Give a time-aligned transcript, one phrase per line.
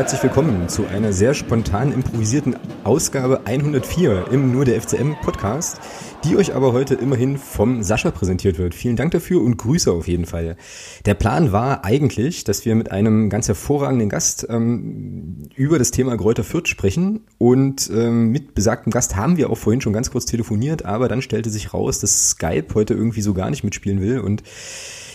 [0.00, 5.78] herzlich willkommen zu einer sehr spontan improvisierten Ausgabe 104 im Nur der FCM Podcast,
[6.24, 8.74] die euch aber heute immerhin vom Sascha präsentiert wird.
[8.74, 10.56] Vielen Dank dafür und Grüße auf jeden Fall.
[11.04, 16.16] Der Plan war eigentlich, dass wir mit einem ganz hervorragenden Gast ähm, über das Thema
[16.16, 20.24] Gräuter Fürth sprechen und ähm, mit besagtem Gast haben wir auch vorhin schon ganz kurz
[20.24, 24.20] telefoniert, aber dann stellte sich raus, dass Skype heute irgendwie so gar nicht mitspielen will
[24.20, 24.44] und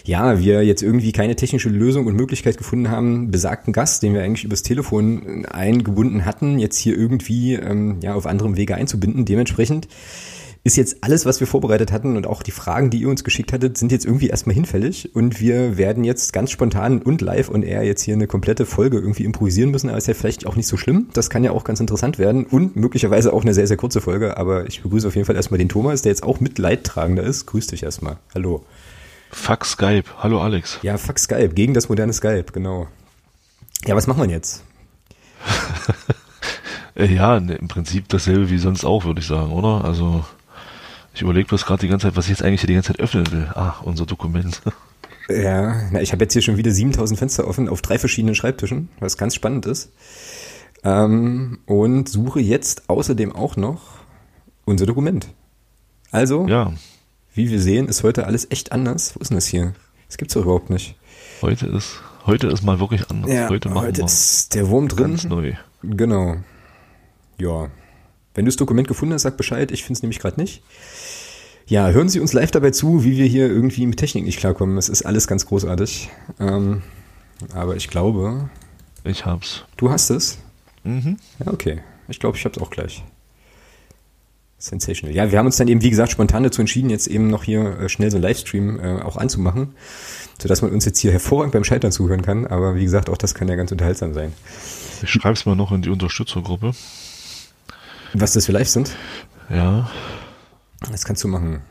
[0.05, 4.23] ja, wir jetzt irgendwie keine technische Lösung und Möglichkeit gefunden haben, besagten Gast, den wir
[4.23, 9.25] eigentlich übers Telefon eingebunden hatten, jetzt hier irgendwie ähm, ja auf anderem Wege einzubinden.
[9.25, 9.87] Dementsprechend
[10.63, 13.53] ist jetzt alles, was wir vorbereitet hatten und auch die Fragen, die ihr uns geschickt
[13.53, 17.63] hattet, sind jetzt irgendwie erstmal hinfällig und wir werden jetzt ganz spontan und live und
[17.63, 20.67] eher jetzt hier eine komplette Folge irgendwie improvisieren müssen, aber ist ja vielleicht auch nicht
[20.67, 21.09] so schlimm.
[21.13, 24.37] Das kann ja auch ganz interessant werden und möglicherweise auch eine sehr, sehr kurze Folge,
[24.37, 27.45] aber ich begrüße auf jeden Fall erstmal den Thomas, der jetzt auch mit Leidtragender ist.
[27.45, 28.17] Grüß dich erstmal.
[28.33, 28.63] Hallo.
[29.31, 30.05] Fuck Skype.
[30.19, 30.79] Hallo Alex.
[30.81, 31.49] Ja, fuck Skype.
[31.49, 32.87] Gegen das moderne Skype, genau.
[33.85, 34.63] Ja, was machen wir jetzt?
[36.97, 39.83] Äh, ja, ne, im Prinzip dasselbe wie sonst auch, würde ich sagen, oder?
[39.83, 40.23] Also,
[41.13, 43.29] ich überlege bloß gerade die ganze Zeit, was ich jetzt eigentlich die ganze Zeit öffnen
[43.33, 43.49] will.
[43.53, 44.61] Ah, unser Dokument.
[45.27, 48.89] Ja, na, ich habe jetzt hier schon wieder 7000 Fenster offen auf drei verschiedenen Schreibtischen,
[48.99, 49.89] was ganz spannend ist.
[50.83, 53.81] Ähm, und suche jetzt außerdem auch noch
[54.65, 55.27] unser Dokument.
[56.11, 56.73] Also, ja.
[57.35, 59.13] Wie wir sehen, ist heute alles echt anders.
[59.13, 59.73] Wo ist denn das hier?
[60.07, 60.95] Das gibt's doch überhaupt nicht.
[61.41, 63.29] Heute ist, heute ist mal wirklich anders.
[63.29, 65.11] Ja, heute machen heute wir ist der Wurm drin.
[65.11, 65.53] Ganz neu.
[65.83, 66.37] Genau.
[67.37, 67.69] Ja.
[68.33, 69.71] Wenn du das Dokument gefunden hast, sag Bescheid.
[69.71, 70.63] Ich finde es nämlich gerade nicht.
[71.67, 74.77] Ja, hören Sie uns live dabei zu, wie wir hier irgendwie mit Technik nicht klarkommen.
[74.77, 76.09] Es ist alles ganz großartig.
[76.39, 76.83] Ähm,
[77.53, 78.49] aber ich glaube.
[79.03, 79.65] Ich hab's.
[79.75, 80.37] Du hast es?
[80.85, 81.17] Mhm.
[81.39, 81.81] Ja, okay.
[82.07, 83.03] Ich glaube, ich hab's auch gleich.
[84.57, 85.13] Sensational.
[85.13, 87.79] Ja, wir haben uns dann eben, wie gesagt, spontan dazu entschieden, jetzt eben noch hier
[87.79, 89.75] äh, schnell so einen Livestream äh, auch anzumachen,
[90.41, 92.47] sodass man uns jetzt hier hervorragend beim Scheitern zuhören kann.
[92.47, 94.33] Aber wie gesagt, auch das kann ja ganz unterhaltsam sein.
[95.03, 96.71] Ich schreib's mal noch in die Unterstützergruppe.
[98.13, 98.95] Was das für Live sind?
[99.49, 99.89] Ja.
[100.91, 101.61] Das kannst du machen.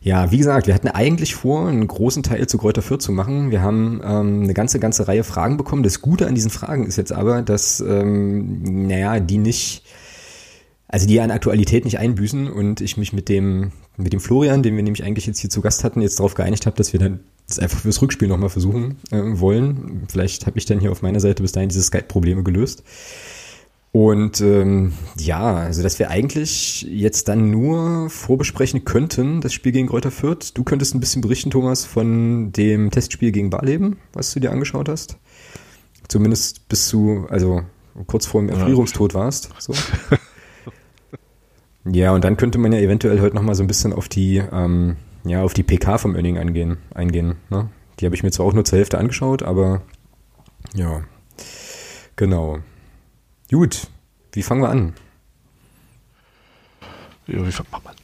[0.00, 3.52] Ja, wie gesagt, wir hatten eigentlich vor, einen großen Teil zu Kräuter Fürth zu machen.
[3.52, 5.84] Wir haben ähm, eine ganze, ganze Reihe Fragen bekommen.
[5.84, 9.84] Das Gute an diesen Fragen ist jetzt aber, dass, ähm, naja, die nicht
[10.92, 14.76] also die an Aktualität nicht einbüßen und ich mich mit dem, mit dem Florian, den
[14.76, 17.20] wir nämlich eigentlich jetzt hier zu Gast hatten, jetzt darauf geeinigt habe, dass wir dann
[17.48, 20.02] das einfach fürs Rückspiel nochmal versuchen äh, wollen.
[20.10, 22.84] Vielleicht habe ich dann hier auf meiner Seite bis dahin diese Skype-Probleme gelöst.
[23.90, 29.88] Und ähm, ja, also dass wir eigentlich jetzt dann nur vorbesprechen könnten, das Spiel gegen
[29.88, 30.52] Kräuter Fürth.
[30.52, 34.90] Du könntest ein bisschen berichten, Thomas, von dem Testspiel gegen Barleben, was du dir angeschaut
[34.90, 35.16] hast.
[36.08, 37.62] Zumindest bis du, also
[38.06, 39.48] kurz vor dem Erfrierungstod warst.
[39.58, 39.72] So.
[41.84, 44.96] Ja, und dann könnte man ja eventuell heute nochmal so ein bisschen auf die, ähm,
[45.24, 46.78] ja, auf die PK vom Earning eingehen.
[46.94, 47.68] eingehen ne?
[47.98, 49.82] Die habe ich mir zwar auch nur zur Hälfte angeschaut, aber
[50.74, 51.02] ja,
[52.16, 52.58] genau.
[53.50, 53.88] Gut,
[54.32, 54.94] wie fangen wir an?
[57.26, 57.96] Ja, wie fangen wir an?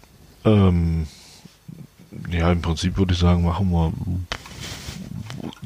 [0.45, 1.07] Ähm,
[2.31, 3.93] ja, im Prinzip würde ich sagen, machen wir,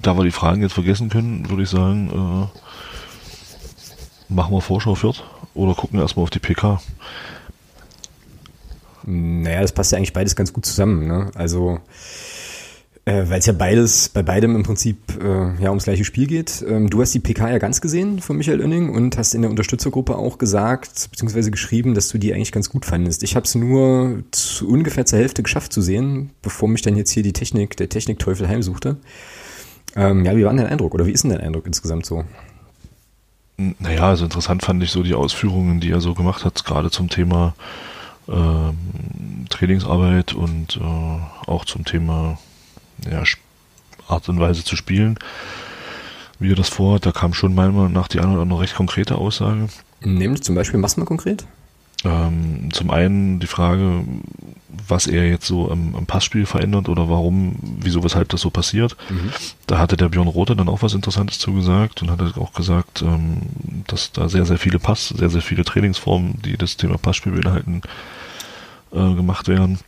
[0.00, 2.58] da wir die Fragen jetzt vergessen können, würde ich sagen, äh,
[4.32, 5.22] machen wir Vorschau Fürth
[5.54, 6.80] oder gucken erstmal auf die PK.
[9.06, 11.06] Naja, das passt ja eigentlich beides ganz gut zusammen.
[11.06, 11.30] Ne?
[11.34, 11.80] Also,
[13.04, 16.64] äh, weil es ja beides, bei beidem im Prinzip äh, ja ums gleiche Spiel geht.
[16.68, 19.50] Ähm, du hast die PK ja ganz gesehen von Michael Oenning und hast in der
[19.50, 23.24] Unterstützergruppe auch gesagt, beziehungsweise geschrieben, dass du die eigentlich ganz gut fandest.
[23.24, 27.10] Ich habe es nur zu ungefähr zur Hälfte geschafft zu sehen, bevor mich dann jetzt
[27.10, 28.98] hier die Technik, der Technikteufel heimsuchte.
[29.96, 32.24] Ähm, ja, wie war denn dein Eindruck oder wie ist denn dein Eindruck insgesamt so?
[33.56, 37.08] Naja, also interessant fand ich so die Ausführungen, die er so gemacht hat, gerade zum
[37.08, 37.54] Thema
[38.28, 42.38] ähm, Trainingsarbeit und äh, auch zum Thema
[43.10, 43.22] ja,
[44.08, 45.18] Art und Weise zu spielen,
[46.38, 47.06] wie er das vorhat.
[47.06, 49.68] Da kam schon mal nach die eine oder andere recht konkrete Aussage.
[50.00, 51.46] Nämlich zum Beispiel, du mal konkret?
[52.04, 54.04] Ähm, zum einen die Frage,
[54.88, 58.96] was er jetzt so am, am, Passspiel verändert oder warum, wieso, weshalb das so passiert.
[59.08, 59.30] Mhm.
[59.66, 63.42] Da hatte der Björn Rothe dann auch was Interessantes zugesagt und hat auch gesagt, ähm,
[63.86, 67.82] dass da sehr, sehr viele Pass, sehr, sehr viele Trainingsformen, die das Thema Passspiel beinhalten,
[68.92, 69.78] äh, gemacht werden.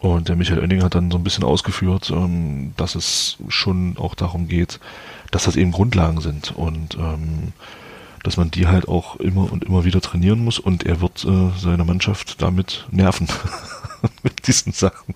[0.00, 4.14] Und der Michael Oenning hat dann so ein bisschen ausgeführt, ähm, dass es schon auch
[4.14, 4.78] darum geht,
[5.30, 7.52] dass das eben Grundlagen sind und ähm,
[8.22, 11.50] dass man die halt auch immer und immer wieder trainieren muss und er wird äh,
[11.58, 13.28] seine Mannschaft damit nerven
[14.22, 15.14] mit diesen Sachen.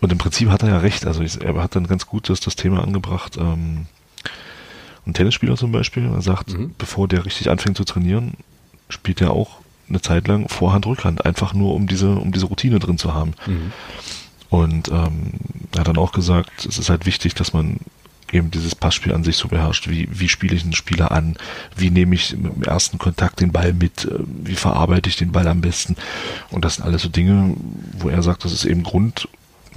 [0.00, 2.40] Und im Prinzip hat er ja recht, also ich, er hat dann ganz gut das,
[2.40, 3.86] das Thema angebracht, ähm,
[5.06, 6.74] ein Tennisspieler zum Beispiel, er sagt, mhm.
[6.76, 8.34] bevor der richtig anfängt zu trainieren,
[8.88, 9.58] spielt er auch
[9.88, 13.34] eine Zeit lang Vorhand, Rückhand, einfach nur um diese, um diese Routine drin zu haben.
[13.46, 13.72] Mhm.
[14.48, 15.32] Und ähm,
[15.72, 17.78] er hat dann auch gesagt, es ist halt wichtig, dass man
[18.32, 19.88] eben dieses Passspiel an sich so beherrscht.
[19.88, 21.36] Wie, wie spiele ich einen Spieler an?
[21.76, 24.04] Wie nehme ich im ersten Kontakt den Ball mit?
[24.04, 25.96] Äh, wie verarbeite ich den Ball am besten?
[26.50, 27.56] Und das sind alles so Dinge,
[27.98, 29.28] wo er sagt, das ist eben Grund,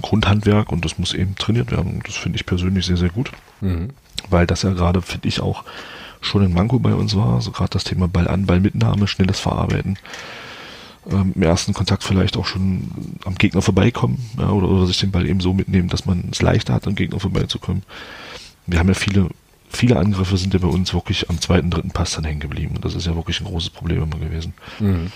[0.02, 2.00] Grundhandwerk und das muss eben trainiert werden.
[2.04, 3.30] Das finde ich persönlich sehr, sehr gut.
[3.60, 3.90] Mhm.
[4.30, 5.64] Weil das ja gerade, finde ich, auch
[6.20, 7.34] schon ein Manko bei uns war.
[7.34, 9.98] Also gerade das Thema Ball an, Ballmitnahme, schnelles Verarbeiten.
[11.10, 12.90] Ähm, Im ersten Kontakt vielleicht auch schon
[13.24, 16.40] am Gegner vorbeikommen ja, oder, oder sich den Ball eben so mitnehmen, dass man es
[16.40, 17.82] leichter hat, am Gegner vorbeizukommen.
[18.66, 19.28] Wir haben ja viele,
[19.68, 22.76] viele Angriffe sind ja bei uns wirklich am zweiten, dritten Pass dann hängen geblieben.
[22.76, 24.54] Und das ist ja wirklich ein großes Problem immer gewesen.
[24.80, 25.12] Mhm.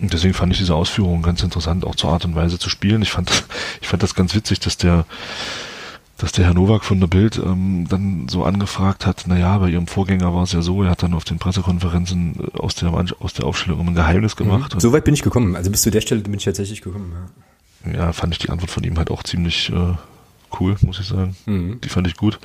[0.00, 3.02] Und deswegen fand ich diese Ausführungen ganz interessant, auch zur Art und Weise zu spielen.
[3.02, 3.44] Ich fand,
[3.80, 5.06] ich fand das ganz witzig, dass der,
[6.18, 9.86] dass der Herr Nowak von der Bild ähm, dann so angefragt hat, naja, bei ihrem
[9.86, 13.34] Vorgänger war es ja so, er hat dann auf den Pressekonferenzen äh, aus der, aus
[13.34, 14.44] der Aufstellung immer ein Geheimnis mhm.
[14.44, 14.74] gemacht.
[14.74, 14.80] Mhm.
[14.80, 15.56] So weit bin ich gekommen.
[15.56, 17.12] Also bis zu der Stelle bin ich tatsächlich gekommen.
[17.86, 19.94] Ja, ja fand ich die Antwort von ihm halt auch ziemlich äh,
[20.60, 21.36] cool, muss ich sagen.
[21.46, 21.80] Mhm.
[21.80, 22.38] Die fand ich gut,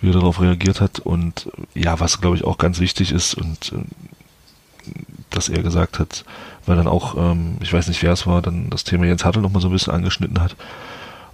[0.00, 0.98] wie er darauf reagiert hat.
[1.00, 4.90] Und ja, was glaube ich auch ganz wichtig ist und äh,
[5.30, 6.24] dass er gesagt hat,
[6.66, 9.40] weil dann auch, ähm, ich weiß nicht wer es war, dann das Thema Jens Hartl
[9.40, 10.56] noch mal so ein bisschen angeschnitten hat.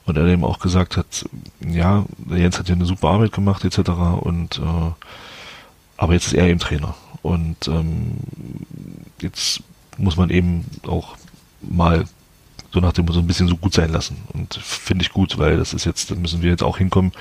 [0.05, 1.27] Und er eben auch gesagt hat,
[1.61, 3.91] ja, Jens hat ja eine super Arbeit gemacht, etc.
[4.21, 4.93] Und äh,
[5.99, 6.95] aber jetzt ist er eben Trainer.
[7.23, 8.13] Und ähm,
[9.21, 9.63] jetzt
[9.99, 11.17] muss man eben auch
[11.61, 12.05] mal
[12.73, 14.17] so nach dem so ein bisschen so gut sein lassen.
[14.33, 17.13] Und finde ich gut, weil das ist jetzt, da müssen wir jetzt auch hinkommen.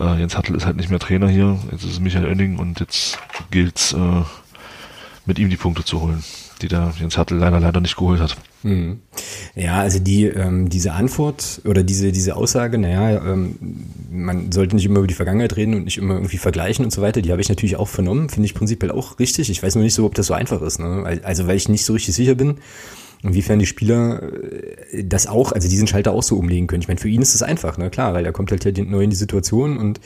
[0.00, 2.80] Äh, Jens Hattel ist halt nicht mehr Trainer hier, jetzt ist es Michael Oenning und
[2.80, 3.18] jetzt
[3.50, 4.22] gilt's äh,
[5.26, 6.24] mit ihm die Punkte zu holen,
[6.62, 8.36] die der Jens Hattel leider leider nicht geholt hat.
[8.62, 9.00] Mhm.
[9.54, 13.56] Ja, also die ähm, diese Antwort oder diese diese Aussage, naja, ähm,
[14.10, 17.02] man sollte nicht immer über die Vergangenheit reden und nicht immer irgendwie vergleichen und so
[17.02, 19.50] weiter, die habe ich natürlich auch vernommen, finde ich prinzipiell auch richtig.
[19.50, 20.80] Ich weiß nur nicht so, ob das so einfach ist.
[20.80, 21.20] Ne?
[21.22, 22.56] Also weil ich nicht so richtig sicher bin,
[23.22, 26.82] inwiefern die Spieler äh, das auch, also diesen Schalter auch so umlegen können.
[26.82, 29.10] Ich meine, für ihn ist es einfach, ne, klar, weil er kommt halt neu in
[29.10, 30.00] die Situation und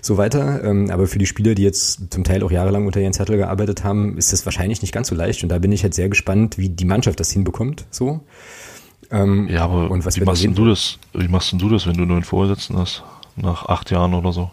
[0.00, 0.64] so weiter.
[0.64, 3.84] Ähm, aber für die Spieler, die jetzt zum Teil auch jahrelang unter Jens Hertel gearbeitet
[3.84, 5.42] haben, ist das wahrscheinlich nicht ganz so leicht.
[5.42, 8.20] Und da bin ich halt sehr gespannt, wie die Mannschaft das hinbekommt, so.
[9.10, 10.98] Ähm, ja, aber wie machst du das?
[11.12, 13.04] Wie machst denn du das, wenn du nur einen Vorsitzenden hast?
[13.36, 14.50] Nach acht Jahren oder so?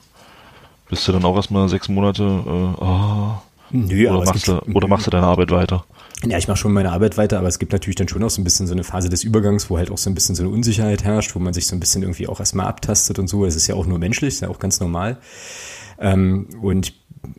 [0.90, 3.38] Bist du dann auch erstmal sechs Monate, äh, oh,
[3.72, 5.86] Nö, oder, machst du, oder machst du deine Arbeit weiter?
[6.26, 8.42] Ja, ich mache schon meine Arbeit weiter, aber es gibt natürlich dann schon auch so
[8.42, 10.52] ein bisschen so eine Phase des Übergangs, wo halt auch so ein bisschen so eine
[10.52, 13.46] Unsicherheit herrscht, wo man sich so ein bisschen irgendwie auch erstmal abtastet und so.
[13.46, 15.18] Es ist ja auch nur menschlich, ist ja auch ganz normal.
[16.00, 16.94] Ähm, und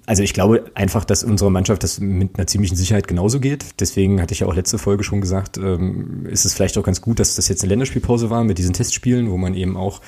[0.07, 3.81] also ich glaube einfach, dass unsere Mannschaft das mit einer ziemlichen Sicherheit genauso geht.
[3.81, 7.01] Deswegen hatte ich ja auch letzte Folge schon gesagt, ähm, ist es vielleicht auch ganz
[7.01, 10.01] gut, dass das jetzt eine Länderspielpause war mit diesen Testspielen, wo man eben auch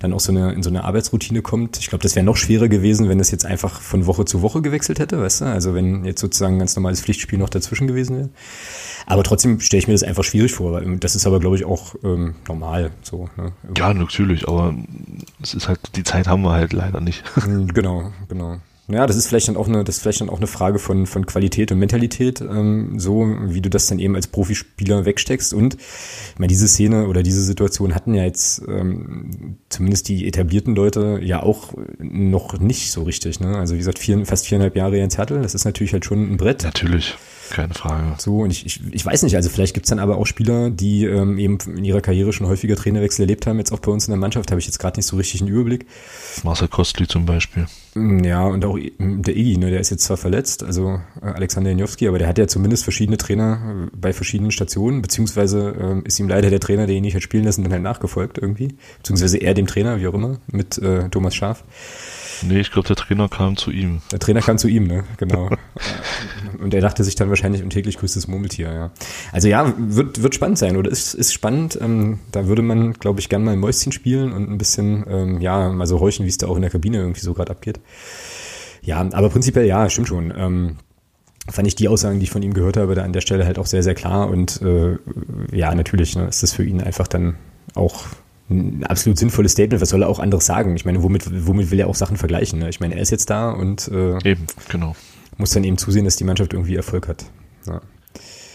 [0.00, 1.78] dann auch so eine in so eine Arbeitsroutine kommt.
[1.78, 4.62] Ich glaube, das wäre noch schwerer gewesen, wenn es jetzt einfach von Woche zu Woche
[4.62, 5.44] gewechselt hätte, weißt du?
[5.46, 8.28] Also wenn jetzt sozusagen ein ganz normales Pflichtspiel noch dazwischen gewesen wäre.
[9.06, 11.64] Aber trotzdem stelle ich mir das einfach schwierig vor, weil das ist aber, glaube ich,
[11.64, 13.28] auch ähm, normal so.
[13.36, 13.52] Ne?
[13.76, 14.74] Ja, natürlich, aber
[15.42, 17.22] es ist halt, die Zeit haben wir halt leider nicht.
[17.74, 18.58] Genau, genau.
[18.88, 21.06] Ja, das ist vielleicht dann auch eine, das ist vielleicht dann auch eine Frage von,
[21.06, 25.54] von Qualität und Mentalität, ähm, so wie du das dann eben als Profispieler wegsteckst.
[25.54, 30.74] Und ich meine, diese Szene oder diese Situation hatten ja jetzt ähm, zumindest die etablierten
[30.74, 33.40] Leute ja auch noch nicht so richtig.
[33.40, 33.56] Ne?
[33.56, 36.36] Also wie gesagt, vier, fast viereinhalb Jahre Jens Hertel, das ist natürlich halt schon ein
[36.36, 36.64] Brett.
[36.64, 37.16] Natürlich.
[37.50, 38.14] Keine Frage.
[38.18, 41.04] So, und ich, ich, ich weiß nicht, also vielleicht gibt's dann aber auch Spieler, die
[41.04, 44.12] ähm, eben in ihrer Karriere schon häufiger Trainerwechsel erlebt haben, jetzt auch bei uns in
[44.12, 45.86] der Mannschaft, habe ich jetzt gerade nicht so richtig einen Überblick.
[46.42, 47.66] Marcel Kostli zum Beispiel.
[47.94, 51.70] Mm, ja, und auch der Iggy, ne, der ist jetzt zwar verletzt, also äh, Alexander
[51.70, 56.18] Janowski, aber der hat ja zumindest verschiedene Trainer äh, bei verschiedenen Stationen, beziehungsweise äh, ist
[56.18, 59.38] ihm leider der Trainer, der ihn nicht hat spielen lassen, dann halt nachgefolgt irgendwie, beziehungsweise
[59.38, 61.64] er dem Trainer, wie auch immer, mit äh, Thomas Schaf.
[62.42, 64.00] Nee, ich glaube, der Trainer kam zu ihm.
[64.12, 65.04] Der Trainer kam zu ihm, ne?
[65.16, 65.50] Genau.
[66.58, 68.90] und er dachte sich dann wahrscheinlich um täglich grüßtes Murmeltier, ja.
[69.32, 71.78] Also ja, wird, wird spannend sein oder ist, ist spannend.
[71.80, 75.68] Ähm, da würde man, glaube ich, gern mal Mäuschen spielen und ein bisschen, ähm, ja,
[75.70, 77.80] mal so horchen, wie es da auch in der Kabine irgendwie so gerade abgeht.
[78.82, 80.32] Ja, aber prinzipiell ja, stimmt schon.
[80.36, 80.76] Ähm,
[81.50, 83.58] fand ich die Aussagen, die ich von ihm gehört habe, da an der Stelle halt
[83.58, 84.28] auch sehr, sehr klar.
[84.28, 84.96] Und äh,
[85.52, 87.36] ja, natürlich ne, ist das für ihn einfach dann
[87.74, 88.06] auch
[88.50, 89.80] ein absolut sinnvolles Statement.
[89.80, 90.76] Was soll er auch anderes sagen?
[90.76, 92.58] Ich meine, womit, womit will er auch Sachen vergleichen?
[92.58, 92.68] Ne?
[92.68, 94.94] Ich meine, er ist jetzt da und äh, eben, genau.
[95.38, 97.24] muss dann eben zusehen, dass die Mannschaft irgendwie Erfolg hat.
[97.66, 97.80] Ja.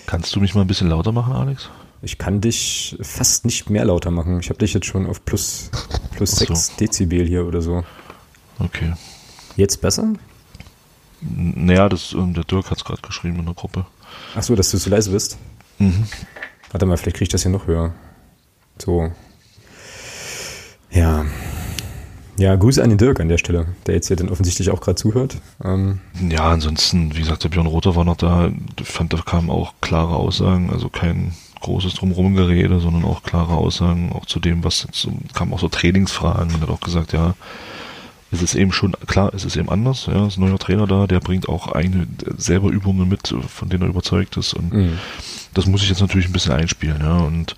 [0.05, 1.69] Kannst du mich mal ein bisschen lauter machen, Alex?
[2.01, 4.39] Ich kann dich fast nicht mehr lauter machen.
[4.39, 5.69] Ich habe dich jetzt schon auf plus,
[6.15, 6.45] plus so.
[6.45, 7.83] 6 Dezibel hier oder so.
[8.59, 8.93] Okay.
[9.55, 10.13] Jetzt besser?
[11.21, 13.85] Naja, das, ähm, der Dirk hat es gerade geschrieben in der Gruppe.
[14.35, 15.37] Ach so, dass du zu leise bist?
[15.79, 16.05] Mhm.
[16.71, 17.93] Warte mal, vielleicht kriege ich das hier noch höher.
[18.77, 19.11] So,
[20.91, 21.25] ja.
[22.37, 24.95] Ja, Grüße an den Dirk an der Stelle, der jetzt hier dann offensichtlich auch gerade
[24.95, 25.37] zuhört.
[25.61, 28.49] Ähm ja, ansonsten, wie gesagt, der Björn Rother war noch da.
[28.79, 34.11] Ich fand, da kamen auch klare Aussagen, also kein, großes Drumherum-Gerede, sondern auch klare Aussagen,
[34.13, 37.35] auch zu dem, was jetzt, kam auch so Trainingsfragen und hat auch gesagt, ja,
[38.31, 40.87] es ist eben schon, klar, es ist eben anders, ja, es ist ein neuer Trainer
[40.87, 44.99] da, der bringt auch eigene, selber Übungen mit, von denen er überzeugt ist und mhm.
[45.53, 47.55] das muss ich jetzt natürlich ein bisschen einspielen, ja, und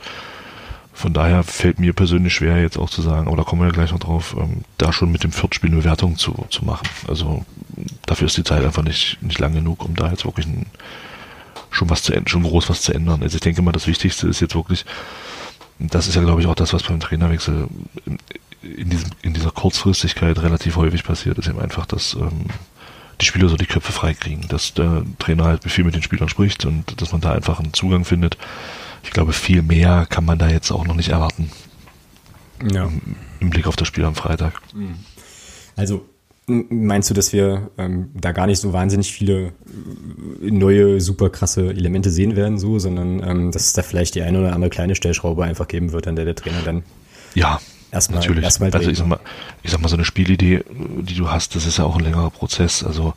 [0.93, 3.73] von daher fällt mir persönlich schwer, jetzt auch zu sagen, aber da kommen wir ja
[3.73, 6.87] gleich noch drauf, ähm, da schon mit dem Viertspiel eine Wertung zu, zu machen.
[7.07, 7.45] Also
[8.05, 10.65] dafür ist die Zeit einfach nicht, nicht lang genug, um da jetzt wirklich ein,
[11.69, 13.23] schon was zu schon groß was zu ändern.
[13.23, 14.85] Also ich denke mal, das Wichtigste ist jetzt wirklich,
[15.79, 17.67] das ist ja glaube ich auch das, was beim Trainerwechsel
[18.05, 18.17] in,
[18.61, 22.45] in, diesem, in dieser Kurzfristigkeit relativ häufig passiert, ist eben einfach, dass ähm,
[23.21, 26.65] die Spieler so die Köpfe freikriegen, dass der Trainer halt viel mit den Spielern spricht
[26.65, 28.37] und dass man da einfach einen Zugang findet.
[29.03, 31.51] Ich glaube, viel mehr kann man da jetzt auch noch nicht erwarten.
[32.71, 32.85] Ja.
[32.85, 33.01] Im,
[33.39, 34.61] im Blick auf das Spiel am Freitag.
[35.75, 36.05] Also
[36.47, 39.53] Meinst du, dass wir ähm, da gar nicht so wahnsinnig viele
[40.41, 44.23] äh, neue, super krasse Elemente sehen werden, so, sondern ähm, dass es da vielleicht die
[44.23, 46.83] eine oder andere kleine Stellschraube einfach geben wird, an der der Trainer dann
[47.35, 48.43] ja, erstmal natürlich.
[48.43, 49.19] Erstmal also ich sag mal,
[49.63, 52.31] ich sag mal, so eine Spielidee, die du hast, das ist ja auch ein längerer
[52.31, 52.83] Prozess.
[52.83, 53.13] Also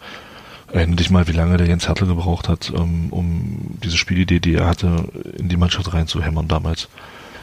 [0.74, 4.40] erinnere dich mal, wie lange der Jens Hertel gebraucht hat, um, ähm, um diese Spielidee,
[4.40, 6.88] die er hatte, in die Mannschaft reinzuhämmern damals.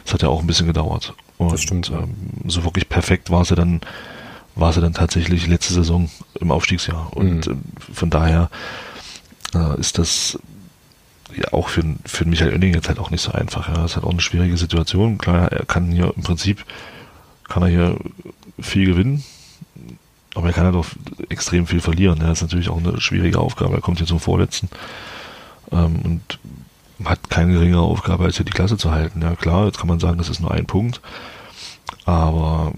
[0.04, 1.14] Das hat ja auch ein bisschen gedauert.
[1.38, 1.90] Und das stimmt.
[1.90, 2.14] Ähm,
[2.46, 3.80] so wirklich perfekt war sie dann
[4.54, 6.10] war sie dann tatsächlich letzte Saison
[6.40, 7.16] im Aufstiegsjahr.
[7.16, 7.52] Und mhm.
[7.52, 8.50] Äh, von daher
[9.54, 10.38] äh, ist das
[11.34, 13.68] ja auch für, für Michael Oenning jetzt halt auch nicht so einfach.
[13.68, 13.74] Ja.
[13.74, 15.18] Das ist halt auch eine schwierige Situation.
[15.18, 16.64] Klar, er kann hier im Prinzip,
[17.48, 17.96] kann er hier
[18.60, 19.24] viel gewinnen,
[20.34, 20.86] aber er kann halt auch
[21.28, 22.18] extrem viel verlieren.
[22.20, 22.28] Ja.
[22.28, 23.74] Das ist natürlich auch eine schwierige Aufgabe.
[23.74, 24.68] Er kommt hier zum Vorletzten
[25.70, 26.38] ähm, und
[27.04, 29.22] hat keine geringere Aufgabe, als hier die Klasse zu halten.
[29.22, 31.00] Ja klar, jetzt kann man sagen, das ist nur ein Punkt,
[32.04, 32.72] aber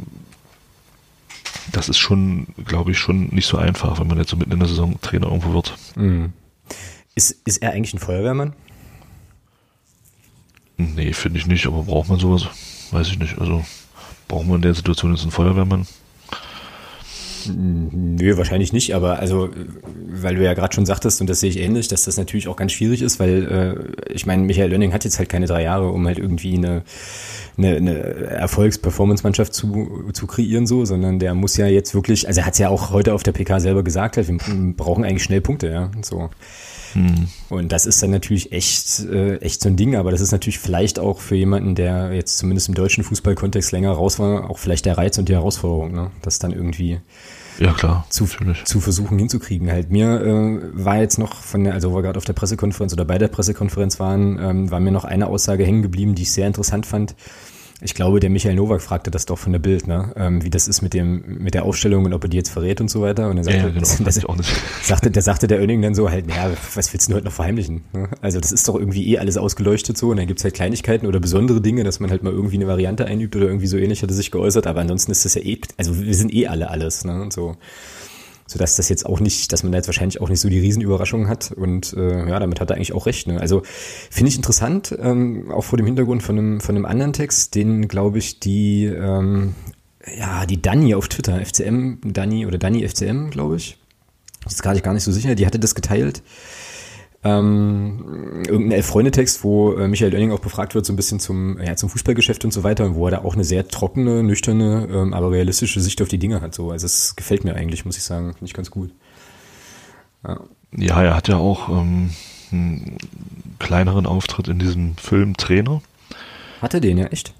[1.72, 4.58] das ist schon, glaube ich, schon nicht so einfach, wenn man jetzt so mitten in
[4.58, 5.74] der Saison Trainer irgendwo wird.
[5.96, 6.32] Mhm.
[7.14, 8.54] Ist, ist er eigentlich ein Feuerwehrmann?
[10.76, 12.48] Nee, finde ich nicht, aber braucht man sowas?
[12.90, 13.38] Weiß ich nicht.
[13.38, 13.64] Also
[14.26, 15.86] braucht man in der Situation jetzt einen Feuerwehrmann?
[17.52, 19.50] Nö, wahrscheinlich nicht, aber also,
[20.08, 22.56] weil du ja gerade schon sagtest, und das sehe ich ähnlich, dass das natürlich auch
[22.56, 25.88] ganz schwierig ist, weil äh, ich meine, Michael Lönning hat jetzt halt keine drei Jahre,
[25.88, 26.82] um halt irgendwie eine,
[27.56, 32.46] eine, eine Erfolgs-Performance-Mannschaft zu, zu kreieren, so, sondern der muss ja jetzt wirklich, also er
[32.46, 34.38] hat es ja auch heute auf der PK selber gesagt, halt, wir
[34.76, 35.90] brauchen eigentlich schnell Punkte, ja.
[36.02, 36.30] So.
[36.94, 37.28] Hm.
[37.48, 40.58] Und das ist dann natürlich echt, äh, echt so ein Ding, aber das ist natürlich
[40.58, 44.86] vielleicht auch für jemanden, der jetzt zumindest im deutschen Fußballkontext länger raus war, auch vielleicht
[44.86, 46.10] der Reiz und die Herausforderung, ne?
[46.22, 47.00] Das dann irgendwie
[47.58, 48.26] ja, klar, zu,
[48.64, 49.70] zu versuchen hinzukriegen.
[49.70, 52.92] Halt mir äh, war jetzt noch von der, also wo wir gerade auf der Pressekonferenz
[52.92, 56.32] oder bei der Pressekonferenz waren, ähm, war mir noch eine Aussage hängen geblieben, die ich
[56.32, 57.14] sehr interessant fand.
[57.84, 60.10] Ich glaube, der Michael Nowak fragte das doch von der Bild, ne?
[60.16, 62.80] Ähm, wie das ist mit dem mit der Aufstellung und ob er die jetzt verrät
[62.80, 63.28] und so weiter.
[63.28, 64.50] Und er sagte, ja, genau, das, das, auch nicht.
[64.82, 67.34] sagte, der sagte der Oenning dann so halt, naja, was willst du denn heute noch
[67.34, 67.84] verheimlichen?
[67.92, 68.08] Ne?
[68.22, 71.20] Also das ist doch irgendwie eh alles ausgeleuchtet so und dann gibt's halt Kleinigkeiten oder
[71.20, 74.10] besondere Dinge, dass man halt mal irgendwie eine Variante einübt oder irgendwie so ähnlich hat
[74.10, 77.04] er sich geäußert, aber ansonsten ist das ja eh, also wir sind eh alle alles,
[77.04, 77.20] ne?
[77.20, 77.54] Und so
[78.46, 81.28] sodass das jetzt auch nicht, dass man da jetzt wahrscheinlich auch nicht so die Riesenüberraschung
[81.28, 81.52] hat.
[81.52, 83.26] Und äh, ja, damit hat er eigentlich auch recht.
[83.26, 83.40] Ne?
[83.40, 83.62] Also
[84.10, 87.88] finde ich interessant, ähm, auch vor dem Hintergrund von einem, von einem anderen Text, den,
[87.88, 89.54] glaube ich, die, ähm,
[90.18, 93.78] ja, die Dani auf Twitter, FCM, Dani oder Dani FCM, glaube ich.
[94.42, 96.22] Das ist gerade gar nicht so sicher, die hatte das geteilt
[97.24, 101.74] ähm, irgendein Elf-Freunde-Text, wo äh, Michael Oenning auch befragt wird, so ein bisschen zum, ja,
[101.74, 105.14] zum Fußballgeschäft und so weiter, und wo er da auch eine sehr trockene, nüchterne, ähm,
[105.14, 106.54] aber realistische Sicht auf die Dinge hat.
[106.54, 106.70] So.
[106.70, 108.34] Also es gefällt mir eigentlich, muss ich sagen.
[108.34, 108.90] Finde ich ganz gut.
[110.26, 110.40] Ja.
[110.76, 112.10] ja, er hat ja auch ähm,
[112.52, 112.98] einen
[113.58, 115.80] kleineren Auftritt in diesem Film Trainer.
[116.60, 117.32] Hat er den, ja, echt?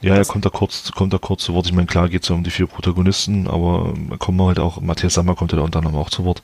[0.00, 1.66] Ja, er kommt da kurz, kommt da kurz zu Wort.
[1.66, 4.80] Ich meine, klar geht es ja um die vier Protagonisten, aber da kommen halt auch,
[4.80, 6.42] Matthias Sammer kommt ja da unter anderem auch zu Wort.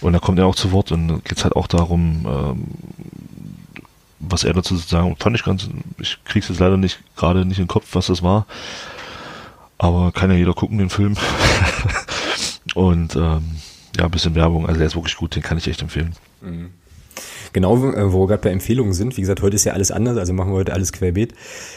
[0.00, 2.64] Und da kommt er auch zu Wort und geht es halt auch darum, ähm,
[4.18, 5.16] was er dazu zu sagen.
[5.18, 8.22] Fand ich ganz, ich krieg's jetzt leider nicht gerade nicht in den Kopf, was das
[8.22, 8.46] war.
[9.78, 11.16] Aber kann ja jeder gucken, den Film.
[12.74, 13.44] und ähm,
[13.96, 14.66] ja, ein bisschen Werbung.
[14.66, 16.14] Also der ist wirklich gut, den kann ich echt empfehlen.
[16.40, 16.70] Mhm.
[17.52, 19.16] Genau, äh, wo wir gerade bei Empfehlungen sind.
[19.16, 21.34] Wie gesagt, heute ist ja alles anders, also machen wir heute alles querbeet.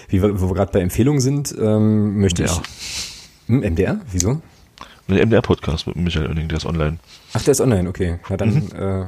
[0.10, 2.62] Wie wir, wo wir gerade bei Empfehlungen sind, ähm, möchte MDR.
[2.62, 3.48] ich.
[3.48, 4.00] Hm, MDR?
[4.12, 4.42] Wieso?
[5.08, 7.00] Der MDR-Podcast mit Michael Oenning, der ist online.
[7.34, 8.20] Ach, der ist online, okay.
[8.30, 8.70] Na dann mhm.
[8.76, 9.06] äh,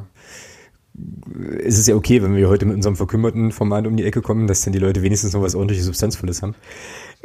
[1.60, 4.48] ist es ja okay, wenn wir heute mit unserem verkümmerten Format um die Ecke kommen,
[4.48, 6.56] dass dann die Leute wenigstens noch was ordentliches Substanzvolles haben.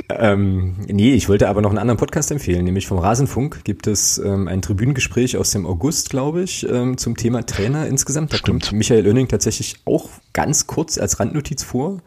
[0.08, 4.18] Ähm, nee, ich wollte aber noch einen anderen Podcast empfehlen, nämlich vom Rasenfunk gibt es
[4.18, 8.32] ähm, ein Tribünengespräch aus dem August, glaube ich, ähm, zum Thema Trainer insgesamt.
[8.32, 8.64] Da Stimmt.
[8.64, 11.98] kommt Michael Oenning tatsächlich auch ganz kurz als Randnotiz vor.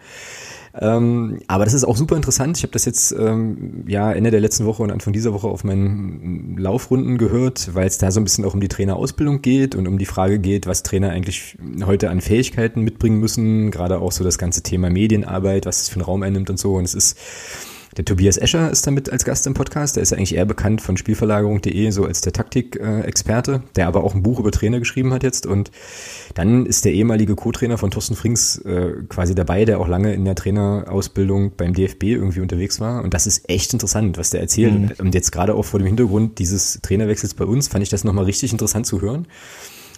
[0.79, 2.57] Ähm, aber das ist auch super interessant.
[2.57, 5.63] Ich habe das jetzt ähm, ja Ende der letzten Woche und Anfang dieser Woche auf
[5.63, 9.87] meinen Laufrunden gehört, weil es da so ein bisschen auch um die Trainerausbildung geht und
[9.87, 13.69] um die Frage geht, was Trainer eigentlich heute an Fähigkeiten mitbringen müssen.
[13.69, 16.75] Gerade auch so das ganze Thema Medienarbeit, was es für einen Raum einnimmt und so.
[16.75, 17.17] Und es ist
[17.97, 19.95] der Tobias Escher ist damit als Gast im Podcast.
[19.95, 24.15] Der ist ja eigentlich eher bekannt von Spielverlagerung.de, so als der Taktik-Experte, der aber auch
[24.15, 25.45] ein Buch über Trainer geschrieben hat jetzt.
[25.45, 25.71] Und
[26.33, 30.25] dann ist der ehemalige Co-Trainer von Thorsten Frings äh, quasi dabei, der auch lange in
[30.25, 33.03] der Trainerausbildung beim DFB irgendwie unterwegs war.
[33.03, 34.73] Und das ist echt interessant, was der erzählt.
[34.73, 34.91] Mhm.
[35.05, 38.25] Und jetzt gerade auch vor dem Hintergrund dieses Trainerwechsels bei uns fand ich das nochmal
[38.25, 39.27] richtig interessant zu hören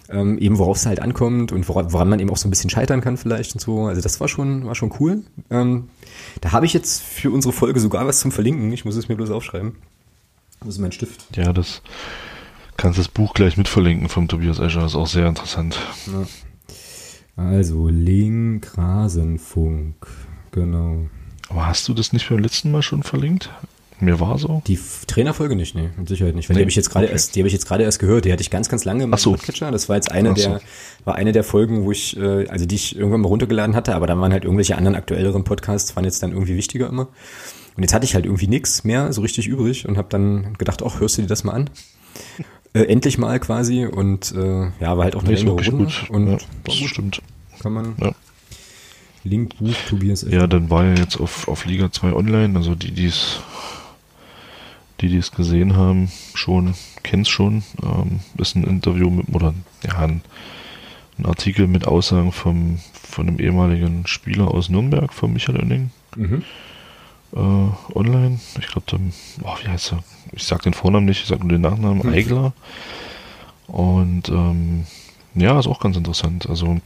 [0.08, 2.70] ähm, eben worauf es halt ankommt und woran, woran, man eben auch so ein bisschen
[2.70, 3.86] scheitern kann vielleicht und so.
[3.86, 5.22] Also das war schon, war schon cool.
[5.50, 5.88] Ähm,
[6.40, 8.72] da habe ich jetzt für unsere Folge sogar was zum Verlinken.
[8.72, 9.76] Ich muss es mir bloß aufschreiben.
[10.60, 11.26] Wo ist mein Stift?
[11.36, 11.82] Ja, das
[12.76, 15.78] kannst das Buch gleich mit verlinken vom Tobias Escher, ist auch sehr interessant.
[16.06, 16.26] Ja.
[17.36, 20.06] Also, Link Rasenfunk,
[20.52, 21.08] genau.
[21.48, 23.50] Aber hast du das nicht beim letzten Mal schon verlinkt?
[23.98, 24.62] Mir war so.
[24.66, 26.48] Die Trainerfolge nicht, nee, mit Sicherheit nicht.
[26.48, 27.12] Weil nee, die habe ich jetzt gerade okay.
[27.14, 28.26] erst, die habe ich jetzt gerade erst gehört.
[28.26, 29.32] Die hatte ich ganz, ganz lange im Ach so.
[29.32, 29.70] Podcatcher.
[29.70, 30.34] Das war jetzt eine so.
[30.34, 30.60] der,
[31.04, 34.06] war eine der Folgen, wo ich, äh, also die ich irgendwann mal runtergeladen hatte, aber
[34.06, 37.08] dann waren halt irgendwelche anderen aktuelleren Podcasts, waren jetzt dann irgendwie wichtiger immer.
[37.76, 40.82] Und jetzt hatte ich halt irgendwie nichts mehr so richtig übrig und habe dann gedacht,
[40.82, 41.70] ach, hörst du dir das mal an?
[42.74, 45.84] Äh, endlich mal quasi und äh, ja, war halt auch eine längere Runde.
[45.84, 46.10] Gut.
[46.10, 47.22] Und ja, das stimmt.
[47.60, 47.94] Kann man.
[47.98, 48.12] Ja.
[49.24, 50.26] Link, Buch, Tobias.
[50.28, 53.40] Ja, dann war ja jetzt auf, auf Liga 2 online, also die, die es
[55.00, 57.62] die, die es gesehen haben, schon, kennt's schon.
[57.82, 60.22] Ähm, ist ein Interview mit, oder ja, ein,
[61.18, 65.90] ein, Artikel mit Aussagen vom, von einem ehemaligen Spieler aus Nürnberg, von Michael Oenning.
[66.16, 66.42] Mhm.
[67.34, 68.40] Äh, online.
[68.58, 68.86] Ich glaube,
[69.42, 70.02] oh, wie heißt er?
[70.32, 72.12] Ich sag den Vornamen nicht, ich sag nur den Nachnamen, mhm.
[72.12, 72.52] Eigler.
[73.66, 74.86] Und ähm,
[75.34, 76.48] ja, ist auch ganz interessant.
[76.48, 76.78] Also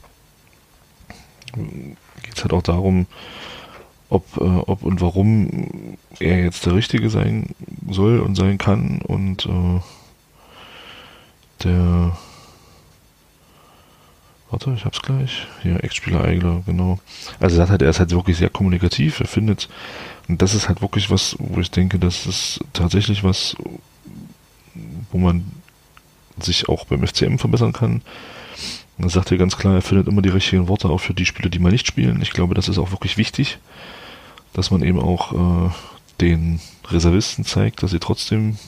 [2.22, 3.06] geht es halt auch darum,
[4.10, 7.54] ob, äh, ob und warum er jetzt der Richtige sein
[7.88, 9.80] soll und sein kann und äh,
[11.64, 12.16] der
[14.50, 15.46] Warte, ich hab's gleich.
[15.62, 16.98] Hier, Ex-Spieler Eigler, genau.
[17.38, 19.68] Also er, hat halt, er ist halt wirklich sehr kommunikativ, er findet,
[20.26, 23.54] und das ist halt wirklich was, wo ich denke, das ist tatsächlich was,
[25.12, 25.52] wo man
[26.40, 28.02] sich auch beim FCM verbessern kann.
[28.98, 31.48] Er sagt er ganz klar, er findet immer die richtigen Worte auch für die Spieler,
[31.48, 32.20] die mal nicht spielen.
[32.20, 33.58] Ich glaube, das ist auch wirklich wichtig
[34.52, 35.70] dass man eben auch äh,
[36.20, 38.58] den Reservisten zeigt, dass sie trotzdem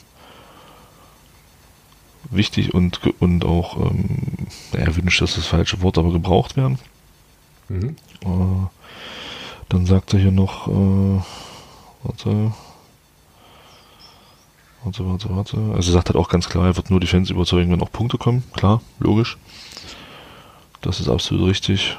[2.29, 6.79] wichtig und, und auch ähm, erwünscht, dass das falsche Wort aber gebraucht werden.
[7.69, 7.95] Mhm.
[8.21, 8.67] Äh,
[9.69, 11.21] dann sagt er hier noch, äh,
[12.03, 12.53] warte,
[14.83, 15.57] warte, warte, warte.
[15.75, 17.91] Also er sagt halt auch ganz klar, er wird nur die Fans überzeugen, wenn auch
[17.91, 18.43] Punkte kommen.
[18.53, 19.37] Klar, logisch.
[20.81, 21.97] Das ist absolut richtig.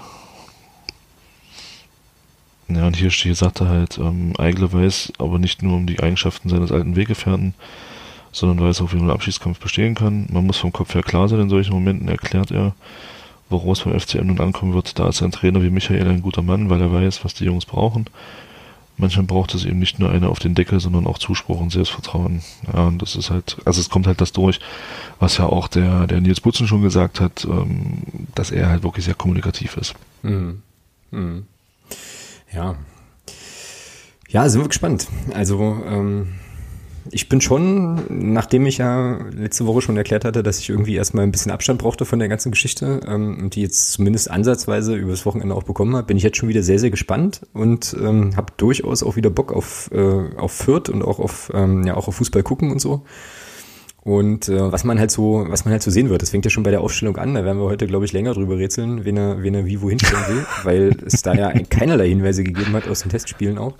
[2.68, 6.00] Ja, und hier, hier sagt er halt, ähm, Eigler weiß aber nicht nur um die
[6.00, 7.54] Eigenschaften seines alten Weggefährten,
[8.32, 10.26] sondern weiß auch, wie man Abschiedskampf bestehen kann.
[10.30, 12.74] Man muss vom Kopf her klar sein in solchen Momenten, erklärt er,
[13.50, 14.98] worauf es beim FCM nun ankommen wird.
[14.98, 17.66] Da ist ein Trainer wie Michael ein guter Mann, weil er weiß, was die Jungs
[17.66, 18.06] brauchen.
[18.96, 22.42] Manchmal braucht es eben nicht nur einer auf den Deckel, sondern auch Zuspruch und Selbstvertrauen.
[22.72, 24.60] Ja, und das ist halt, also es kommt halt das durch,
[25.18, 28.02] was ja auch der, der Nils Butzen schon gesagt hat, ähm,
[28.36, 29.94] dass er halt wirklich sehr kommunikativ ist.
[30.22, 30.62] Mhm.
[31.10, 31.46] Mhm.
[32.54, 32.76] Ja.
[34.28, 35.08] Ja, sind wir gespannt.
[35.32, 36.28] Also, ähm,
[37.10, 41.24] ich bin schon, nachdem ich ja letzte Woche schon erklärt hatte, dass ich irgendwie erstmal
[41.24, 45.26] ein bisschen Abstand brauchte von der ganzen Geschichte ähm, und die jetzt zumindest ansatzweise übers
[45.26, 48.52] Wochenende auch bekommen habe, bin ich jetzt schon wieder sehr, sehr gespannt und ähm, habe
[48.56, 52.16] durchaus auch wieder Bock auf, äh, auf Fürth und auch auf, ähm, ja, auch auf
[52.16, 53.04] Fußball gucken und so.
[54.04, 56.50] Und äh, was man halt so, was man halt so sehen wird, das fängt ja
[56.50, 59.16] schon bei der Aufstellung an, da werden wir heute, glaube ich, länger drüber rätseln, wen
[59.16, 62.86] er, wen er wie wohin stellen will, weil es da ja keinerlei Hinweise gegeben hat
[62.86, 63.74] aus den Testspielen auch.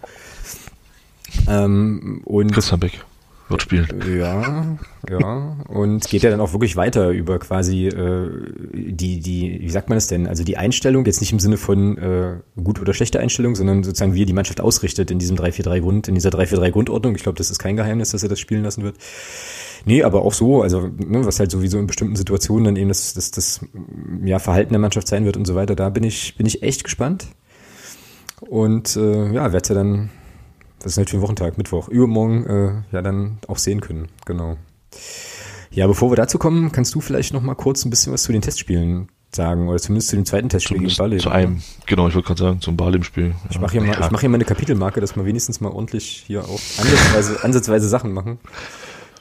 [1.47, 3.05] Ähm, und Christian Beck
[3.49, 3.87] wird spielen.
[4.19, 4.79] Ja,
[5.11, 5.57] ja.
[5.69, 8.31] Und geht ja dann auch wirklich weiter über quasi äh,
[8.73, 10.27] die, die, wie sagt man es denn?
[10.27, 14.15] Also die Einstellung, jetzt nicht im Sinne von äh, gut oder schlechte Einstellung, sondern sozusagen
[14.15, 17.15] wie er die Mannschaft ausrichtet in diesem 3-4-3 Grund, in dieser 3-4-3 Grundordnung.
[17.15, 18.97] Ich glaube, das ist kein Geheimnis, dass er das spielen lassen wird.
[19.85, 23.15] Nee, aber auch so, also ne, was halt sowieso in bestimmten Situationen dann eben das,
[23.15, 23.61] das, das
[24.25, 26.85] ja, Verhalten der Mannschaft sein wird und so weiter, da bin ich, bin ich echt
[26.85, 27.27] gespannt.
[28.41, 30.11] Und äh, ja, werde ja dann,
[30.83, 34.57] was ist für ein Wochentag, Mittwoch, übermorgen äh, ja dann auch sehen können, genau.
[35.71, 38.33] Ja, bevor wir dazu kommen, kannst du vielleicht noch mal kurz ein bisschen was zu
[38.33, 41.19] den Testspielen sagen oder zumindest zu dem zweiten Testspiel zumindest gegen Barley.
[41.21, 43.35] Zu einem, genau, ich wollte gerade sagen, zum Barley-Spiel.
[43.51, 44.09] Ich mache hier, mal, ja.
[44.11, 48.13] mach hier mal eine Kapitelmarke, dass wir wenigstens mal ordentlich hier auch ansatzweise, ansatzweise Sachen
[48.13, 48.39] machen.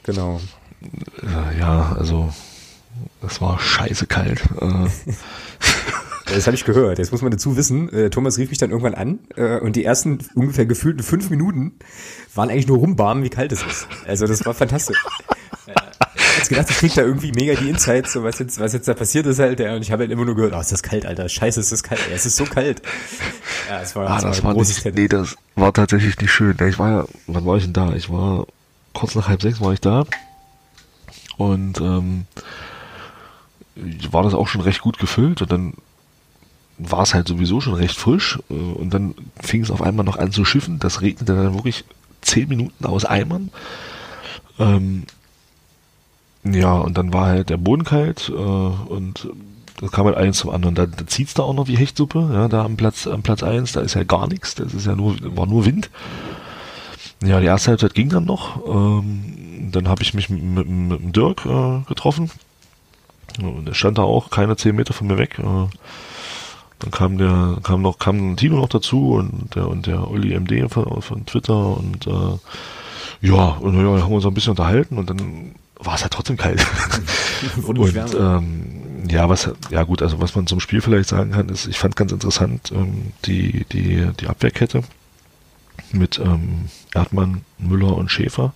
[0.04, 0.40] Genau.
[1.58, 2.32] Ja, also
[3.20, 4.42] das war scheiße kalt.
[4.60, 4.86] Äh.
[6.26, 6.98] Das habe ich gehört.
[6.98, 9.84] Jetzt muss man dazu wissen, äh, Thomas rief mich dann irgendwann an äh, und die
[9.84, 11.72] ersten ungefähr gefühlten fünf Minuten
[12.34, 13.86] waren eigentlich nur rumbarmen, wie kalt es ist.
[14.06, 15.04] Also das war fantastisch.
[16.42, 18.94] Ich gedacht, ich krieg da irgendwie mega die Insights, so was jetzt, was jetzt da
[18.94, 21.06] passiert ist halt, ja, und ich habe halt immer nur gehört, oh, ist das kalt,
[21.06, 22.82] Alter, scheiße, ist das kalt, ey, es ist so kalt.
[23.70, 26.56] Ja, es war, ah, das, war, war nicht, nee, das war tatsächlich nicht schön.
[26.68, 27.94] Ich war ja, wann war ich denn da?
[27.94, 28.46] Ich war,
[28.94, 30.04] kurz nach halb sechs war ich da
[31.36, 32.26] und ähm,
[34.10, 35.74] war das auch schon recht gut gefüllt und dann
[36.78, 40.16] war es halt sowieso schon recht frisch äh, und dann fing es auf einmal noch
[40.16, 40.78] an zu schiffen.
[40.78, 41.84] Das regnete dann wirklich
[42.20, 43.50] zehn Minuten aus Eimern.
[44.58, 45.04] Ähm,
[46.44, 49.28] ja, und dann war halt der Boden kalt äh, und
[49.80, 50.74] da kam halt eins zum anderen.
[50.74, 53.72] Da, da zieht's da auch noch wie Hechtsuppe, ja, da am Platz, am Platz eins,
[53.72, 55.90] da ist ja gar nichts, das ist ja nur, war nur Wind.
[57.22, 58.66] Ja, die erste Halbzeit ging dann noch.
[58.66, 62.30] Ähm, dann habe ich mich mit, mit, mit dem Dirk äh, getroffen.
[63.38, 65.38] Der stand da auch keine zehn Meter von mir weg.
[65.38, 65.66] Äh,
[66.84, 70.70] dann kam der, kam noch, kam Tino noch dazu und der und der Uli MD
[70.70, 72.38] von, von Twitter und äh,
[73.26, 76.64] ja, und ja, haben uns ein bisschen unterhalten und dann war es halt trotzdem kalt.
[77.66, 81.66] und ähm, ja, was ja gut, also was man zum Spiel vielleicht sagen kann, ist,
[81.66, 84.82] ich fand ganz interessant ähm, die die die Abwehrkette
[85.92, 88.52] mit ähm, Erdmann, Müller und Schäfer,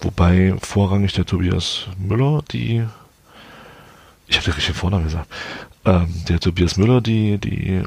[0.00, 2.84] wobei vorrangig der Tobias Müller die
[4.26, 5.28] ich habe den richtigen Vornamen gesagt,
[5.84, 7.82] ähm, der Tobias Müller die die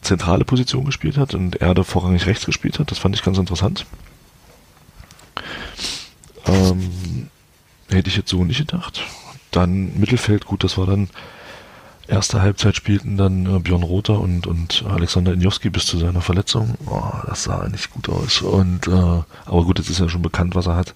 [0.00, 2.90] zentrale Position gespielt hat und er da vorrangig rechts gespielt hat.
[2.90, 3.86] Das fand ich ganz interessant.
[6.46, 7.28] Ähm,
[7.92, 9.02] Hätte ich jetzt so nicht gedacht.
[9.50, 11.10] Dann Mittelfeld, gut, das war dann
[12.12, 16.74] erste Halbzeit spielten dann äh, Björn Rother und, und Alexander Injowski bis zu seiner Verletzung.
[16.86, 18.42] Oh, das sah nicht gut aus.
[18.42, 20.94] Und äh, aber gut, jetzt ist ja schon bekannt, was er hat.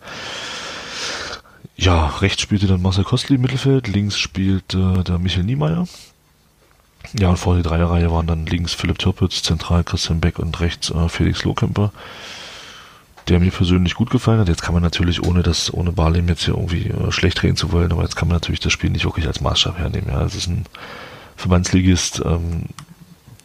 [1.77, 5.87] Ja, rechts spielte dann Marcel Kostli im Mittelfeld, links spielte der Michael Niemeyer.
[7.19, 10.91] Ja, und vor die Dreierreihe waren dann links Philipp Türpitz, zentral Christian Beck und rechts
[10.91, 11.93] äh, Felix Lohkemper
[13.29, 14.49] der mir persönlich gut gefallen hat.
[14.49, 17.73] Jetzt kann man natürlich, ohne das, ohne Barlem jetzt hier irgendwie äh, schlecht reden zu
[17.73, 20.11] wollen, aber jetzt kann man natürlich das Spiel nicht wirklich als Maßstab hernehmen.
[20.11, 20.65] Ja, es ist ein
[21.37, 22.67] Verbandsligist, ähm,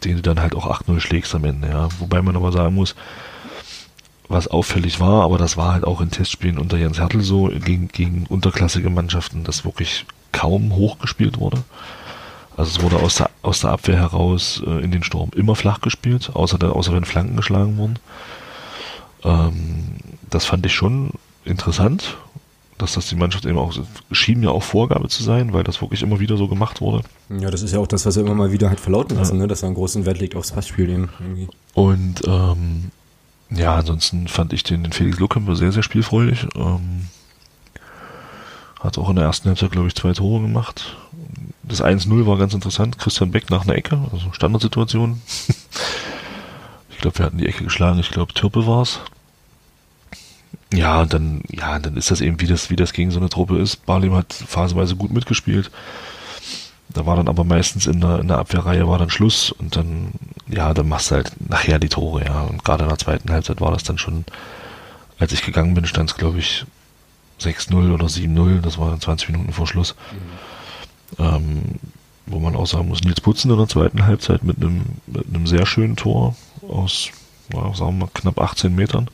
[0.04, 1.88] den du dann halt auch 8-0 schlägst am Ende, ja.
[1.98, 2.94] Wobei man aber sagen muss,
[4.28, 7.88] was auffällig war, aber das war halt auch in Testspielen unter Jens Hertel so, gegen,
[7.88, 11.62] gegen unterklassige Mannschaften, dass wirklich kaum hochgespielt wurde.
[12.56, 15.80] Also es wurde aus der, aus der Abwehr heraus äh, in den Sturm immer flach
[15.80, 17.98] gespielt, außer, der, außer wenn Flanken geschlagen wurden.
[19.24, 19.96] Ähm,
[20.30, 21.10] das fand ich schon
[21.44, 22.16] interessant,
[22.78, 23.72] dass das die Mannschaft eben auch
[24.10, 27.02] schien mir auch Vorgabe zu sein, weil das wirklich immer wieder so gemacht wurde.
[27.28, 29.42] Ja, das ist ja auch das, was er immer mal wieder hat verlauten lassen, ja.
[29.42, 29.48] ne?
[29.48, 31.08] dass er einen großen Wert legt aufs Passspiel eben.
[31.20, 31.48] Irgendwie.
[31.74, 32.90] Und ähm,
[33.50, 36.46] ja, ansonsten fand ich den, den Felix Lukemper sehr, sehr spielfreudig.
[36.56, 37.08] Ähm,
[38.80, 40.96] hat auch in der ersten Halbzeit, glaube ich, zwei Tore gemacht.
[41.62, 42.98] Das 1-0 war ganz interessant.
[42.98, 45.22] Christian Beck nach einer Ecke, also Standardsituation.
[47.02, 47.98] glaube, wir hatten die Ecke geschlagen.
[47.98, 49.00] Ich glaube, Türpe war's.
[50.72, 53.28] Ja, und dann, ja, dann ist das eben, wie das, wie das gegen so eine
[53.28, 53.84] Truppe ist.
[53.84, 55.70] Barlim hat phasenweise gut mitgespielt.
[56.88, 60.12] Da war dann aber meistens in der, in der Abwehrreihe war dann Schluss und dann,
[60.48, 62.42] ja, dann machst du halt nachher die Tore, ja.
[62.42, 64.24] Und gerade in der zweiten Halbzeit war das dann schon,
[65.18, 66.64] als ich gegangen bin, stand es, glaube ich,
[67.40, 68.60] 6-0 oder 7-0.
[68.60, 69.94] Das war dann 20 Minuten vor Schluss.
[71.18, 71.24] Mhm.
[71.24, 71.62] Ähm,
[72.26, 75.46] wo man auch sagen muss, Nils Putzen in der zweiten Halbzeit mit einem, mit einem
[75.46, 76.36] sehr schönen Tor
[76.68, 77.10] aus,
[77.52, 79.08] ja, sagen wir mal, knapp 18 Metern.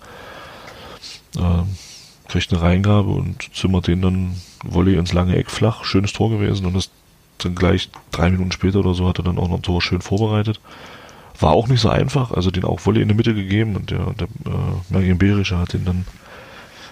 [1.37, 1.63] Äh,
[2.29, 5.85] kriegt eine Reingabe und zimmert den dann Volley ins lange Eck flach.
[5.85, 6.91] Schönes Tor gewesen und das
[7.39, 10.01] dann gleich drei Minuten später oder so hat er dann auch noch ein Tor schön
[10.01, 10.61] vorbereitet.
[11.39, 14.13] War auch nicht so einfach, also den auch Volley in der Mitte gegeben und der,
[14.15, 16.05] der äh, Mergin Berischer hat ihn dann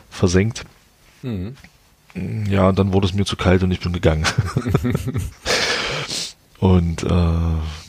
[0.08, 0.64] versenkt.
[1.22, 1.56] Mhm.
[2.48, 4.24] Ja, dann wurde es mir zu kalt und ich bin gegangen.
[6.60, 7.85] und äh,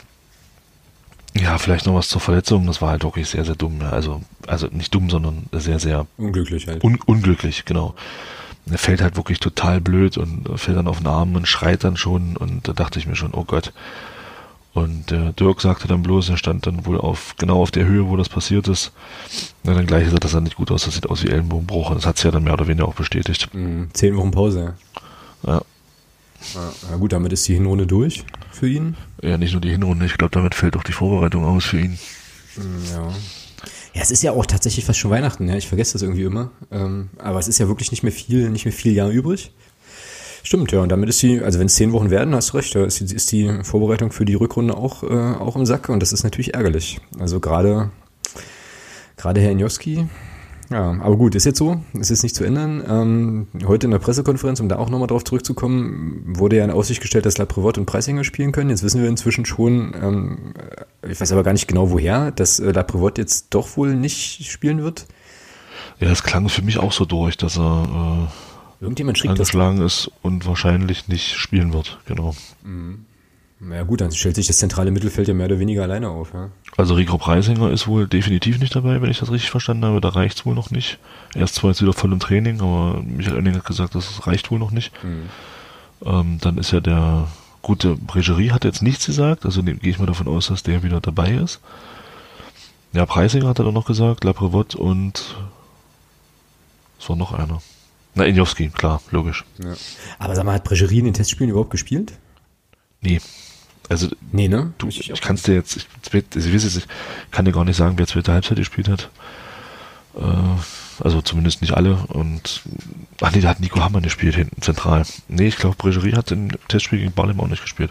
[1.34, 2.66] ja, vielleicht noch was zur Verletzung.
[2.66, 3.80] Das war halt wirklich sehr, sehr dumm.
[3.82, 6.82] Also, also nicht dumm, sondern sehr, sehr unglücklich halt.
[6.82, 7.94] Un unglücklich, genau.
[8.70, 11.96] Er fällt halt wirklich total blöd und fällt dann auf den Arm und schreit dann
[11.96, 12.36] schon.
[12.36, 13.72] Und da dachte ich mir schon, oh Gott.
[14.74, 18.08] Und der Dirk sagte dann bloß, er stand dann wohl auf genau auf der Höhe,
[18.08, 18.92] wo das passiert ist.
[19.64, 20.84] Und dann gleich sah das dann nicht gut aus.
[20.84, 21.90] Das sieht aus wie Ellenbogenbruch.
[21.90, 23.52] Und das hat es ja dann mehr oder weniger auch bestätigt.
[23.54, 23.88] Mhm.
[23.92, 24.74] Zehn Wochen Pause.
[25.46, 25.62] Ja.
[26.90, 28.96] Na gut, damit ist die Hinrunde durch für ihn.
[29.22, 31.98] Ja, nicht nur die Hinrunde, ich glaube, damit fällt auch die Vorbereitung aus für ihn.
[32.92, 33.12] Ja.
[33.94, 35.56] Ja, es ist ja auch tatsächlich fast schon Weihnachten, ja.
[35.56, 36.50] Ich vergesse das irgendwie immer.
[36.70, 39.52] Ähm, aber es ist ja wirklich nicht mehr viel, nicht mehr viel Jahr übrig.
[40.42, 40.80] Stimmt, ja.
[40.80, 43.00] Und damit ist die, also wenn es zehn Wochen werden, hast du recht, da ist
[43.00, 46.22] die, ist die Vorbereitung für die Rückrunde auch, äh, auch im Sack und das ist
[46.22, 47.00] natürlich ärgerlich.
[47.18, 47.90] Also gerade,
[49.16, 50.08] gerade Herr Njoski,
[50.70, 52.84] Ja, aber gut, ist jetzt so, ist jetzt nicht zu ändern.
[52.86, 57.00] Ähm, heute in der Pressekonferenz, um da auch nochmal drauf zurückzukommen, wurde ja in Aussicht
[57.00, 58.68] gestellt, dass La Prevot und Preisinger spielen können.
[58.68, 60.54] Jetzt wissen wir inzwischen schon, ähm,
[61.08, 64.44] ich weiß aber gar nicht genau woher, dass äh, La Prevot jetzt doch wohl nicht
[64.50, 65.06] spielen wird.
[66.00, 70.04] Ja, es klang für mich auch so durch, dass er äh, Irgendjemand schrieb angeschlagen das.
[70.04, 72.34] ist und wahrscheinlich nicht spielen wird, genau.
[72.62, 73.06] Mhm.
[73.60, 76.32] Na ja, gut, dann stellt sich das zentrale Mittelfeld ja mehr oder weniger alleine auf.
[76.32, 76.50] Ja?
[76.76, 80.00] Also Rico Preisinger ist wohl definitiv nicht dabei, wenn ich das richtig verstanden habe.
[80.00, 80.98] Da reicht es wohl noch nicht.
[81.34, 84.50] Er ist zwar jetzt wieder voll im Training, aber Michael Oenning hat gesagt, das reicht
[84.52, 84.92] wohl noch nicht.
[85.02, 85.28] Mhm.
[86.04, 87.26] Ähm, dann ist ja der
[87.62, 91.00] gute Bregerie hat jetzt nichts gesagt, also gehe ich mal davon aus, dass der wieder
[91.00, 91.60] dabei ist.
[92.92, 95.36] Ja, Preisinger hat er doch noch gesagt, Laprevot und
[96.98, 97.60] es war noch einer.
[98.14, 99.44] Na, Injowski, klar, logisch.
[99.62, 99.74] Ja.
[100.18, 102.12] Aber sag mal, hat Bregerie in den Testspielen überhaupt gespielt?
[103.00, 103.20] Nee.
[103.88, 104.72] Also, nee, ne?
[104.78, 106.86] Du, ich, ich kann es dir jetzt, ich, ich, weiß ich
[107.30, 109.10] kann dir gar nicht sagen, wer zweite Halbzeit gespielt hat.
[110.16, 110.22] Äh,
[111.02, 111.96] also zumindest nicht alle.
[112.08, 112.62] Und,
[113.20, 115.04] ach nee, da hat Nico Hammer gespielt hinten zentral.
[115.28, 117.90] Nee, ich glaube, Bregerie hat im Testspiel gegen Barlem auch nicht gespielt.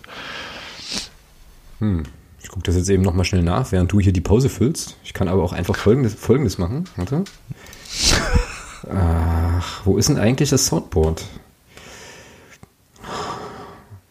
[1.80, 2.04] Hm.
[2.42, 4.96] Ich gucke das jetzt eben nochmal schnell nach, während du hier die Pause füllst.
[5.04, 6.86] Ich kann aber auch einfach folgendes, folgendes machen.
[6.96, 7.24] Warte.
[8.90, 11.26] Ach, wo ist denn eigentlich das Soundboard?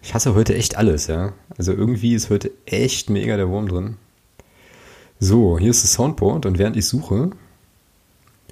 [0.02, 1.32] Ich hasse heute echt alles, ja.
[1.58, 3.96] Also irgendwie ist heute echt mega der Wurm drin.
[5.18, 7.30] So, hier ist das Soundboard und während ich suche,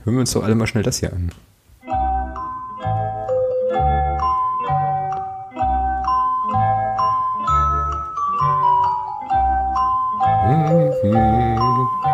[0.04, 1.30] hören wir uns doch alle mal schnell das hier an.
[11.02, 12.13] So,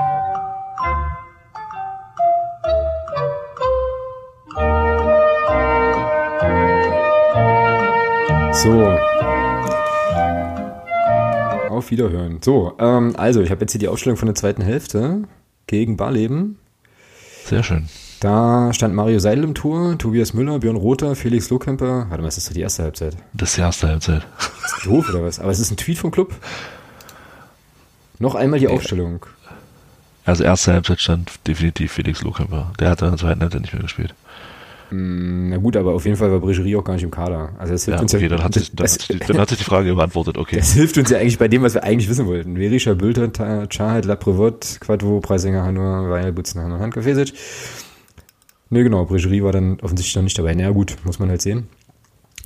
[11.90, 12.38] auf Wiederhören.
[12.42, 15.24] So, ähm, also ich habe jetzt hier die Aufstellung von der zweiten Hälfte
[15.66, 16.58] gegen Barleben.
[17.44, 17.88] Sehr schön.
[18.20, 22.06] Da stand Mario Seidel im Tor, Tobias Müller, Björn Rother, Felix Lohkemper.
[22.08, 23.16] Warte mal, ist das doch die erste Halbzeit?
[23.32, 24.26] Das ist die erste Halbzeit.
[24.64, 25.40] Ist doof oder was?
[25.40, 26.34] Aber es ist ein Tweet vom Club.
[28.18, 29.24] Noch einmal die Aufstellung.
[30.26, 32.72] Also erste Halbzeit stand definitiv Felix Lohkemper.
[32.78, 34.14] Der hat in der zweiten Halbzeit nicht mehr gespielt.
[34.90, 37.52] Mm, na gut, aber auf jeden Fall war Bregerie auch gar nicht im Kader.
[37.58, 39.38] Also das hilft ja, uns okay, ja, dann, hat sich, dann, das, hat sich, dann
[39.38, 40.56] hat sich die Frage beantwortet, okay.
[40.56, 42.56] Das hilft uns ja eigentlich bei dem, was wir eigentlich wissen wollten.
[42.56, 47.32] Verisha, Bülter, Chahed, Laprevot, Quadvo, Preisinger, Hanur, Weil, Butzen, Hanur, Handke, Fesic.
[48.70, 50.54] Ne, genau, Bregerie war dann offensichtlich noch nicht dabei.
[50.54, 51.68] Na naja, gut, muss man halt sehen.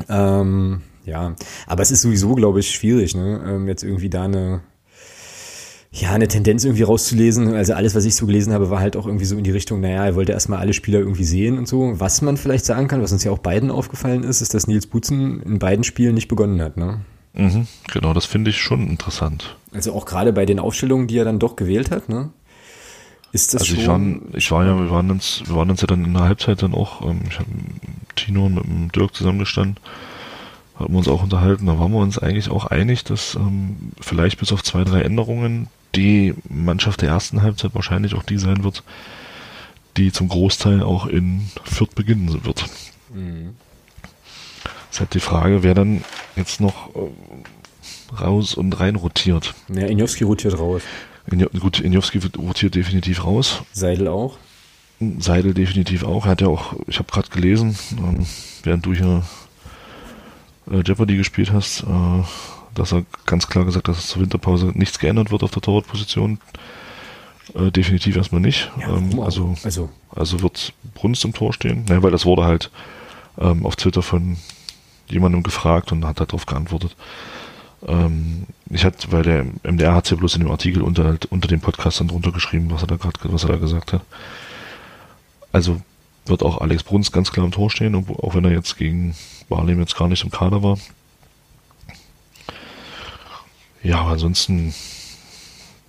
[0.09, 1.35] Ähm, ja,
[1.67, 3.43] aber es ist sowieso, glaube ich, schwierig, ne?
[3.47, 4.63] Ähm, jetzt irgendwie da eine
[5.97, 7.55] ja, eine Tendenz irgendwie rauszulesen.
[7.55, 9.81] Also alles, was ich so gelesen habe, war halt auch irgendwie so in die Richtung,
[9.81, 11.93] naja, er wollte erstmal alle Spieler irgendwie sehen und so.
[12.01, 14.89] Was man vielleicht sagen kann, was uns ja auch beiden aufgefallen ist, ist, dass Nils
[14.89, 17.01] Butzen in beiden Spielen nicht begonnen hat, ne?
[17.35, 19.57] Mhm, genau, das finde ich schon interessant.
[19.73, 22.31] Also auch gerade bei den Aufstellungen, die er dann doch gewählt hat, ne?
[23.31, 24.23] Ist das also schon?
[24.33, 26.25] Ich war, ich war ja, wir waren uns, wir waren uns ja dann in der
[26.25, 27.49] Halbzeit dann auch, ähm, ich habe
[28.17, 29.77] Tino und mit dem Dirk zusammengestanden,
[30.75, 34.39] haben wir uns auch unterhalten, da waren wir uns eigentlich auch einig, dass ähm, vielleicht
[34.41, 38.83] bis auf zwei, drei Änderungen die Mannschaft der ersten Halbzeit wahrscheinlich auch die sein wird,
[39.97, 42.65] die zum Großteil auch in Fürth beginnen wird.
[43.13, 43.57] Mhm.
[44.63, 46.05] Das ist halt die Frage, wer dann
[46.37, 49.55] jetzt noch äh, raus und rein rotiert.
[49.69, 50.83] Ja, Injowski rotiert raus.
[51.31, 53.63] In, gut, Injowski rotiert definitiv raus.
[53.73, 54.37] Seidel auch.
[55.19, 56.27] Seidel definitiv auch.
[56.27, 58.27] Er hat ja auch, ich habe gerade gelesen, ähm,
[58.63, 59.25] während du hier
[60.71, 62.23] äh, Jeopardy gespielt hast, äh,
[62.75, 66.39] dass er ganz klar gesagt hat, dass zur Winterpause nichts geändert wird auf der Torwartposition.
[67.55, 68.71] Äh, definitiv erstmal nicht.
[68.81, 69.91] Ja, ähm, also, also.
[70.15, 71.85] also wird Brunst im Tor stehen.
[71.89, 72.71] Naja, weil das wurde halt
[73.39, 74.37] ähm, auf Twitter von
[75.09, 76.97] jemandem gefragt und hat darauf geantwortet.
[77.87, 81.61] Ähm, ich hatte, weil der MDR hat ja bloß in dem Artikel unter, unter dem
[81.61, 84.03] Podcast dann drunter geschrieben, was er da gerade, was er da gesagt hat.
[85.53, 85.81] Also
[86.27, 89.15] wird auch Alex Bruns ganz klar im Tor stehen, auch wenn er jetzt gegen
[89.49, 90.79] Barlem jetzt gar nicht im Kader war.
[93.85, 94.75] Ja, aber ansonsten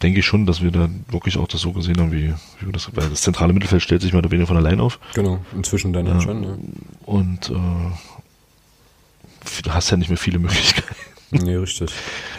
[0.03, 2.95] denke ich schon, dass wir da wirklich auch das so gesehen haben, wie, wie das,
[2.95, 4.99] weil das zentrale Mittelfeld stellt sich mehr oder weniger von allein auf.
[5.13, 6.43] Genau, inzwischen dann ja, schon.
[6.43, 6.57] Ja.
[7.05, 7.53] Und äh,
[9.63, 10.95] du hast ja nicht mehr viele Möglichkeiten.
[11.31, 11.89] Nee, richtig.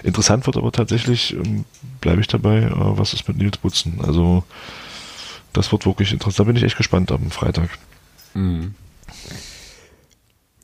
[0.02, 1.64] Interessant wird aber tatsächlich, ähm,
[2.00, 4.00] bleibe ich dabei, äh, was ist mit Nils Butzen?
[4.00, 4.44] Also,
[5.52, 6.38] das wird wirklich interessant.
[6.38, 7.70] Da bin ich echt gespannt am Freitag.
[8.34, 8.74] Mhm.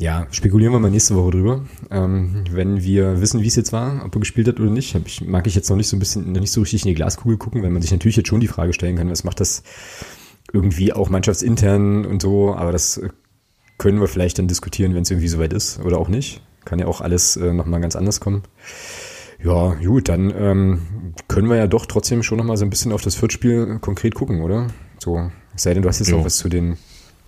[0.03, 1.65] Ja, spekulieren wir mal nächste Woche drüber.
[1.93, 5.21] Ähm, wenn wir wissen, wie es jetzt war, ob er gespielt hat oder nicht, ich,
[5.25, 7.37] mag ich jetzt noch nicht so ein bisschen, noch nicht so richtig in die Glaskugel
[7.39, 9.63] gucken, weil man sich natürlich jetzt schon die Frage stellen kann, was macht das
[10.53, 13.01] irgendwie auch mannschaftsintern und so, aber das
[13.79, 16.43] können wir vielleicht dann diskutieren, wenn es irgendwie soweit ist oder auch nicht.
[16.65, 18.43] Kann ja auch alles äh, nochmal ganz anders kommen.
[19.45, 20.83] Ja, gut, dann ähm,
[21.29, 24.41] können wir ja doch trotzdem schon nochmal so ein bisschen auf das Viertspiel konkret gucken,
[24.43, 24.67] oder?
[24.99, 26.19] So, es sei denn, du hast jetzt Jo.
[26.19, 26.77] auch was zu den,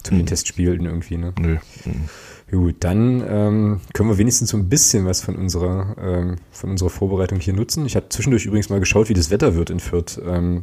[0.02, 0.26] zu den Hm.
[0.26, 1.32] Testspielen irgendwie, ne?
[1.38, 1.58] Nö.
[1.84, 2.08] Mhm.
[2.54, 6.90] Gut, dann ähm, können wir wenigstens so ein bisschen was von unserer, ähm, von unserer
[6.90, 7.84] Vorbereitung hier nutzen.
[7.84, 10.20] Ich habe zwischendurch übrigens mal geschaut, wie das Wetter wird in Fürth.
[10.24, 10.62] Ähm,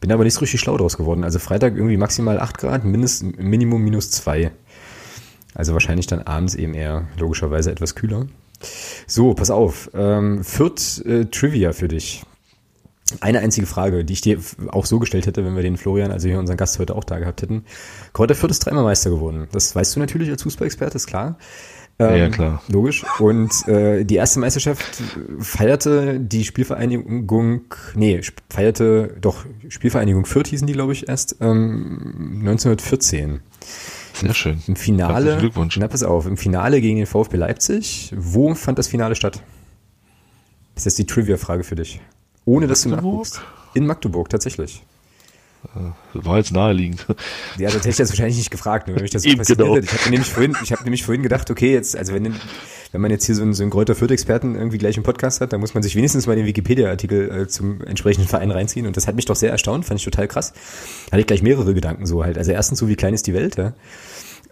[0.00, 1.24] bin aber nicht so richtig schlau draus geworden.
[1.24, 4.52] Also Freitag irgendwie maximal 8 Grad, mindest, Minimum minus 2.
[5.54, 8.28] Also wahrscheinlich dann abends eben eher logischerweise etwas kühler.
[9.08, 9.90] So, pass auf.
[9.94, 12.24] Ähm, Fürth äh, Trivia für dich.
[13.20, 16.26] Eine einzige Frage, die ich dir auch so gestellt hätte, wenn wir den Florian, also
[16.28, 17.64] hier unseren Gast heute auch da gehabt hätten.
[18.12, 19.46] Kräuter Fürth ist dreimal Meister geworden.
[19.52, 21.38] Das weißt du natürlich als Fußballexperte, ist klar.
[22.00, 22.62] Ähm, Ja, klar.
[22.68, 23.04] Logisch.
[23.20, 25.02] Und äh, die erste Meisterschaft
[25.38, 33.40] feierte die Spielvereinigung, nee, feierte doch Spielvereinigung Fürth hießen die, glaube ich, erst ähm, 1914.
[34.14, 34.60] Sehr schön.
[34.66, 35.76] Im Finale, Herzlichen Glückwunsch.
[35.78, 38.12] na pass auf, im Finale gegen den VfB Leipzig.
[38.16, 39.42] Wo fand das Finale statt?
[40.74, 42.00] Das ist jetzt die Trivia-Frage für dich.
[42.46, 43.42] Ohne dass du nachguckst.
[43.74, 44.82] In Magdeburg, tatsächlich.
[46.14, 47.04] Das war jetzt naheliegend.
[47.58, 49.66] Ja, das hätte ich jetzt wahrscheinlich nicht gefragt, ne, wenn mich das so Eben, fasziniert
[49.66, 49.76] genau.
[49.76, 49.86] hätte.
[49.86, 52.34] Ich habe nämlich vorhin, ich habe nämlich vorhin gedacht, okay, jetzt, also wenn,
[52.92, 55.52] wenn man jetzt hier so einen, so einen Kräuter Fürth-Experten irgendwie gleich im Podcast hat,
[55.52, 58.86] dann muss man sich wenigstens mal den Wikipedia-Artikel äh, zum entsprechenden Verein reinziehen.
[58.86, 60.52] Und das hat mich doch sehr erstaunt, fand ich total krass.
[61.10, 62.38] Hatte ich gleich mehrere Gedanken so halt.
[62.38, 63.72] Also erstens so, wie klein ist die Welt, ja?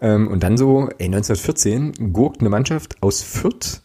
[0.01, 3.81] Ähm, und dann so, ey, 1914 gurkt eine Mannschaft aus Fürth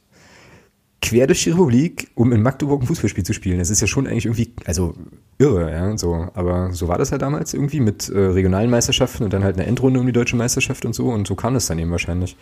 [1.03, 3.59] quer durch die Republik, um in Magdeburg ein Fußballspiel zu spielen.
[3.59, 4.95] Das ist ja schon eigentlich irgendwie, also
[5.39, 6.29] irre, ja, so.
[6.35, 9.67] Aber so war das halt damals irgendwie mit äh, regionalen Meisterschaften und dann halt eine
[9.67, 11.09] Endrunde um die deutsche Meisterschaft und so.
[11.09, 12.37] Und so kam es dann eben wahrscheinlich.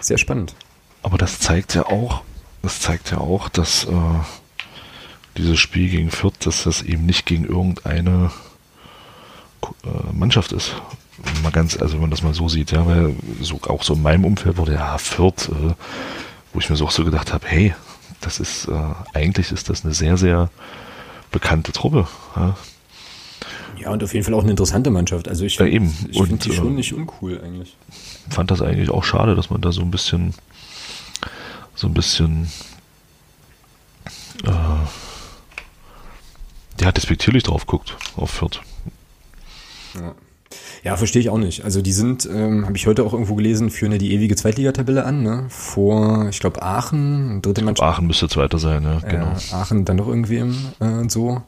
[0.00, 0.54] Sehr spannend.
[1.02, 2.22] Aber das zeigt ja auch,
[2.62, 3.90] das zeigt ja auch, dass äh,
[5.36, 8.30] dieses Spiel gegen Fürth, dass das eben nicht gegen irgendeine
[9.84, 10.74] äh, Mannschaft ist.
[11.42, 14.02] Mal ganz, also wenn man das mal so sieht, ja, weil so auch so in
[14.02, 15.74] meinem Umfeld wurde ja Fürth, äh,
[16.52, 17.74] wo ich mir so auch so gedacht habe, hey,
[18.20, 20.50] das ist äh, eigentlich ist das eine sehr, sehr
[21.30, 22.06] bekannte Truppe.
[22.36, 22.56] Ja.
[23.78, 25.26] Ja, und auf jeden Fall auch eine interessante Mannschaft.
[25.28, 25.92] Also ich, Ja, eben.
[26.08, 27.76] ich finde die schon äh, nicht uncool eigentlich.
[28.30, 30.34] fand das eigentlich auch schade, dass man da so ein bisschen,
[31.74, 32.48] so ein bisschen,
[34.44, 34.50] äh,
[36.80, 38.60] ja, despektierlich drauf guckt, auf Fürth.
[39.94, 40.14] Ja.
[40.84, 41.64] Ja, verstehe ich auch nicht.
[41.64, 45.04] Also die sind, ähm, habe ich heute auch irgendwo gelesen, führen ja die ewige Zweitligatabelle
[45.04, 45.44] an, ne?
[45.48, 47.88] Vor, ich glaube, Aachen, dritte Mannschaft.
[47.88, 49.32] Aachen müsste Zweiter sein, ja, genau.
[49.50, 51.42] Ja, Aachen dann doch irgendwie im, äh, so.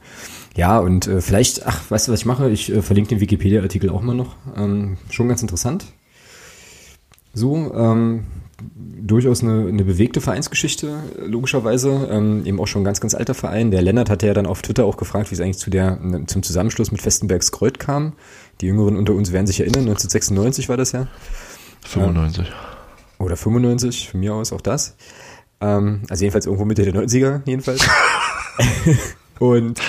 [0.57, 2.49] Ja, und äh, vielleicht, ach, weißt du, was ich mache?
[2.51, 4.37] Ich äh, verlinke den Wikipedia-Artikel auch mal noch.
[4.57, 5.85] Ähm, schon ganz interessant.
[7.33, 8.25] So, ähm,
[8.63, 12.09] durchaus eine, eine bewegte Vereinsgeschichte, äh, logischerweise.
[12.11, 13.71] Ähm, eben auch schon ein ganz, ganz alter Verein.
[13.71, 16.43] Der Lennart hatte ja dann auf Twitter auch gefragt, wie es eigentlich zu der, zum
[16.43, 18.13] Zusammenschluss mit Festenbergs Kreuth kam.
[18.61, 21.07] Die Jüngeren unter uns werden sich erinnern, 1996 war das ja.
[21.87, 22.47] 95.
[23.19, 24.97] Oder 95, von mir aus auch das.
[25.61, 27.87] Ähm, also jedenfalls irgendwo Mitte der 90er, jedenfalls.
[29.39, 29.81] Und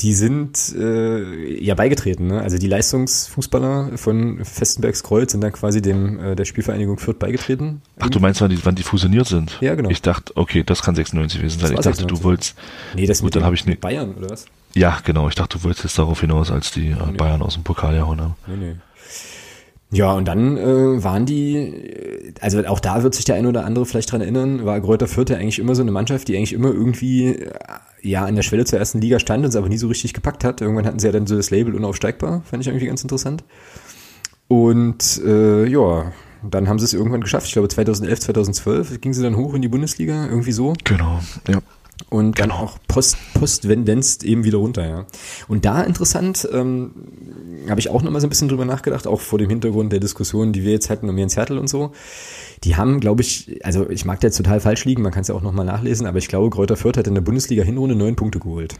[0.00, 2.40] die sind äh, ja beigetreten, ne?
[2.40, 7.82] Also die Leistungsfußballer von Festenbergs Kreuz sind dann quasi dem äh, der Spielvereinigung Fürth beigetreten.
[7.98, 9.58] Ach, du meinst, wann die, wann die fusioniert sind?
[9.60, 9.90] Ja, genau.
[9.90, 11.72] Ich dachte, okay, das kann 96 gewesen sein.
[11.72, 12.06] Ich dachte, 96.
[12.18, 12.54] du wolltest,
[12.94, 14.46] Nee, das Gut, dann ich ne- Bayern, oder was?
[14.74, 17.64] Ja, genau, ich dachte, du wolltest jetzt darauf hinaus, als die äh, Bayern aus dem
[17.64, 18.34] Pokal gehauen haben.
[18.46, 18.76] Nee, nee.
[19.92, 23.64] Ja, und dann äh, waren die, äh, also auch da wird sich der ein oder
[23.64, 26.52] andere vielleicht dran erinnern, war Greuther Fürth ja eigentlich immer so eine Mannschaft, die eigentlich
[26.52, 27.50] immer irgendwie äh,
[28.00, 30.44] ja an der Schwelle zur ersten Liga stand und es aber nie so richtig gepackt
[30.44, 30.60] hat.
[30.60, 33.42] Irgendwann hatten sie ja dann so das Label unaufsteigbar, fand ich irgendwie ganz interessant.
[34.46, 36.12] Und äh, ja,
[36.48, 37.46] dann haben sie es irgendwann geschafft.
[37.48, 41.58] Ich glaube 2011, 2012 ging sie dann hoch in die Bundesliga, irgendwie so Genau, ja.
[42.10, 42.60] Und dann Genau.
[42.62, 45.06] auch post, postwendenzt eben wieder runter, ja.
[45.48, 46.90] Und da interessant, ähm,
[47.68, 50.52] habe ich auch nochmal so ein bisschen drüber nachgedacht, auch vor dem Hintergrund der Diskussion,
[50.52, 51.92] die wir jetzt hatten um Jens Hertel und so.
[52.64, 55.28] Die haben, glaube ich, also ich mag da jetzt total falsch liegen, man kann es
[55.28, 58.38] ja auch nochmal nachlesen, aber ich glaube, Kräuter Fürth hat in der Bundesliga-Hinrunde neun Punkte
[58.40, 58.74] geholt.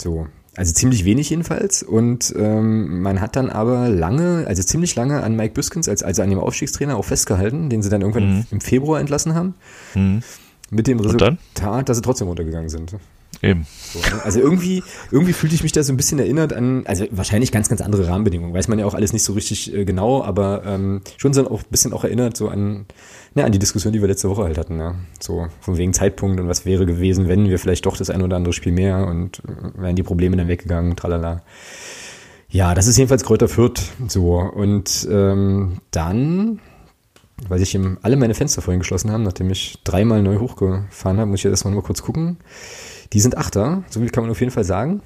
[0.00, 0.26] So.
[0.56, 1.82] Also ziemlich wenig jedenfalls.
[1.84, 6.22] Und ähm, man hat dann aber lange, also ziemlich lange an Mike Büskens, als, also
[6.22, 8.46] an dem Aufstiegstrainer, auch festgehalten, den sie dann irgendwann Mhm.
[8.50, 9.54] im Februar entlassen haben.
[9.94, 10.22] Mhm.
[10.70, 11.00] Mit dem?
[11.00, 12.96] Resultat, dass sie trotzdem runtergegangen sind.
[13.42, 13.66] Eben.
[13.92, 14.22] So, ne?
[14.24, 17.68] Also irgendwie, irgendwie fühlte ich mich da so ein bisschen erinnert an, also wahrscheinlich ganz,
[17.68, 18.52] ganz andere Rahmenbedingungen.
[18.52, 21.60] Weiß man ja auch alles nicht so richtig äh, genau, aber ähm, schon so auch
[21.60, 22.86] ein bisschen auch erinnert so an,
[23.34, 24.78] ne, an die Diskussion, die wir letzte Woche halt hatten.
[24.78, 24.96] Ja?
[25.20, 28.36] So von wegen Zeitpunkt und was wäre gewesen, wenn wir vielleicht doch das ein oder
[28.36, 31.42] andere Spiel mehr und äh, wären die Probleme dann weggegangen, tralala.
[32.50, 33.82] Ja, das ist jedenfalls Kräuter Fürth.
[34.08, 36.60] So, und ähm, dann
[37.48, 41.26] weil sich eben alle meine Fenster vorhin geschlossen haben, nachdem ich dreimal neu hochgefahren habe,
[41.26, 42.38] muss ich jetzt erstmal mal kurz gucken.
[43.12, 45.02] Die sind Achter, so viel kann man auf jeden Fall sagen.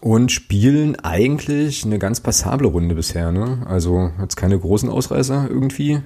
[0.00, 3.66] Und spielen eigentlich eine ganz passable Runde bisher, ne?
[3.66, 6.02] Also jetzt keine großen Ausreißer irgendwie.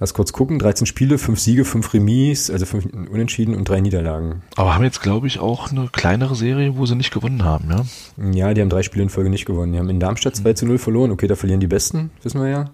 [0.00, 4.42] Lass kurz gucken, 13 Spiele, 5 Siege, 5 Remis, also 5 Unentschieden und 3 Niederlagen.
[4.56, 7.84] Aber haben jetzt, glaube ich, auch eine kleinere Serie, wo sie nicht gewonnen haben, ja?
[8.32, 9.72] Ja, die haben drei Spiele in Folge nicht gewonnen.
[9.72, 11.12] Die haben in Darmstadt 2 zu 0 verloren.
[11.12, 12.70] Okay, da verlieren die Besten, wissen wir ja.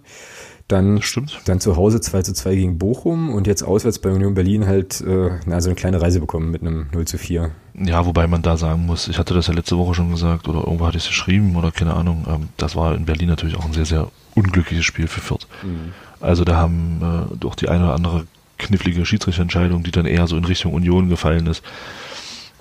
[0.71, 1.41] Dann, Stimmt.
[1.47, 5.01] dann zu Hause 2 zu 2 gegen Bochum und jetzt auswärts bei Union Berlin halt
[5.01, 7.51] äh, na, so eine kleine Reise bekommen mit einem 0 zu 4.
[7.75, 10.61] Ja, wobei man da sagen muss, ich hatte das ja letzte Woche schon gesagt oder
[10.61, 13.65] irgendwo hatte ich es geschrieben oder keine Ahnung, ähm, das war in Berlin natürlich auch
[13.65, 15.49] ein sehr, sehr unglückliches Spiel für Fürth.
[16.21, 17.01] Also da haben
[17.33, 18.27] äh, doch die eine oder andere
[18.59, 21.65] knifflige Schiedsrichterentscheidung, die dann eher so in Richtung Union gefallen ist,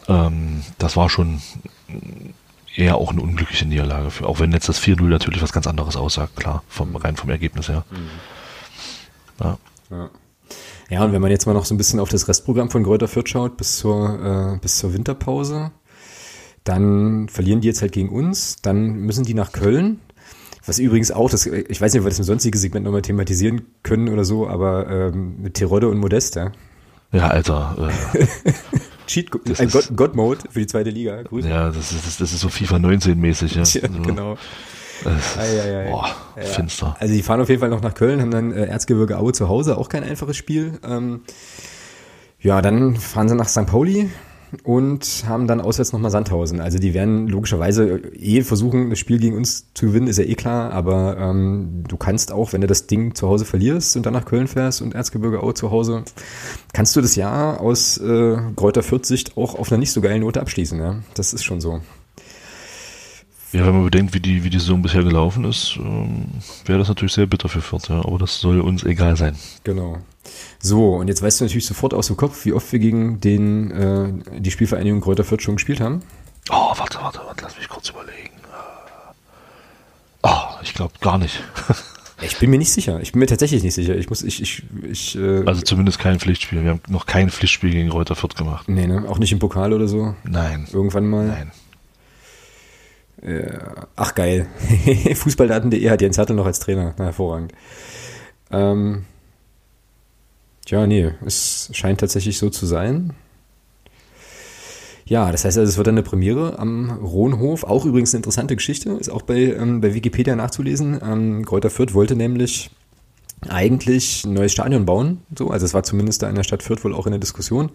[0.07, 1.41] ähm, das war schon
[2.79, 5.95] eher auch eine unglückliche Niederlage für, auch wenn jetzt das 4-0 natürlich was ganz anderes
[5.95, 7.83] aussagt, klar, vom, rein vom Ergebnis her.
[9.39, 9.57] Ja.
[9.91, 10.09] Ja.
[10.89, 13.07] ja, und wenn man jetzt mal noch so ein bisschen auf das Restprogramm von Kräuter
[13.07, 15.71] Fürth schaut, bis zur, äh, bis zur Winterpause,
[16.63, 19.99] dann verlieren die jetzt halt gegen uns, dann müssen die nach Köln.
[20.65, 23.63] Was übrigens auch, das, ich weiß nicht, ob wir das im sonstigen Segment nochmal thematisieren
[23.81, 26.51] können oder so, aber ähm, mit Terodde und Modest, ja.
[27.11, 28.25] Ja, Alter, äh,
[29.09, 31.21] Cheat, ist- God, God Mode für die zweite Liga.
[31.23, 31.49] Grüße.
[31.49, 33.63] ja, das ist, das ist so FIFA 19 mäßig, ja.
[33.63, 34.33] Ja, genau.
[35.05, 35.89] Äh, Ei, ei, ei.
[35.91, 36.43] boah, Ja.
[36.43, 36.95] finster.
[36.99, 39.47] Also die fahren auf jeden Fall noch nach Köln, haben dann äh, Erzgebirge Aue zu
[39.47, 40.77] Hause, auch kein einfaches Spiel.
[40.87, 41.21] Ähm,
[42.41, 43.65] ja, dann fahren sie nach St.
[43.65, 44.09] Pauli
[44.63, 46.61] und haben dann auswärts nochmal Sandhausen.
[46.61, 50.35] Also die werden logischerweise eh versuchen, das Spiel gegen uns zu gewinnen, ist ja eh
[50.35, 54.13] klar, aber ähm, du kannst auch, wenn du das Ding zu Hause verlierst und dann
[54.13, 56.03] nach Köln fährst und Erzgebirge Aue zu Hause,
[56.73, 60.41] kannst du das Jahr aus äh, Kräuter Fürth auch auf einer nicht so geilen Note
[60.41, 60.79] abschließen.
[60.79, 60.95] Ja?
[61.13, 61.81] Das ist schon so.
[63.51, 66.25] Ja, wenn man bedenkt, wie die, wie die Saison bisher gelaufen ist, ähm,
[66.65, 67.99] wäre das natürlich sehr bitter für Fürth, ja.
[68.05, 69.35] Aber das soll uns egal sein.
[69.63, 69.97] Genau.
[70.59, 73.71] So, und jetzt weißt du natürlich sofort aus dem Kopf, wie oft wir gegen den,
[73.71, 76.03] äh, die Spielvereinigung Kräuter Fürth schon gespielt haben.
[76.51, 78.29] Oh, warte, warte, warte, lass mich kurz überlegen.
[80.21, 81.41] Ah, ich glaube gar nicht.
[82.21, 82.99] Ich bin mir nicht sicher.
[83.01, 83.95] Ich bin mir tatsächlich nicht sicher.
[83.95, 86.61] Ich muss, ich, ich, ich, äh, Also zumindest kein Pflichtspiel.
[86.63, 88.67] Wir haben noch kein Pflichtspiel gegen Reuter Fürth gemacht.
[88.67, 90.15] nee, ne, auch nicht im Pokal oder so.
[90.25, 90.67] Nein.
[90.73, 91.27] Irgendwann mal.
[91.27, 91.51] Nein.
[93.95, 94.47] Ach geil.
[95.15, 96.95] Fußballdaten.de hat Jens Hertel noch als Trainer.
[96.97, 97.53] Na, hervorragend.
[98.51, 99.05] Ähm,
[100.67, 103.13] ja, nee, es scheint tatsächlich so zu sein.
[105.05, 107.63] Ja, das heißt also, es wird dann eine Premiere am Rohnhof.
[107.63, 110.99] Auch übrigens eine interessante Geschichte, ist auch bei, ähm, bei Wikipedia nachzulesen.
[111.03, 112.69] Ähm, Kräuter Fürth wollte nämlich
[113.47, 115.21] eigentlich ein neues Stadion bauen.
[115.35, 117.71] So, also es war zumindest da in der Stadt Fürth wohl auch in der Diskussion.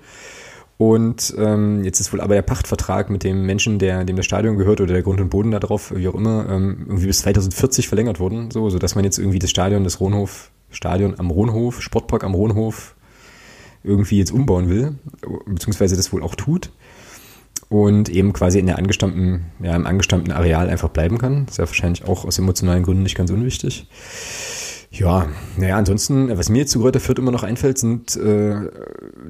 [0.77, 4.57] Und ähm, jetzt ist wohl aber der Pachtvertrag mit dem Menschen, der dem das Stadion
[4.57, 7.87] gehört oder der Grund und Boden da drauf, wie auch immer, ähm, irgendwie bis 2040
[7.87, 11.81] verlängert worden, so, so dass man jetzt irgendwie das Stadion, das Rohnhof, Stadion am Rohnhof,
[11.81, 12.97] Sportpark am Rohnhof
[13.85, 14.97] irgendwie jetzt umbauen will,
[15.47, 16.73] beziehungsweise das wohl auch tut
[17.69, 21.47] und eben quasi in der angestammten, ja, im angestammten Areal einfach bleiben kann.
[21.49, 23.87] Ist ja wahrscheinlich auch aus emotionalen Gründen nicht ganz unwichtig.
[24.95, 25.27] Ja,
[25.57, 28.71] naja, ansonsten, was mir jetzt zu Kräuter Fürth immer noch einfällt, sind äh,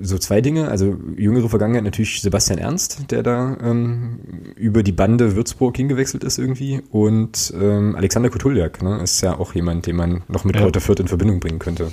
[0.03, 0.69] so zwei Dinge.
[0.69, 4.19] Also jüngere Vergangenheit natürlich Sebastian Ernst, der da ähm,
[4.57, 6.83] über die Bande Würzburg hingewechselt ist irgendwie.
[6.91, 10.63] Und ähm, Alexander Kutuljak, ne, ist ja auch jemand, den man noch mit Ja.
[10.63, 11.91] Kräuter Fürth in Verbindung bringen könnte.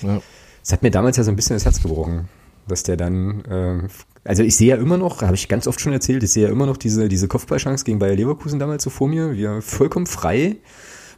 [0.00, 0.22] Ja.
[0.62, 2.28] Das hat mir damals ja so ein bisschen das Herz gebrochen,
[2.66, 3.88] dass der dann, äh,
[4.24, 6.50] also ich sehe ja immer noch, habe ich ganz oft schon erzählt, ich sehe ja
[6.50, 10.06] immer noch diese, diese Kopfballchance gegen Bayer Leverkusen damals so vor mir, wie er vollkommen
[10.06, 10.56] frei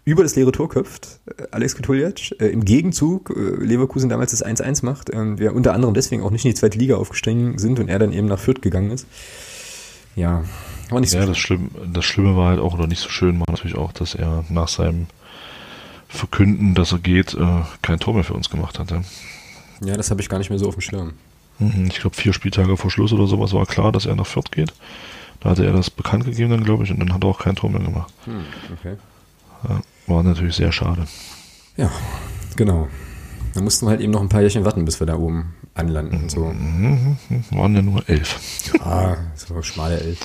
[0.04, 4.44] über das leere Tor köpft, äh, Alex Kutuljac, äh, im Gegenzug äh, Leverkusen damals das
[4.44, 7.78] 1-1 macht, ähm, wir unter anderem deswegen auch nicht in die zweite Liga aufgestiegen sind
[7.80, 9.06] und er dann eben nach Fürth gegangen ist.
[10.16, 10.44] Ja,
[10.90, 13.40] war nicht so Ja, das, Schlimm, das Schlimme war halt auch, oder nicht so schön
[13.40, 15.06] war natürlich auch, dass er nach seinem
[16.08, 19.02] Verkünden, dass er geht, äh, kein Tor mehr für uns gemacht hatte.
[19.84, 21.14] Ja, das habe ich gar nicht mehr so auf dem Schirm.
[21.58, 24.50] Mhm, Ich glaube, vier Spieltage vor Schluss oder sowas war klar, dass er nach Fürth
[24.52, 24.72] geht.
[25.40, 27.56] Da hatte er das bekannt gegeben, dann glaube ich, und dann hat er auch kein
[27.56, 28.12] Tor mehr gemacht.
[28.24, 28.44] Hm,
[28.78, 28.96] okay.
[29.68, 31.06] Ja, war natürlich sehr schade.
[31.76, 31.90] Ja,
[32.56, 32.88] genau.
[33.54, 36.28] Da mussten wir halt eben noch ein paar Jährchen warten, bis wir da oben anlanden
[36.28, 36.46] so.
[36.46, 37.16] Mhm,
[37.50, 38.38] waren ja nur elf.
[38.80, 40.18] Ah, so schmale Elf.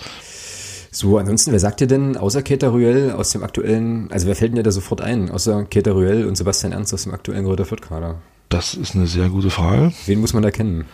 [0.92, 4.58] So, ansonsten, wer sagt dir denn außer Keter Ruel aus dem aktuellen, also wer fällt
[4.58, 8.20] dir da sofort ein, außer Keter Ruel und Sebastian Ernst aus dem aktuellen Reuter Fürth-Kader?
[8.50, 9.94] Das ist eine sehr gute Frage.
[10.08, 10.86] Wen muss man da kennen?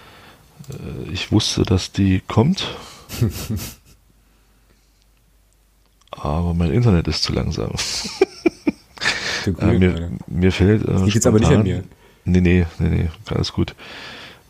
[1.12, 2.68] Ich wusste, dass die kommt.
[6.12, 7.72] aber mein Internet ist zu langsam.
[9.54, 10.86] Du Äh, mir, mir fällt.
[10.88, 11.84] Äh, liegt jetzt aber nicht an mir.
[12.26, 13.76] Nee, nee, nee, nee, alles gut.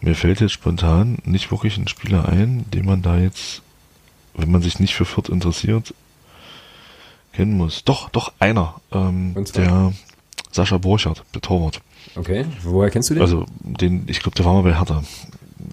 [0.02, 3.62] Mir fällt jetzt spontan nicht wirklich ein Spieler ein, den man da jetzt,
[4.36, 5.94] wenn man sich nicht für Fürth interessiert,
[7.34, 7.84] kennen muss.
[7.84, 8.76] Doch, doch, einer.
[8.92, 9.94] Ähm, der
[10.52, 11.82] Sascha Borchardt, der Torwart.
[12.16, 13.22] Okay, woher kennst du den?
[13.22, 15.04] Also, den, ich glaube, der war mal bei Hertha,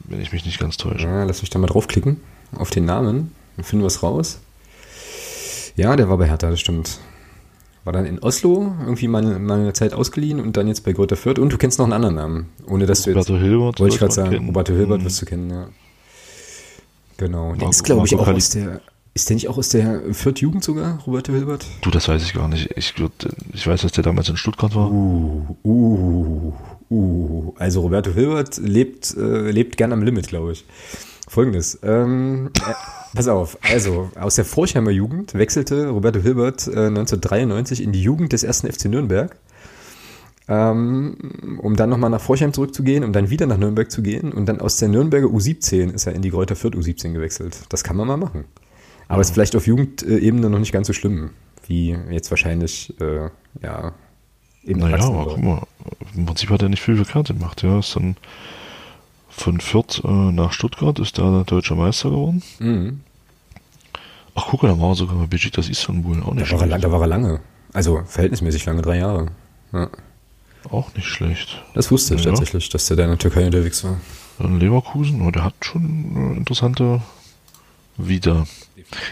[0.07, 1.07] wenn ich mich nicht ganz täusche.
[1.07, 2.21] Ja, lass mich da mal draufklicken,
[2.57, 4.41] auf den Namen, dann finden wir es raus.
[5.77, 6.99] Ja, der war bei Hertha, das stimmt.
[7.85, 11.39] War dann in Oslo irgendwie mal, eine Zeit ausgeliehen und dann jetzt bei Greuther Fürth.
[11.41, 12.47] Und du kennst noch einen anderen Namen.
[12.69, 13.43] Ohne dass Roberto du jetzt.
[13.43, 13.81] Hilbert.
[13.81, 14.47] Wollte ich gerade sagen, kennen.
[14.47, 15.05] Roberto Hilbert Mhm.
[15.05, 15.69] wirst du kennen, ja.
[17.17, 17.55] Genau.
[17.55, 18.81] Der ist, glaube ich, auch aus der.
[19.15, 21.67] Ist der nicht auch aus der Fürth-Jugend sogar, Roberto Hilbert?
[21.83, 22.71] Du, das weiß ich gar nicht.
[22.77, 22.95] Ich,
[23.53, 24.91] ich weiß, dass der damals in Stuttgart war.
[24.91, 26.53] Uh, uh,
[26.91, 27.53] uh.
[27.59, 30.65] Also Roberto Hilbert lebt, äh, lebt gern am Limit, glaube ich.
[31.33, 31.79] Folgendes.
[31.83, 32.75] Ähm, äh,
[33.15, 33.57] pass auf.
[33.63, 38.71] Also, aus der Forchheimer Jugend wechselte Roberto Hilbert äh, 1993 in die Jugend des ersten
[38.71, 39.35] FC Nürnberg.
[40.47, 41.17] Ähm,
[41.63, 44.31] um dann nochmal nach Forchheim zurückzugehen, um dann wieder nach Nürnberg zu gehen.
[44.31, 47.61] Und dann aus der Nürnberger U17 ist er in die Greuther Fürth U17 gewechselt.
[47.71, 48.45] Das kann man mal machen.
[49.09, 51.31] Aber ist vielleicht auf Jugendebene noch nicht ganz so schlimm,
[51.67, 53.31] wie jetzt wahrscheinlich, äh,
[53.63, 53.95] ja,
[54.65, 55.63] im Naja, aber guck mal,
[56.15, 57.63] im Prinzip hat er nicht viel verkehrt gemacht.
[57.63, 58.17] Ja, ist dann
[59.35, 62.43] von Fürth äh, nach Stuttgart, ist da deutscher Meister geworden.
[62.61, 63.01] Mhm.
[64.35, 66.23] Ach, guck mal, da war sogar bei Besiktas Istanbul.
[66.23, 66.85] Auch Da nicht war, er, schlecht.
[66.85, 67.41] da war er lange.
[67.73, 69.27] Also verhältnismäßig lange, drei Jahre.
[69.73, 69.89] Ja.
[70.71, 71.63] Auch nicht schlecht.
[71.75, 72.31] Das wusste ich Ja.
[72.31, 73.97] tatsächlich, dass der da in der Türkei unterwegs war.
[74.39, 77.03] Dann Leverkusen, oh, der hat schon äh, interessante
[77.97, 78.47] Wieder.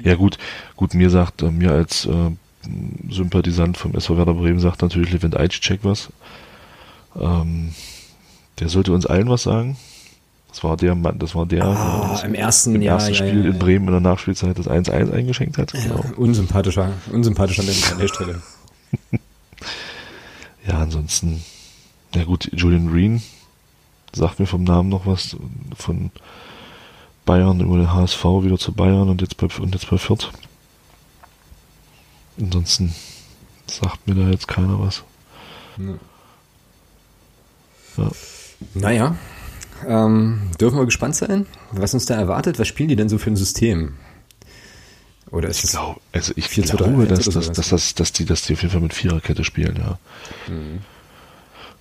[0.05, 0.39] Ja gut,
[0.77, 2.31] gut, mir sagt, äh, mir als äh,
[3.11, 6.11] Sympathisant vom SV Werder Bremen sagt natürlich Levent Ajcek was.
[7.19, 7.75] Ähm,
[8.59, 9.77] der sollte uns allen was sagen.
[10.51, 13.17] Das war der Mann, das war der, Ah, der im ersten, im ja, ersten ja,
[13.17, 13.59] Spiel ja, in.
[13.59, 15.73] Bremen in der Nachspielzeit das 1-1 eingeschenkt hat.
[15.73, 16.05] Genau.
[16.17, 18.43] Unsympathischer, unsympathischer Mensch an der Stelle.
[20.67, 21.43] Ja, ansonsten,
[22.15, 23.23] ja gut, Julian Green
[24.13, 25.37] sagt mir vom Namen noch was
[25.75, 26.11] von
[27.25, 30.31] Bayern über den HSV wieder zu Bayern und jetzt bei, und jetzt bei Fürth.
[32.39, 32.95] Ansonsten
[33.67, 35.03] sagt mir da jetzt keiner was.
[37.97, 38.11] Ja.
[38.75, 39.17] Naja,
[39.87, 42.59] ähm, dürfen wir gespannt sein, was uns da erwartet?
[42.59, 43.95] Was spielen die denn so für ein System?
[45.31, 47.45] Oder ist Ich es glaube, also ich 4 zu 3 glaube, 1 dass, oder dass,
[47.45, 47.57] sowas?
[47.57, 49.99] dass, dass, dass, die, dass die auf jeden Fall mit Viererkette spielen, ja.
[50.53, 50.81] Mhm.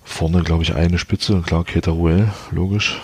[0.04, 3.00] Vorne, glaube ich, eine Spitze, klar, Keita Ruel, logisch.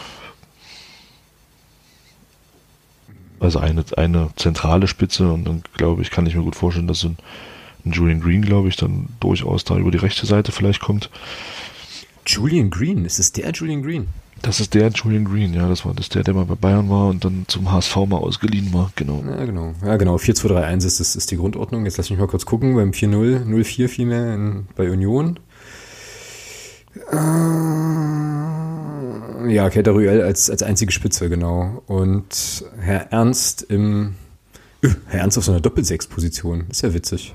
[3.39, 7.05] Also eine, eine zentrale Spitze und dann glaube ich, kann ich mir gut vorstellen, dass
[7.05, 7.19] ein,
[7.85, 11.11] ein Julian Green, glaube ich, dann durchaus da über die rechte Seite vielleicht kommt.
[12.27, 13.05] Julian Green?
[13.05, 14.09] Ist es der Julian Green?
[14.47, 17.09] Das ist der Julian Green, ja, das war das der, der mal bei Bayern war
[17.09, 19.25] und dann zum HSV mal ausgeliehen war, genau.
[19.27, 19.75] Ja, genau.
[19.85, 20.15] Ja, genau.
[20.15, 21.85] 4-2-3-1 ist, ist, ist die Grundordnung.
[21.85, 22.77] Jetzt lass mich mal kurz gucken.
[22.77, 25.41] Beim 4-0, 0-4 vielmehr in, bei Union.
[27.11, 27.17] Äh,
[29.53, 31.83] ja, Keita Ruel als, als einzige Spitze, genau.
[31.87, 34.15] Und Herr Ernst im.
[34.81, 36.67] Öh, Herr Ernst auf so einer Doppelsechs-Position.
[36.71, 37.35] Ist ja witzig.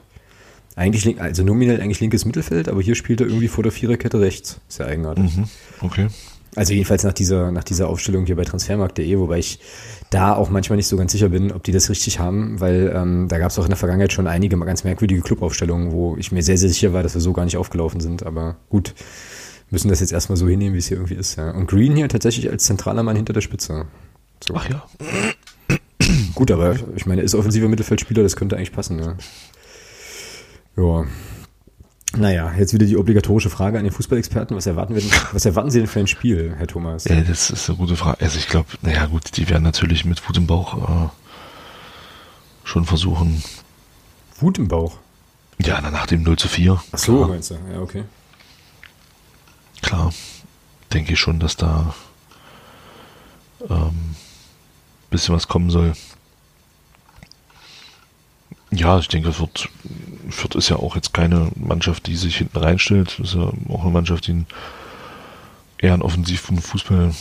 [0.78, 4.62] Eigentlich, also nominell eigentlich linkes Mittelfeld, aber hier spielt er irgendwie vor der Viererkette rechts.
[4.70, 5.36] Ist ja eigenartig.
[5.36, 5.50] Mhm,
[5.82, 6.08] okay.
[6.56, 9.60] Also jedenfalls nach dieser, nach dieser Aufstellung hier bei transfermarkt.de, wobei ich
[10.10, 13.30] da auch manchmal nicht so ganz sicher bin, ob die das richtig haben, weil ähm,
[13.30, 16.34] da gab es auch in der Vergangenheit schon einige mal ganz merkwürdige Clubaufstellungen, wo ich
[16.34, 18.26] mir sehr, sehr sicher war, dass wir so gar nicht aufgelaufen sind.
[18.26, 18.94] Aber gut,
[19.70, 21.38] müssen das jetzt erstmal so hinnehmen, wie es hier irgendwie ist.
[21.38, 21.52] Ja.
[21.52, 23.86] Und Green hier tatsächlich als zentraler Mann hinter der Spitze.
[24.46, 24.54] So.
[24.56, 24.84] Ach ja.
[26.36, 29.16] Gut, aber ich meine, er ist offensiver Mittelfeldspieler, das könnte eigentlich passen, ja.
[30.76, 31.06] Ja.
[32.18, 34.56] Naja, jetzt wieder die obligatorische Frage an den Fußballexperten.
[34.56, 37.06] Was erwarten, wir denn, was erwarten Sie denn für ein Spiel, Herr Thomas?
[37.06, 38.22] Ja, das ist eine gute Frage.
[38.22, 41.10] Also ich glaube, naja gut, die werden natürlich mit Wut im Bauch äh,
[42.66, 43.42] schon versuchen.
[44.40, 44.98] Wut im Bauch.
[45.60, 46.82] Ja, na, nach dem 0 zu 4.
[46.92, 47.56] Ach so, klar, meinst du?
[47.72, 48.04] Ja, okay.
[49.82, 50.14] klar.
[50.92, 51.96] Denke ich schon, dass da
[53.70, 54.16] ähm,
[55.10, 55.94] bisschen was kommen soll.
[58.72, 59.68] Ja, ich denke, Fürth,
[60.30, 63.20] Fürth ist ja auch jetzt keine Mannschaft, die sich hinten reinstellt.
[63.20, 64.46] Ist ja auch eine Mannschaft, die
[65.78, 67.12] eher einen offensiven Fußball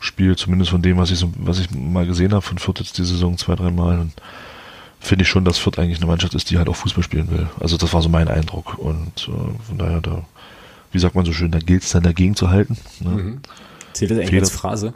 [0.00, 2.98] spielt, zumindest von dem, was ich, so, was ich mal gesehen habe von Fürth jetzt
[2.98, 3.98] die Saison zwei, drei Mal.
[3.98, 4.12] Und
[5.00, 7.48] finde ich schon, dass Fürth eigentlich eine Mannschaft ist, die halt auch Fußball spielen will.
[7.60, 8.78] Also das war so mein Eindruck.
[8.78, 10.24] Und äh, von daher, da,
[10.92, 12.76] wie sagt man so schön, da gilt es dann dagegen zu halten.
[13.00, 13.10] Ne?
[13.10, 13.40] Mhm.
[13.92, 14.42] Zählt das eigentlich Fehler.
[14.42, 14.94] als Phrase?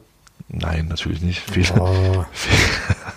[0.48, 1.40] Nein, natürlich nicht.
[1.40, 2.24] Fehler, Oh.
[2.32, 3.02] Fehler,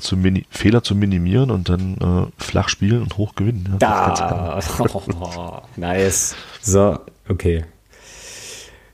[0.00, 1.96] zu mini Fehler zu minimieren und dann
[2.38, 3.78] äh, flach spielen und hoch gewinnen.
[3.80, 4.14] Ja.
[4.14, 4.60] Da.
[4.78, 6.36] Oh, nice.
[6.60, 6.98] So,
[7.28, 7.64] okay.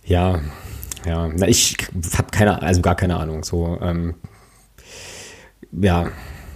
[0.05, 0.41] Ja,
[1.05, 1.29] ja.
[1.29, 1.77] Na, ich
[2.17, 3.45] habe keine, also gar keine Ahnung.
[3.45, 4.15] So, ähm,
[5.73, 6.09] ja,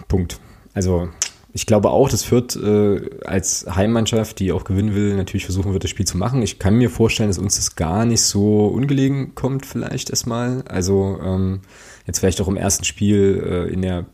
[0.09, 0.41] Punkt.
[0.75, 1.09] Also
[1.57, 5.85] ich glaube auch, dass Fürth äh, als Heimmannschaft, die auch gewinnen will, natürlich versuchen wird,
[5.85, 6.43] das Spiel zu machen.
[6.43, 10.63] Ich kann mir vorstellen, dass uns das gar nicht so ungelegen kommt, vielleicht erstmal.
[10.69, 11.61] Also ähm,
[12.09, 14.05] jetzt vielleicht auch im ersten Spiel äh, in der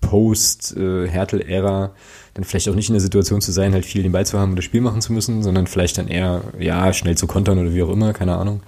[0.00, 1.90] Post-Hertel-Ära
[2.34, 4.50] dann vielleicht auch nicht in der Situation zu sein, halt viel den Ball zu haben
[4.50, 7.74] und das Spiel machen zu müssen, sondern vielleicht dann eher, ja, schnell zu kontern oder
[7.74, 8.62] wie auch immer, keine Ahnung.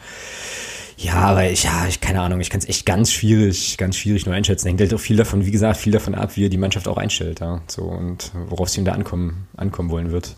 [1.03, 4.25] Ja, aber ich, ja, ich, keine Ahnung, ich kann es echt ganz schwierig, ganz schwierig
[4.25, 4.69] nur einschätzen.
[4.69, 6.97] Hängt halt auch viel davon, wie gesagt, viel davon ab, wie er die Mannschaft auch
[6.97, 7.61] einstellt, ja.
[7.67, 10.37] So, und worauf es ihm da ankommen, ankommen wollen wird.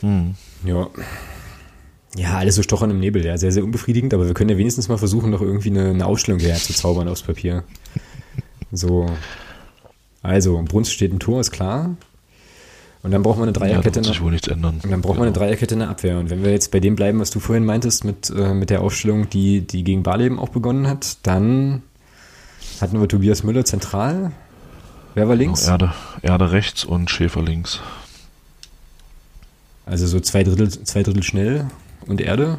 [0.00, 0.34] Hm.
[0.64, 0.90] Ja.
[2.16, 4.88] Ja, alles so stochern im Nebel, ja, sehr, sehr unbefriedigend, aber wir können ja wenigstens
[4.88, 7.64] mal versuchen, noch irgendwie eine, eine Aufstellung herzuzaubern aufs Papier.
[8.72, 9.06] So.
[10.20, 11.96] Also, Bruns steht im Tor, ist klar.
[13.02, 14.00] Und dann braucht man eine Dreierkette.
[14.00, 14.80] Ja, sich wohl nichts ändern.
[14.82, 15.46] Und dann braucht man eine genau.
[15.46, 16.18] Dreierkette in der Abwehr.
[16.18, 18.80] Und wenn wir jetzt bei dem bleiben, was du vorhin meintest, mit, äh, mit der
[18.80, 21.82] Aufstellung, die, die gegen Barleben auch begonnen hat, dann
[22.80, 24.32] hatten wir Tobias Müller zentral.
[25.14, 25.66] Wer war links?
[25.66, 27.80] Genau, Erde, Erde rechts und Schäfer links.
[29.86, 31.68] Also so zwei Drittel, zwei Drittel schnell
[32.06, 32.58] und Erde.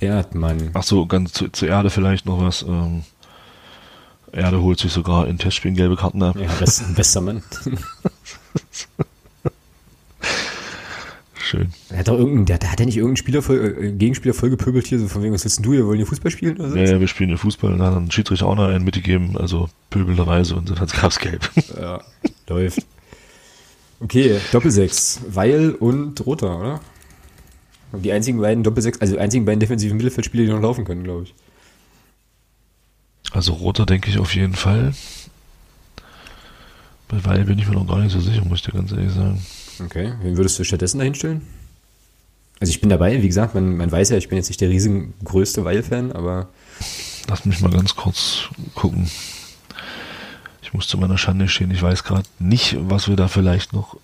[0.00, 0.70] Erdmann.
[0.74, 2.62] Ach so, ganz zu, zu Erde vielleicht noch was.
[2.62, 3.02] Ähm,
[4.32, 6.36] Erde holt sich sogar in Testspielen gelbe Karten ab.
[6.38, 7.42] Ja, best, bester Mann.
[11.34, 11.72] Schön.
[11.90, 14.86] Er hat doch irgendein, der, der hat ja nicht irgendeinen Spieler voll, äh, Gegenspieler vollgepöbelt
[14.86, 16.56] hier, so von wegen, was willst du, wir wollen hier Fußball spielen?
[16.56, 16.76] Oder so?
[16.76, 19.36] Ja, ja, wir spielen hier Fußball und dann hat ein Schiedsrichter auch noch einen mitgegeben,
[19.36, 21.50] also pöbelnderweise und dann gab's gelb.
[21.78, 22.00] Ja,
[22.48, 22.86] läuft.
[24.00, 25.20] Okay, Doppelsechs.
[25.28, 26.80] Weil und Roter, oder?
[27.92, 31.24] Die einzigen beiden Doppelsechs, also die einzigen beiden defensiven Mittelfeldspieler, die noch laufen können, glaube
[31.24, 31.34] ich.
[33.32, 34.94] Also Roter denke ich auf jeden Fall.
[37.08, 39.12] Bei Weil bin ich mir noch gar nicht so sicher, muss ich dir ganz ehrlich
[39.12, 39.44] sagen.
[39.84, 41.42] Okay, wen würdest du stattdessen dahinstellen?
[42.60, 44.68] Also ich bin dabei, wie gesagt, man, man weiß ja, ich bin jetzt nicht der
[44.68, 46.48] riesengrößte Weil-Fan, aber...
[47.28, 49.10] Lass mich mal ganz kurz gucken.
[50.62, 53.96] Ich muss zu meiner Schande stehen, ich weiß gerade nicht, was wir da vielleicht noch,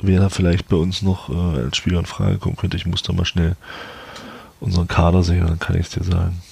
[0.00, 2.76] wer da vielleicht bei uns noch äh, als Spieler in Frage kommen könnte.
[2.76, 3.56] Ich muss da mal schnell
[4.60, 6.42] unseren Kader sehen, dann kann ich es dir sagen.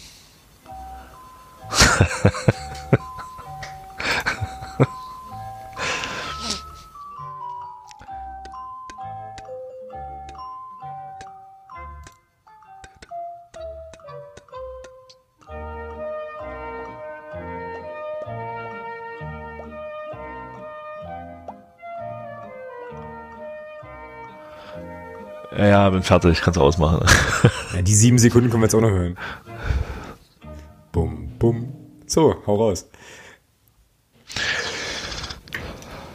[25.56, 27.06] Ja, bin fertig, kannst ausmachen.
[27.74, 29.16] Ja, die sieben Sekunden können wir jetzt auch noch hören.
[32.12, 32.86] So, hau raus.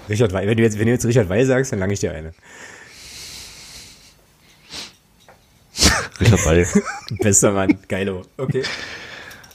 [0.07, 2.11] Richard Weil, wenn du jetzt, wenn du jetzt Richard Weil sagst, dann lange ich dir
[2.11, 2.35] eine.
[6.19, 6.67] Richard Weil.
[7.19, 8.21] Bester Mann, geilo.
[8.37, 8.61] Okay.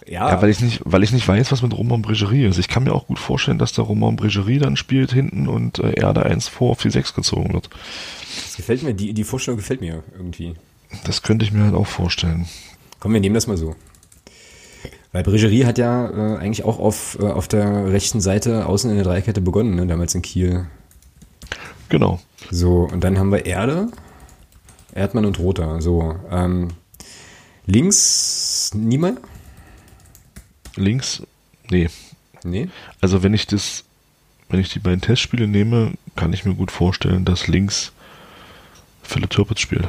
[0.05, 0.31] Ja.
[0.31, 2.59] ja, weil ich nicht, weil ich nicht weiß, was mit Roman Bregerie ist.
[2.59, 5.93] Ich kann mir auch gut vorstellen, dass der Roman Bregerie dann spielt hinten und äh,
[5.93, 7.71] Erde 1 vor auf die 6 gezogen wird.
[8.47, 10.57] Das gefällt mir, die, die Vorstellung gefällt mir irgendwie.
[11.05, 12.49] Das könnte ich mir halt auch vorstellen.
[12.99, 13.77] Komm, wir nehmen das mal so.
[15.13, 18.97] Weil Bregerie hat ja äh, eigentlich auch auf, äh, auf der rechten Seite außen in
[18.97, 20.67] der Dreikette begonnen, ne, damals in Kiel.
[21.91, 22.21] Genau.
[22.51, 23.89] So, und dann haben wir Erde,
[24.95, 25.83] Erdmann und Roter.
[25.83, 26.69] So, ähm,
[27.67, 29.17] links Niemeyer?
[30.77, 31.23] Links?
[31.71, 31.91] Nee.
[32.45, 32.69] Nee?
[33.01, 33.85] Also wenn ich das,
[34.49, 37.93] wenn ich die beiden Testspiele nehme, kann ich mir gut vorstellen, dass links
[39.03, 39.87] Philipp Türpitz spielt.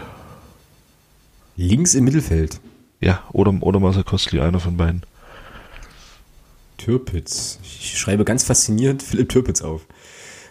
[1.56, 2.60] Links im Mittelfeld?
[3.00, 5.04] Ja, oder, oder Marcel Kostli, einer von beiden.
[6.84, 7.60] Türpitz.
[7.64, 9.86] Ich schreibe ganz fasziniert Philipp Türpitz auf.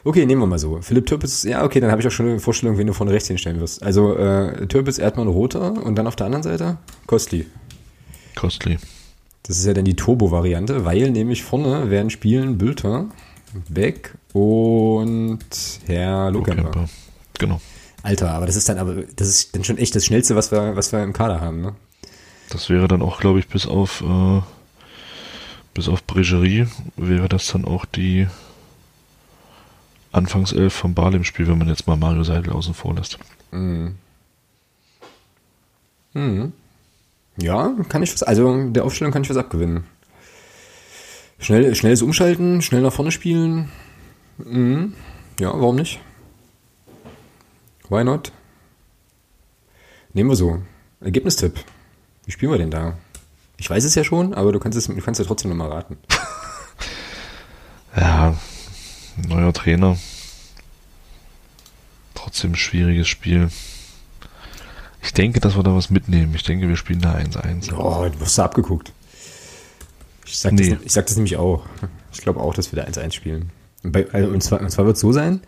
[0.05, 0.81] Okay, nehmen wir mal so.
[0.81, 3.29] Philipp Türpitz, ja, okay, dann habe ich auch schon eine Vorstellung, wen du vorne rechts
[3.29, 3.83] hinstellen wirst.
[3.83, 7.47] Also äh, Türpitz, Erdmann, Roter und dann auf der anderen Seite Kostli.
[8.35, 8.79] Kostli.
[9.43, 13.07] Das ist ja dann die Turbo-Variante, weil nämlich vorne werden spielen Bülter,
[13.69, 15.41] Beck und
[15.87, 16.89] Herr Lohkemper.
[17.39, 17.61] Genau.
[18.03, 20.75] Alter, aber das ist dann aber das ist dann schon echt das Schnellste, was wir,
[20.75, 21.75] was wir im Kader haben, ne?
[22.51, 24.41] Das wäre dann auch, glaube ich, bis auf äh,
[25.75, 26.67] bis auf Bregerie
[26.97, 28.27] wäre das dann auch die
[30.13, 33.19] Anfangself vom im Spiel, wenn man jetzt mal Mario Seidel außen vor lässt.
[33.51, 33.97] Mhm.
[36.13, 36.53] Mhm.
[37.39, 39.85] Ja, kann ich was, also der Aufstellung kann ich was abgewinnen.
[41.39, 43.71] Schnell, schnelles Umschalten, schnell nach vorne spielen.
[44.39, 44.95] Mhm.
[45.41, 45.99] Ja, warum nicht?
[47.89, 48.33] Why not?
[50.13, 50.63] Nehmen wir so.
[51.01, 51.59] Ergebnistipp.
[52.27, 52.99] Wie spielen wir denn da?
[53.63, 55.97] Ich weiß es ja schon, aber du kannst es, du kannst ja trotzdem nochmal raten.
[57.95, 58.35] Ja,
[59.29, 59.99] neuer Trainer.
[62.15, 63.51] Trotzdem schwieriges Spiel.
[65.03, 66.35] Ich denke, dass wir da was mitnehmen.
[66.35, 67.75] Ich denke, wir spielen da 1-1.
[67.75, 68.95] Oh, du hast da abgeguckt.
[70.25, 70.71] Ich sag, nee.
[70.71, 71.67] das, ich sag das nämlich auch.
[72.15, 73.51] Ich glaube auch, dass wir da 1-1 spielen.
[73.85, 75.43] Und, bei, also, und zwar, und zwar wird es so sein,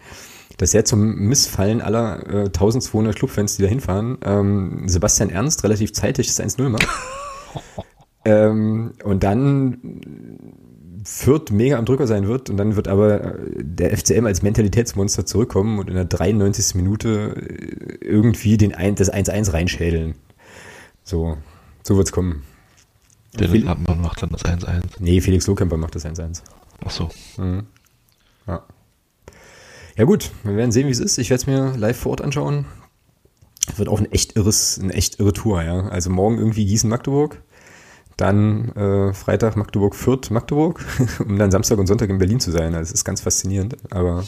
[0.59, 5.95] dass ja zum Missfallen aller äh, 1200 Clubfans, die da hinfahren, ähm, Sebastian Ernst relativ
[5.95, 6.87] zeitig das 1-0 macht.
[8.25, 10.01] ähm, und dann
[11.05, 15.27] Fürth mega am Drücker sein wird und dann wird aber äh, der FCM als Mentalitätsmonster
[15.27, 16.75] zurückkommen und in der 93.
[16.77, 20.15] Minute äh, irgendwie den ein, das 1-1 reinschädeln.
[21.03, 21.37] So.
[21.83, 22.43] So wird's kommen.
[23.37, 24.83] Fel- Hartmann macht dann das 1-1.
[25.01, 26.43] Nee, Felix Lohkämper macht das 1-1.
[26.85, 27.11] Ach so.
[27.37, 27.67] Mhm.
[28.47, 28.63] Ja.
[29.97, 31.19] Ja gut, wir werden sehen, wie es ist.
[31.19, 32.65] Ich werde es mir live vor Ort anschauen.
[33.71, 35.89] Es wird auch ein echt irres, eine echt irre Tour, ja.
[35.89, 37.43] Also morgen irgendwie Gießen-Magdeburg,
[38.17, 40.85] dann äh, Freitag Magdeburg-Fürth, Magdeburg,
[41.19, 42.75] um dann Samstag und Sonntag in Berlin zu sein.
[42.75, 44.25] Also, Das ist ganz faszinierend, aber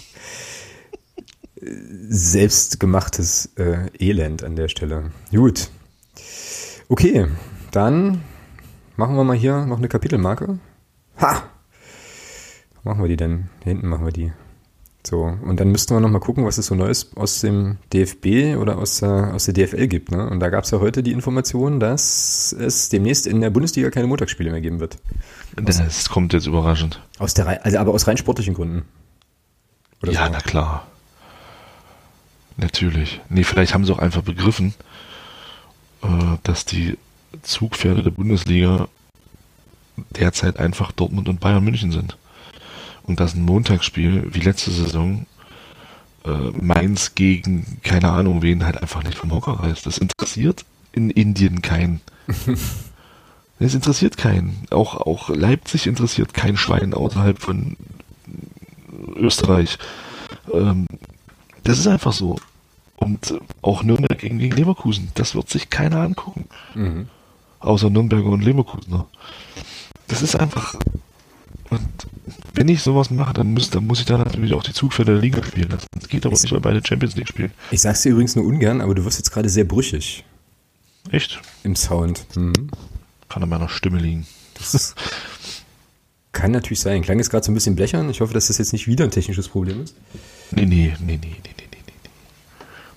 [1.60, 1.70] äh,
[2.08, 5.10] selbstgemachtes äh, Elend an der Stelle.
[5.30, 5.70] Gut.
[6.88, 7.26] Okay,
[7.72, 8.22] dann
[8.96, 10.58] machen wir mal hier noch eine Kapitelmarke.
[11.20, 11.42] Ha!
[12.84, 13.48] Machen wir die denn?
[13.64, 14.32] Hinten machen wir die.
[15.06, 18.56] So, und dann müssten wir noch mal gucken, was es so Neues aus dem DFB
[18.60, 20.10] oder aus der, aus der DFL gibt.
[20.10, 20.28] Ne?
[20.28, 24.08] Und da gab es ja heute die Information, dass es demnächst in der Bundesliga keine
[24.08, 24.96] Montagsspiele mehr geben wird.
[25.54, 27.00] Das kommt jetzt überraschend.
[27.20, 28.82] Aus der also aber aus rein sportlichen Gründen.
[30.02, 30.32] Oder ja, so.
[30.32, 30.88] na klar.
[32.56, 33.20] Natürlich.
[33.28, 34.74] Nee, vielleicht haben sie auch einfach begriffen,
[36.02, 36.08] äh,
[36.42, 36.98] dass die
[37.42, 38.88] Zugpferde der Bundesliga
[40.18, 42.16] derzeit einfach Dortmund und Bayern München sind.
[43.06, 45.26] Und dass ein Montagsspiel wie letzte Saison
[46.24, 49.86] äh, Mainz gegen keine Ahnung wen halt einfach nicht vom Hocker reißt.
[49.86, 52.00] Das interessiert in Indien keinen.
[53.58, 54.66] Es interessiert keinen.
[54.70, 57.76] Auch, auch Leipzig interessiert kein Schwein außerhalb von
[59.16, 59.78] Österreich.
[60.52, 60.86] Ähm,
[61.64, 62.36] das ist einfach so.
[62.96, 66.46] Und auch Nürnberg gegen, gegen Leverkusen, das wird sich keiner angucken.
[66.74, 67.08] Mhm.
[67.60, 69.06] Außer Nürnberger und Leverkusener.
[70.08, 70.74] Das ist einfach.
[71.70, 72.05] Und
[72.56, 75.20] wenn ich sowas mache, dann muss, dann muss ich da natürlich auch die Zugpferde der
[75.20, 75.86] Liga spielen lassen.
[75.98, 77.52] Das geht aber Ist- nicht, weil beide Champions League spielen.
[77.70, 80.24] Ich sag's dir übrigens nur ungern, aber du wirst jetzt gerade sehr brüchig
[81.10, 81.40] Echt?
[81.62, 82.26] im Sound.
[82.34, 82.52] Mhm.
[83.28, 84.26] Kann an meiner Stimme liegen.
[84.54, 84.94] Das
[86.32, 87.02] kann natürlich sein.
[87.02, 88.08] Klang jetzt gerade so ein bisschen blechern.
[88.10, 89.94] Ich hoffe, dass das jetzt nicht wieder ein technisches Problem ist.
[90.50, 91.92] Nee, nee, nee, nee, nee, nee, nee, nee.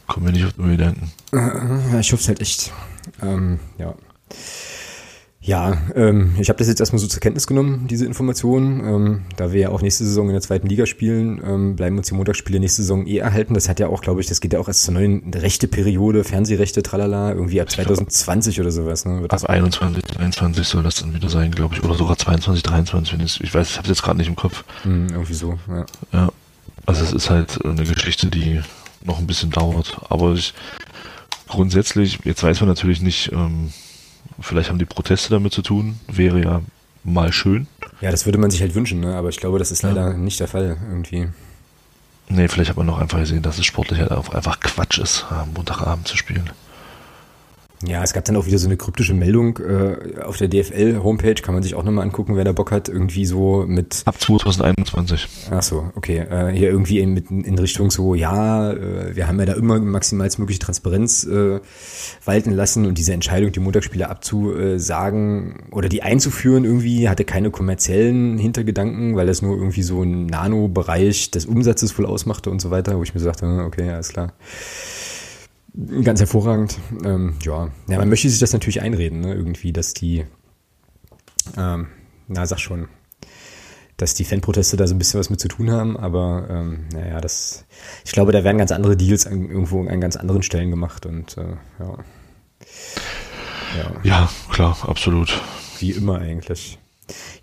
[0.08, 1.12] Kommen wir nicht auf neue Gedanken.
[2.00, 2.72] Ich hoffe es halt echt.
[3.22, 3.94] Ähm, ja.
[5.42, 8.82] Ja, ähm, ich habe das jetzt erstmal so zur Kenntnis genommen, diese Informationen.
[8.82, 12.10] Ähm, da wir ja auch nächste Saison in der zweiten Liga spielen, ähm, bleiben uns
[12.10, 13.54] die Montagsspiele nächste Saison eh erhalten.
[13.54, 16.26] Das hat ja auch, glaube ich, das geht ja auch erst zur neuen rechte Periode,
[16.26, 19.06] Fernsehrechte, tralala, irgendwie ab 2020 oder sowas.
[19.06, 21.84] Ne, Ab 21, 23 soll das dann wieder sein, glaube ich.
[21.86, 24.66] Oder sogar 22, 23, wenn es, ich weiß, ich habe jetzt gerade nicht im Kopf.
[24.84, 25.86] Hm, irgendwie so, ja.
[26.12, 26.30] Ja.
[26.86, 28.60] Also es ist halt eine Geschichte, die
[29.06, 30.02] noch ein bisschen dauert.
[30.10, 30.54] Aber ich,
[31.48, 33.72] grundsätzlich, jetzt weiß man natürlich nicht, ähm,
[34.42, 36.00] vielleicht haben die Proteste damit zu tun.
[36.08, 36.62] Wäre ja
[37.04, 37.68] mal schön.
[38.02, 39.16] Ja, das würde man sich halt wünschen, ne?
[39.16, 39.90] aber ich glaube, das ist Ja.
[39.90, 41.28] leider nicht der Fall irgendwie.
[42.30, 45.26] Nee, vielleicht hat man noch einfach gesehen, dass es sportlich halt auch einfach Quatsch ist,
[45.32, 46.50] am Montagabend zu spielen.
[47.86, 51.54] Ja, es gab dann auch wieder so eine kryptische Meldung äh, auf der DFL-Homepage, kann
[51.54, 55.28] man sich auch nochmal angucken, wer da Bock hat, irgendwie so mit Ab 2021.
[55.50, 56.18] Ach so, okay.
[56.20, 59.80] Äh, hier irgendwie in, mit, in Richtung so, ja, äh, wir haben ja da immer
[59.80, 61.62] maximalstmögliche Transparenz äh,
[62.26, 68.38] walten lassen und diese Entscheidung, die Montagsspiele abzusagen oder die einzuführen, irgendwie hatte keine kommerziellen
[68.38, 72.98] Hintergedanken, weil das nur irgendwie so ein Nano-Bereich des Umsatzes wohl ausmachte und so weiter,
[72.98, 74.34] wo ich mir sagte, hm, okay, alles klar.
[76.04, 76.78] Ganz hervorragend.
[77.04, 77.70] Ähm, ja.
[77.88, 79.34] ja, man möchte sich das natürlich einreden, ne?
[79.34, 80.26] irgendwie, dass die,
[81.58, 81.88] ähm,
[82.28, 82.88] na, sag schon,
[83.98, 87.22] dass die Fanproteste da so ein bisschen was mit zu tun haben, aber ähm, naja,
[87.22, 87.66] das,
[88.06, 91.38] ich glaube, da werden ganz andere Deals an, irgendwo an ganz anderen Stellen gemacht und
[91.38, 91.98] äh, ja.
[93.78, 95.42] ja, Ja, klar, absolut.
[95.80, 96.80] wie immer eigentlich.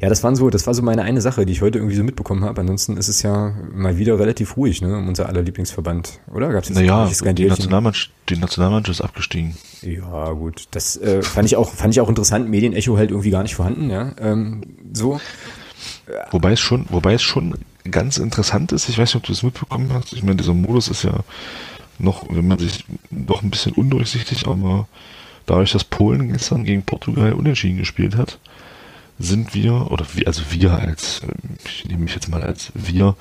[0.01, 2.05] Ja, das waren so, das war so meine eine Sache, die ich heute irgendwie so
[2.05, 2.61] mitbekommen habe.
[2.61, 6.53] Ansonsten ist es ja mal wieder relativ ruhig, ne, um unser aller Lieblingsverband, oder?
[6.53, 7.47] Gab's jetzt Naja, die?
[7.47, 9.57] Nationalmannschaft, die Nationalmannschaft ist abgestiegen.
[9.83, 10.69] Ja, gut.
[10.73, 12.49] Das äh, fand ich auch, fand ich auch interessant.
[12.49, 14.13] Medienecho halt irgendwie gar nicht vorhanden, ja.
[14.19, 14.63] Ähm,
[14.93, 15.21] so.
[16.31, 17.55] Wobei es schon, wobei es schon
[17.91, 20.13] ganz interessant ist, ich weiß nicht, ob du das mitbekommen hast.
[20.13, 21.21] Ich meine, dieser Modus ist ja
[21.99, 24.89] noch, wenn man sich noch ein bisschen undurchsichtig, aber
[25.47, 28.39] dadurch, dass Polen gestern gegen Portugal unentschieden gespielt hat,
[29.19, 33.17] sind wir, oder wir, also wir als, ähm, ich nehme mich jetzt mal als wir,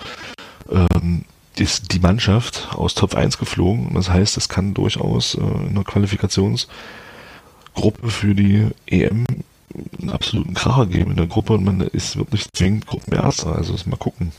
[0.69, 1.23] ähm,
[1.57, 3.93] ist die Mannschaft aus Top 1 geflogen.
[3.93, 9.25] Das heißt, es kann durchaus äh, in der Qualifikationsgruppe für die EM
[9.99, 13.55] einen absoluten Kracher geben in der Gruppe und man ist wird nicht zwingend Gruppenerster.
[13.55, 14.31] Also das mal gucken.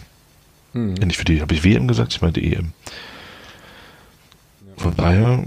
[0.72, 0.94] Hm.
[0.94, 2.72] Nicht für die, habe ich WM gesagt, ich meinte EM.
[4.76, 5.42] Von daher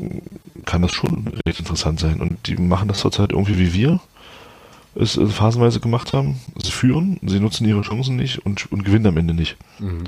[0.66, 2.20] kann das schon recht interessant sein.
[2.20, 4.00] Und die machen das zurzeit irgendwie wie wir
[4.96, 6.36] es äh, phasenweise gemacht haben.
[6.62, 9.58] Sie führen, sie nutzen ihre Chancen nicht und, und gewinnen am Ende nicht.
[9.80, 10.04] Mhm.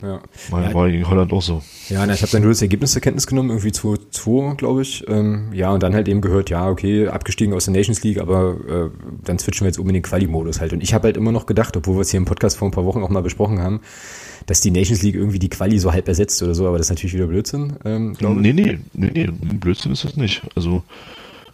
[0.00, 0.20] Ja.
[0.50, 0.74] War, Ja.
[0.74, 1.62] war gegen Holland auch so.
[1.88, 5.04] Ja, na, ich habe dann nur das Ergebnis zur Kenntnis genommen, irgendwie 2-2, glaube ich.
[5.08, 8.56] Ähm, ja, und dann halt eben gehört, ja, okay, abgestiegen aus der Nations League, aber
[8.68, 8.90] äh,
[9.22, 10.72] dann switchen wir jetzt um in den Quali-Modus halt.
[10.72, 12.72] Und ich habe halt immer noch gedacht, obwohl wir es hier im Podcast vor ein
[12.72, 13.80] paar Wochen auch mal besprochen haben,
[14.46, 16.90] dass die Nations League irgendwie die Quali so halb ersetzt oder so, aber das ist
[16.90, 18.40] natürlich wieder Blödsinn, ähm, glaube ich.
[18.40, 20.42] Nee, nee, nee, nee, Blödsinn ist das nicht.
[20.56, 20.82] Also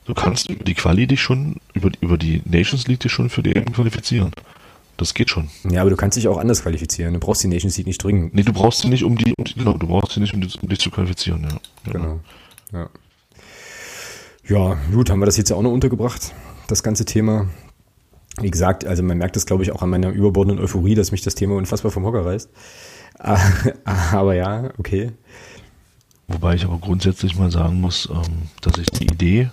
[0.08, 3.42] Du kannst über die Quali dich schon, über, über die Nations League dich schon für
[3.42, 4.30] die EM qualifizieren.
[4.96, 5.50] Das geht schon.
[5.70, 7.12] Ja, aber du kannst dich auch anders qualifizieren.
[7.12, 8.32] Du brauchst die Nations League nicht dringend.
[8.32, 10.40] Nee, du brauchst sie nicht, um die, um die genau, du brauchst sie nicht, um,
[10.40, 11.92] die, um dich zu qualifizieren, ja.
[11.92, 12.20] Genau.
[12.72, 12.88] Ja.
[14.48, 16.32] ja, gut, haben wir das jetzt ja auch noch untergebracht,
[16.68, 17.46] das ganze Thema.
[18.40, 21.20] Wie gesagt, also man merkt das, glaube ich, auch an meiner überbordenden Euphorie, dass mich
[21.20, 22.48] das Thema unfassbar vom Hocker reißt.
[23.84, 25.12] Aber ja, okay.
[26.28, 29.50] Wobei ich aber grundsätzlich mal sagen muss, ähm, dass ich die Idee,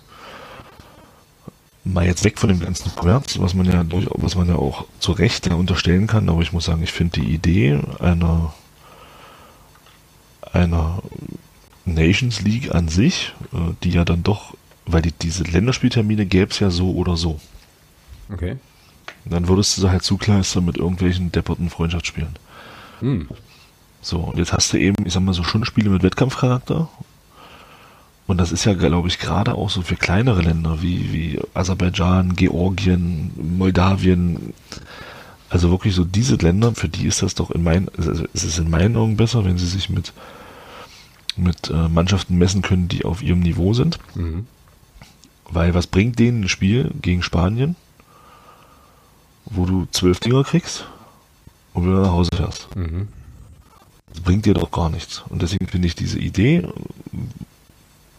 [1.85, 4.85] mal jetzt weg von dem ganzen Kommerz, was man ja durch, was man ja auch
[4.99, 8.53] zu Recht unterstellen kann, aber ich muss sagen, ich finde die Idee einer
[10.51, 11.01] einer
[11.85, 14.55] Nations League an sich, äh, die ja dann doch,
[14.85, 17.39] weil die, diese Länderspieltermine gäbe es ja so oder so.
[18.31, 18.57] Okay.
[19.25, 22.35] Dann würdest du sie halt zukleistern mit irgendwelchen depperten Freundschaftsspielen.
[22.99, 23.27] Hm.
[24.01, 26.89] So, und jetzt hast du eben, ich sag mal so, schon Spiele mit Wettkampfcharakter.
[28.27, 32.35] Und das ist ja, glaube ich, gerade auch so für kleinere Länder wie, wie Aserbaidschan,
[32.35, 34.53] Georgien, Moldawien.
[35.49, 38.57] Also wirklich so diese Länder, für die ist das doch in meinen, also es ist
[38.57, 40.11] in meinen Augen besser, wenn sie sich mit,
[41.37, 43.99] mit äh, Mannschaften messen können, die auf ihrem Niveau sind.
[44.15, 44.47] Mhm.
[45.49, 47.75] Weil was bringt denen ein Spiel gegen Spanien,
[49.45, 50.87] wo du zwölf Dinger kriegst
[51.73, 52.75] und wieder nach Hause fährst?
[52.75, 53.07] Mhm.
[54.09, 55.23] Das bringt dir doch gar nichts.
[55.29, 56.67] Und deswegen finde ich diese Idee,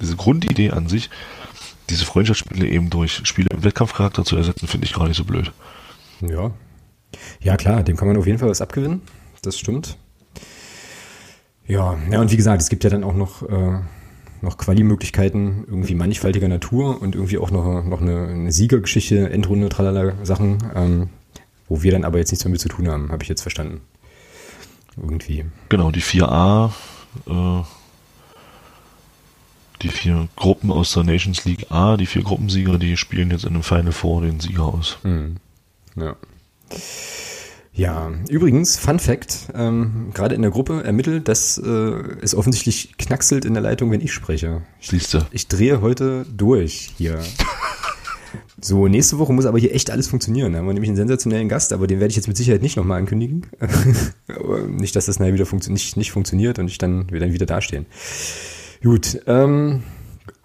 [0.00, 1.10] diese Grundidee an sich,
[1.90, 5.52] diese Freundschaftsspiele eben durch Spiele im Wettkampfcharakter zu ersetzen, finde ich gar nicht so blöd.
[6.20, 6.50] Ja.
[7.40, 9.02] Ja, klar, dem kann man auf jeden Fall was abgewinnen.
[9.42, 9.96] Das stimmt.
[11.66, 13.78] Ja, ja, und wie gesagt, es gibt ja dann auch noch, äh,
[14.40, 20.14] noch Quali-Möglichkeiten, irgendwie mannigfaltiger Natur und irgendwie auch noch, noch eine, eine Siegergeschichte, Endrunde, tralala
[20.24, 21.08] Sachen, ähm,
[21.68, 23.80] wo wir dann aber jetzt nichts mehr mit zu tun haben, habe ich jetzt verstanden.
[24.96, 25.44] Irgendwie.
[25.68, 26.70] Genau, die 4a,
[27.26, 27.62] äh,
[29.82, 33.50] die vier Gruppen aus der Nations League A, die vier Gruppensieger, die spielen jetzt in
[33.50, 34.98] einem Final Four den Sieger aus.
[35.02, 35.36] Hm.
[35.96, 36.16] Ja.
[37.72, 41.70] Ja, übrigens, Fun Fact, ähm, gerade in der Gruppe ermittelt, dass äh,
[42.22, 44.62] es offensichtlich knackselt in der Leitung, wenn ich spreche.
[44.80, 45.18] Siehst du.
[45.30, 47.20] Ich drehe heute durch hier.
[48.60, 50.52] So, nächste Woche muss aber hier echt alles funktionieren.
[50.52, 52.76] Da haben wir nämlich einen sensationellen Gast, aber den werde ich jetzt mit Sicherheit nicht
[52.76, 53.46] nochmal ankündigen.
[54.68, 57.46] nicht, dass das nachher wieder funktio nicht, nicht funktioniert und ich dann, wir dann wieder
[57.46, 57.86] dastehen.
[58.82, 59.82] Gut, ähm,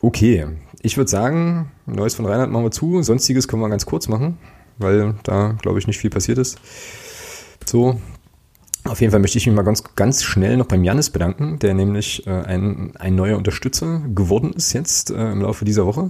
[0.01, 0.47] okay.
[0.81, 3.03] Ich würde sagen, Neues von Reinhard machen wir zu.
[3.03, 4.37] Sonstiges können wir ganz kurz machen,
[4.77, 6.59] weil da, glaube ich, nicht viel passiert ist.
[7.65, 7.99] So,
[8.83, 11.75] auf jeden Fall möchte ich mich mal ganz, ganz schnell noch beim Janis bedanken, der
[11.75, 16.09] nämlich äh, ein, ein neuer Unterstützer geworden ist jetzt äh, im Laufe dieser Woche.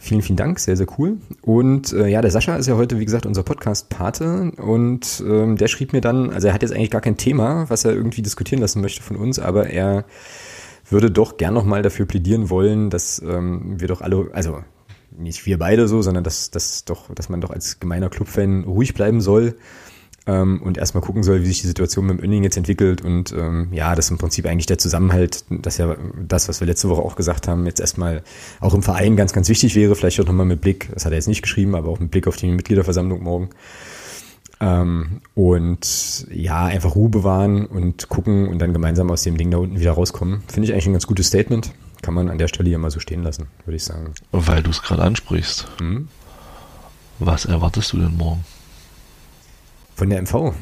[0.00, 1.18] Vielen, vielen Dank, sehr, sehr cool.
[1.42, 5.68] Und äh, ja, der Sascha ist ja heute, wie gesagt, unser Podcast-Pate und ähm, der
[5.68, 8.60] schrieb mir dann, also er hat jetzt eigentlich gar kein Thema, was er irgendwie diskutieren
[8.60, 10.04] lassen möchte von uns, aber er
[10.92, 14.62] würde doch gern nochmal dafür plädieren wollen, dass ähm, wir doch alle, also
[15.16, 18.94] nicht wir beide so, sondern dass, dass, doch, dass man doch als gemeiner Clubfan ruhig
[18.94, 19.56] bleiben soll
[20.26, 23.32] ähm, und erstmal gucken soll, wie sich die Situation mit dem Önning jetzt entwickelt und
[23.32, 27.02] ähm, ja, das im Prinzip eigentlich der Zusammenhalt, das ja das, was wir letzte Woche
[27.02, 28.22] auch gesagt haben, jetzt erstmal
[28.60, 31.16] auch im Verein ganz, ganz wichtig wäre, vielleicht auch nochmal mit Blick, das hat er
[31.16, 33.50] jetzt nicht geschrieben, aber auch mit Blick auf die Mitgliederversammlung morgen.
[34.62, 39.58] Ähm, und ja, einfach Ruhe bewahren und gucken und dann gemeinsam aus dem Ding da
[39.58, 40.44] unten wieder rauskommen.
[40.46, 41.72] Finde ich eigentlich ein ganz gutes Statement.
[42.00, 44.14] Kann man an der Stelle ja mal so stehen lassen, würde ich sagen.
[44.30, 45.66] Weil du es gerade ansprichst.
[45.80, 46.06] Mhm.
[47.18, 48.44] Was erwartest du denn morgen?
[49.96, 50.54] Von der MV?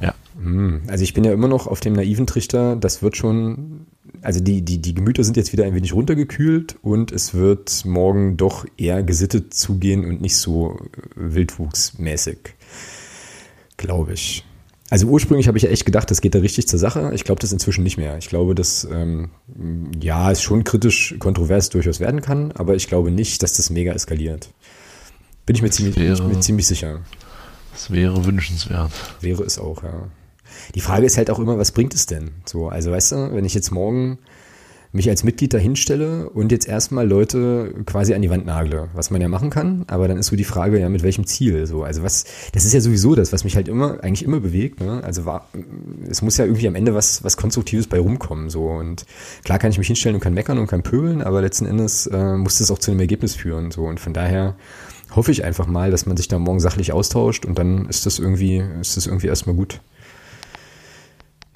[0.00, 0.14] Ja.
[0.40, 0.82] Mhm.
[0.86, 3.86] Also ich bin ja immer noch auf dem naiven Trichter, das wird schon,
[4.22, 8.36] also die, die, die Gemüter sind jetzt wieder ein wenig runtergekühlt und es wird morgen
[8.36, 10.78] doch eher gesittet zugehen und nicht so
[11.16, 12.54] wildwuchsmäßig
[13.82, 14.44] glaube ich.
[14.88, 17.12] Also ursprünglich habe ich ja echt gedacht, das geht da richtig zur Sache.
[17.14, 18.18] Ich glaube das inzwischen nicht mehr.
[18.18, 19.30] Ich glaube, dass ähm,
[20.00, 23.92] ja es schon kritisch kontrovers durchaus werden kann, aber ich glaube nicht, dass das mega
[23.92, 24.50] eskaliert.
[25.46, 27.00] Bin ich mir, ziemlich, wäre, ich mir ziemlich sicher.
[27.72, 28.92] Das wäre wünschenswert.
[29.20, 30.08] Wäre es auch, ja.
[30.74, 32.32] Die Frage ist halt auch immer, was bringt es denn?
[32.44, 34.18] So, also weißt du, wenn ich jetzt morgen
[34.92, 39.22] mich als Mitglied dahinstelle und jetzt erstmal Leute quasi an die Wand nagle, was man
[39.22, 41.66] ja machen kann, aber dann ist so die Frage, ja, mit welchem Ziel?
[41.66, 44.80] So, also was, das ist ja sowieso das, was mich halt immer, eigentlich immer bewegt,
[44.80, 45.02] ne?
[45.02, 45.48] Also war,
[46.08, 48.66] es muss ja irgendwie am Ende was, was Konstruktives bei rumkommen, so.
[48.66, 49.06] Und
[49.44, 52.36] klar kann ich mich hinstellen und kann meckern und kann pöbeln, aber letzten Endes äh,
[52.36, 53.84] muss das auch zu einem Ergebnis führen, so.
[53.84, 54.56] Und von daher
[55.16, 58.18] hoffe ich einfach mal, dass man sich da morgen sachlich austauscht und dann ist das
[58.18, 59.80] irgendwie, ist das irgendwie erstmal gut.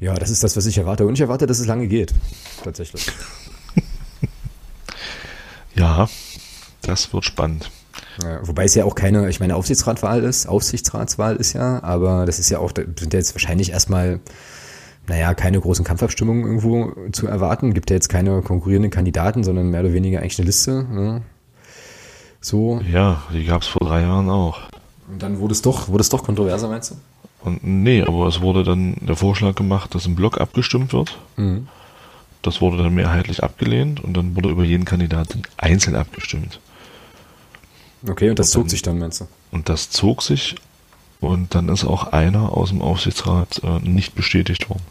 [0.00, 1.06] Ja, das ist das, was ich erwarte.
[1.06, 2.14] Und ich erwarte, dass es lange geht.
[2.62, 3.06] Tatsächlich.
[5.74, 6.08] ja,
[6.82, 7.70] das wird spannend.
[8.42, 12.50] Wobei es ja auch keine, ich meine, Aufsichtsratwahl ist, Aufsichtsratswahl ist ja, aber das ist
[12.50, 14.20] ja auch, da sind ja jetzt wahrscheinlich erstmal,
[15.06, 17.74] naja, keine großen Kampfabstimmungen irgendwo zu erwarten.
[17.74, 20.84] Gibt ja jetzt keine konkurrierenden Kandidaten, sondern mehr oder weniger eigentlich eine Liste.
[20.84, 21.22] Ne?
[22.40, 22.80] So.
[22.90, 24.60] Ja, die gab es vor drei Jahren auch.
[25.08, 26.94] Und dann wurde es doch, wurde es doch kontroverser, meinst du?
[27.46, 31.16] Und nee, aber es wurde dann der Vorschlag gemacht, dass im Block abgestimmt wird.
[31.36, 31.68] Mhm.
[32.42, 36.58] Das wurde dann mehrheitlich abgelehnt und dann wurde über jeden Kandidaten einzeln abgestimmt.
[38.08, 39.26] Okay, und das Und zog dann- sich dann, meinst du?
[39.52, 40.56] Und das zog sich
[41.20, 44.82] und dann ist auch einer aus dem Aufsichtsrat äh, nicht bestätigt worden.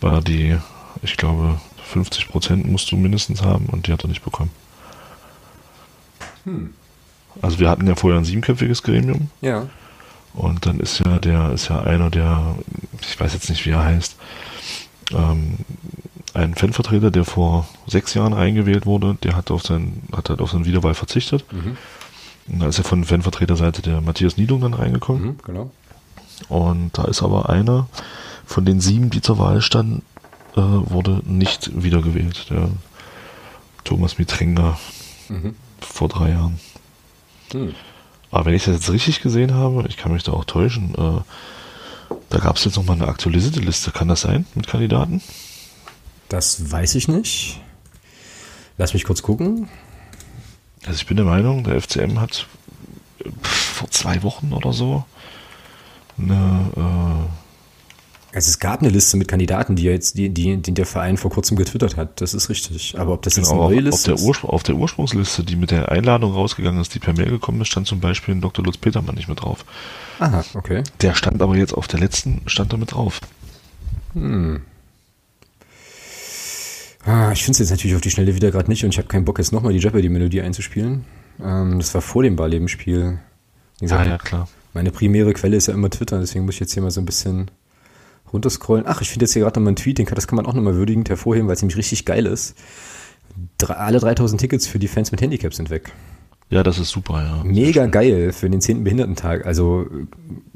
[0.00, 0.56] War die,
[1.02, 4.50] ich glaube, 50 Prozent musst du mindestens haben und die hat er nicht bekommen.
[7.42, 9.66] Also wir hatten ja vorher ein siebenköpfiges Gremium Ja.
[10.34, 12.56] Und dann ist ja der, ist ja einer der,
[13.00, 14.16] ich weiß jetzt nicht wie er heißt,
[15.12, 15.58] ähm,
[16.34, 20.52] ein Fanvertreter, der vor sechs Jahren eingewählt wurde, der hat auf sein, hat halt auf
[20.52, 21.44] seine Wiederwahl verzichtet.
[21.52, 21.76] Mhm.
[22.48, 25.22] Und da ist ja von Fanvertreterseite der Matthias Niedung dann reingekommen.
[25.22, 25.70] Mhm, genau.
[26.48, 27.88] Und da ist aber einer
[28.46, 30.02] von den sieben, die zur Wahl standen,
[30.56, 32.48] äh, wurde nicht wiedergewählt.
[32.50, 32.68] Der
[33.84, 34.78] Thomas Mitrenga
[35.28, 35.54] Mhm.
[35.80, 36.58] vor drei Jahren.
[37.52, 37.74] Hm.
[38.30, 42.14] Aber wenn ich das jetzt richtig gesehen habe, ich kann mich da auch täuschen, äh,
[42.28, 43.90] da gab es jetzt nochmal eine aktualisierte Liste.
[43.90, 45.20] Kann das sein mit Kandidaten?
[46.28, 47.60] Das weiß ich nicht.
[48.78, 49.68] Lass mich kurz gucken.
[50.86, 52.46] Also ich bin der Meinung, der FCM hat
[53.18, 55.04] äh, vor zwei Wochen oder so
[56.16, 57.28] eine,
[58.32, 61.32] Also es gab eine Liste mit Kandidaten, die jetzt, die, die, die der Verein vor
[61.32, 62.20] kurzem getwittert hat.
[62.20, 62.94] Das ist richtig.
[62.96, 64.44] Aber ob das äh, jetzt genau, eine neue auf, auf, Liste der ist?
[64.44, 67.88] Auf der Ursprungsliste, die mit der Einladung rausgegangen ist, die per Mail gekommen ist, stand
[67.88, 68.64] zum Beispiel ein Dr.
[68.64, 69.64] Lutz Petermann nicht mit drauf.
[70.20, 70.84] Aha, okay.
[71.00, 73.20] Der stand aber jetzt auf der letzten, stand da mit drauf.
[77.04, 79.08] Ah, ich finde es jetzt natürlich auf die Schnelle wieder gerade nicht und ich habe
[79.08, 81.04] keinen Bock, jetzt nochmal die Jeopardy-Melodie einzuspielen.
[81.42, 83.18] Ähm, das war vor dem Barleben-Spiel.
[83.80, 84.48] Gesagt, ja, klar.
[84.74, 87.06] Meine primäre Quelle ist ja immer Twitter, deswegen muss ich jetzt hier mal so ein
[87.06, 87.50] bisschen
[88.32, 88.84] runterscrollen.
[88.86, 90.54] Ach, ich finde jetzt hier gerade nochmal einen Tweet, den kann, das kann man auch
[90.54, 92.56] nochmal würdigend hervorheben, weil es nämlich richtig geil ist.
[93.58, 95.92] Drei, alle 3000 Tickets für die Fans mit Handicap sind weg.
[96.50, 97.44] Ja, das ist super, ja.
[97.44, 98.82] Mega geil für den 10.
[98.82, 99.46] Behindertentag.
[99.46, 99.86] Also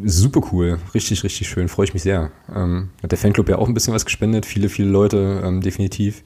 [0.02, 0.78] super cool.
[0.92, 1.68] Richtig, richtig schön.
[1.68, 2.32] Freue ich mich sehr.
[2.52, 4.44] Ähm, hat der Fanclub ja auch ein bisschen was gespendet.
[4.44, 6.24] Viele, viele Leute, ähm, definitiv.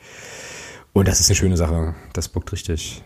[0.95, 1.95] Und das ist eine schöne Sache.
[2.15, 3.03] Das bockt richtig.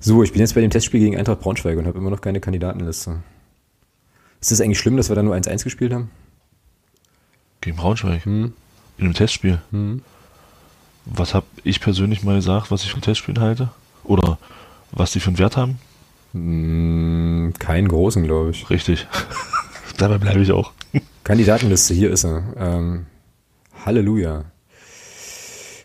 [0.00, 2.40] So, ich bin jetzt bei dem Testspiel gegen Eintracht Braunschweig und habe immer noch keine
[2.40, 3.22] Kandidatenliste.
[4.40, 6.10] Ist das eigentlich schlimm, dass wir da nur 1-1 gespielt haben?
[7.64, 8.26] Gegen Braunschweig.
[8.26, 8.52] Hm.
[8.98, 9.58] In einem Testspiel.
[9.70, 10.02] Hm.
[11.06, 13.70] Was habe ich persönlich mal gesagt, was ich von Testspielen halte?
[14.04, 14.38] Oder
[14.92, 15.78] was die für einen Wert haben?
[16.34, 18.68] Mm, keinen großen, glaube ich.
[18.68, 19.06] Richtig.
[19.96, 20.72] Dabei bleibe ich auch.
[21.24, 22.42] Kandidatenliste, hier ist er.
[22.58, 23.06] Ähm,
[23.86, 24.44] Halleluja.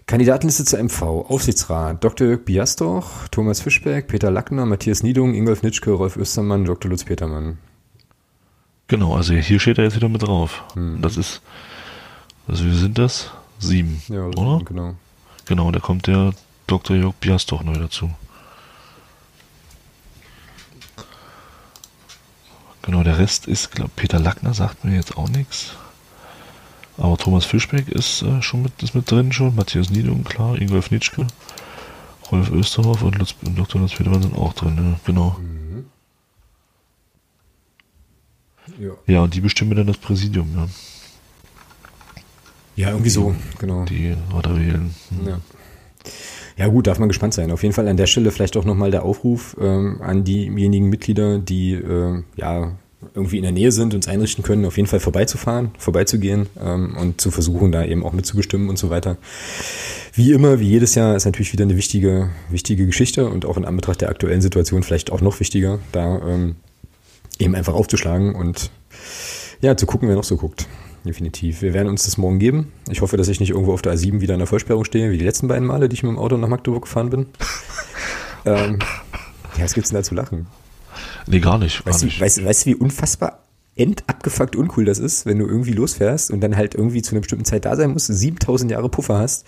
[0.05, 1.01] Kandidatenliste zur MV.
[1.01, 2.03] Aufsichtsrat.
[2.03, 2.27] Dr.
[2.27, 6.91] Jörg Biastorch, Thomas Fischberg, Peter Lackner, Matthias Niedung, Ingolf Nitschke, Rolf Östermann, Dr.
[6.91, 7.57] Lutz Petermann.
[8.89, 10.63] Genau, also hier steht er jetzt wieder mit drauf.
[10.73, 11.01] Hm.
[11.01, 11.41] Das ist,
[12.47, 13.29] also wie sind das?
[13.59, 14.63] Sieben, Ja, oder?
[14.65, 14.95] genau.
[15.45, 16.31] Genau, da kommt der
[16.67, 16.95] Dr.
[16.95, 18.11] Jörg Biastorch neu dazu.
[22.81, 25.73] Genau, der Rest ist, glaub, Peter Lackner sagt mir jetzt auch nichts.
[26.97, 29.55] Aber Thomas Fischbeck ist äh, schon mit, ist mit drin schon.
[29.55, 30.57] Matthias Niedung, klar.
[30.59, 31.27] Ingolf Nitschke.
[32.31, 33.81] Rolf Österhoff und, Lutz, und Dr.
[33.81, 35.37] Lutz Petermann sind auch drin, ja, genau.
[38.79, 38.91] Ja.
[39.07, 40.67] Ja, und die bestimmen dann das Präsidium, ja.
[42.75, 43.85] ja, irgendwie so, genau.
[43.85, 44.95] Die oder wählen.
[45.09, 45.27] Hm.
[45.27, 45.39] Ja.
[46.57, 47.51] Ja gut, darf man gespannt sein.
[47.51, 51.39] Auf jeden Fall an der Stelle vielleicht auch nochmal der Aufruf ähm, an diejenigen Mitglieder,
[51.39, 52.73] die äh, ja
[53.13, 56.97] irgendwie in der Nähe sind und es einrichten können, auf jeden Fall vorbeizufahren, vorbeizugehen ähm,
[56.99, 59.17] und zu versuchen, da eben auch mitzubestimmen und so weiter.
[60.13, 63.63] Wie immer, wie jedes Jahr, ist natürlich wieder eine wichtige, wichtige Geschichte und auch in
[63.63, 66.55] Anbetracht der aktuellen Situation vielleicht auch noch wichtiger, da ähm,
[67.39, 68.69] eben einfach aufzuschlagen und
[69.61, 70.67] ja, zu gucken, wer noch so guckt.
[71.05, 71.61] Definitiv.
[71.61, 72.71] Wir werden uns das morgen geben.
[72.89, 75.17] Ich hoffe, dass ich nicht irgendwo auf der A7 wieder in der Vollsperrung stehe, wie
[75.17, 77.25] die letzten beiden Male, die ich mit dem Auto nach Magdeburg gefahren bin.
[78.45, 78.79] ähm,
[79.57, 80.47] ja, was gibt's denn da zu lachen?
[81.25, 81.83] Nee, gar nicht.
[81.85, 82.19] Gar Weißt du, nicht.
[82.19, 83.43] weißt, weißt du, wie unfassbar
[83.75, 87.45] endabgefuckt uncool das ist, wenn du irgendwie losfährst und dann halt irgendwie zu einer bestimmten
[87.45, 89.47] Zeit da sein musst, 7000 Jahre Puffer hast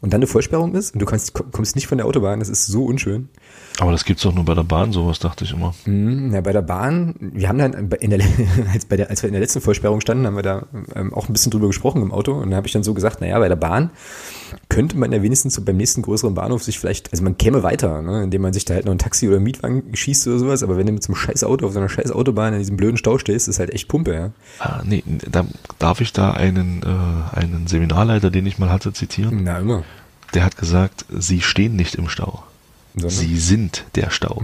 [0.00, 2.66] und dann eine Vollsperrung ist und du kannst, kommst nicht von der Autobahn, das ist
[2.66, 3.28] so unschön.
[3.80, 5.72] Aber das gibt's doch nur bei der Bahn, sowas dachte ich immer.
[5.84, 8.20] Mhm, Ja, bei der Bahn, wir haben dann in der,
[8.72, 10.66] als, bei der, als wir in der letzten Vollsperrung standen, haben wir da
[10.96, 13.20] ähm, auch ein bisschen drüber gesprochen im Auto und da habe ich dann so gesagt,
[13.20, 13.90] naja, bei der Bahn
[14.68, 18.02] könnte man ja wenigstens so beim nächsten größeren Bahnhof sich vielleicht, also man käme weiter,
[18.02, 20.62] ne, indem man sich da halt noch ein Taxi oder einen Mietwagen schießt oder sowas,
[20.64, 22.76] aber wenn du mit so einem scheiß Auto auf so einer scheiß Autobahn in diesem
[22.76, 24.30] blöden Stau stehst, ist halt echt Pumpe, ja.
[24.58, 25.46] Ah, nee, da
[25.78, 29.44] darf ich da einen, äh, einen Seminarleiter, den ich mal hatte, zitieren.
[29.44, 29.84] Na, immer.
[30.34, 32.42] Der hat gesagt, Sie stehen nicht im Stau.
[32.94, 34.42] Sondern, Sie sind der Stau.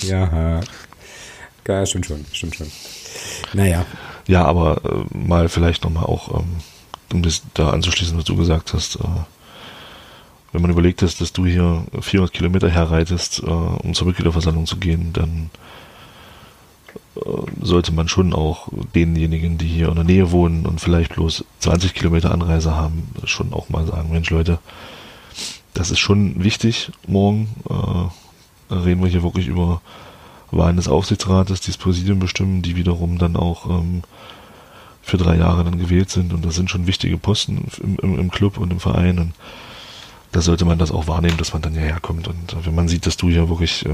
[0.02, 0.60] ja,
[1.66, 2.70] ja, stimmt schon, stimmt schon.
[3.52, 3.86] Naja,
[4.26, 6.56] Ja, aber äh, mal vielleicht nochmal auch, ähm,
[7.12, 9.04] um das da anzuschließen, was du gesagt hast, äh,
[10.52, 14.78] wenn man überlegt, dass, dass du hier 400 Kilometer herreitest, äh, um zur Mitgliederversammlung zu
[14.78, 15.50] gehen, dann
[17.16, 17.20] äh,
[17.62, 21.94] sollte man schon auch denjenigen, die hier in der Nähe wohnen und vielleicht bloß 20
[21.94, 24.58] Kilometer Anreise haben, schon auch mal sagen, Mensch Leute,
[25.74, 27.48] das ist schon wichtig morgen.
[27.68, 29.80] Äh, reden wir hier wirklich über
[30.50, 34.02] Wahlen des Aufsichtsrates, die das Präsidium bestimmen, die wiederum dann auch ähm,
[35.02, 36.32] für drei Jahre dann gewählt sind.
[36.32, 39.18] Und das sind schon wichtige Posten im, im, im Club und im Verein.
[39.18, 39.34] Und
[40.32, 42.28] da sollte man das auch wahrnehmen, dass man dann hierher kommt.
[42.28, 43.90] Und wenn man sieht, dass du hier wirklich äh,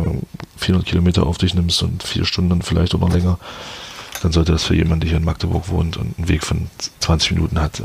[0.56, 3.38] 400 Kilometer auf dich nimmst und vier Stunden vielleicht noch länger,
[4.22, 6.68] dann sollte das für jemanden, der hier in Magdeburg wohnt und einen Weg von
[7.00, 7.84] 20 Minuten hat, äh,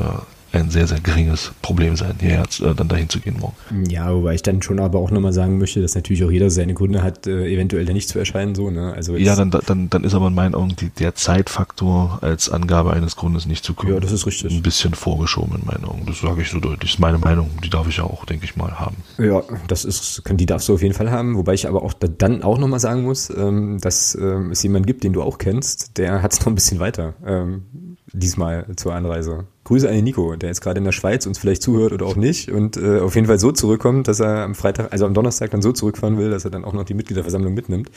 [0.53, 3.55] ein sehr, sehr geringes Problem sein, hierher äh, dann dahin zu gehen morgen.
[3.89, 6.73] Ja, wobei ich dann schon aber auch nochmal sagen möchte, dass natürlich auch jeder seine
[6.73, 8.55] Gründe hat, äh, eventuell da nicht zu erscheinen.
[8.55, 8.93] So, ne?
[8.93, 12.93] also ja, dann, dann, dann ist aber in meinen Augen die, der Zeitfaktor als Angabe
[12.93, 13.93] eines Grundes nicht zu kommen.
[13.93, 14.53] Ja, das ist richtig.
[14.53, 16.05] Ein bisschen vorgeschoben in meinen Augen.
[16.05, 16.79] Das sage ich so deutlich.
[16.81, 17.49] Das ist meine Meinung.
[17.63, 18.97] Die darf ich ja auch, denke ich mal, haben.
[19.17, 21.37] Ja, das ist, die darfst du auf jeden Fall haben.
[21.37, 25.03] Wobei ich aber auch dann auch nochmal sagen muss, ähm, dass ähm, es jemanden gibt,
[25.03, 27.13] den du auch kennst, der hat es noch ein bisschen weiter.
[27.25, 29.45] Ähm, diesmal zur Anreise.
[29.63, 32.15] Grüße an den Nico, der jetzt gerade in der Schweiz uns vielleicht zuhört oder auch
[32.15, 35.51] nicht und äh, auf jeden Fall so zurückkommt, dass er am Freitag, also am Donnerstag
[35.51, 37.89] dann so zurückfahren will, dass er dann auch noch die Mitgliederversammlung mitnimmt.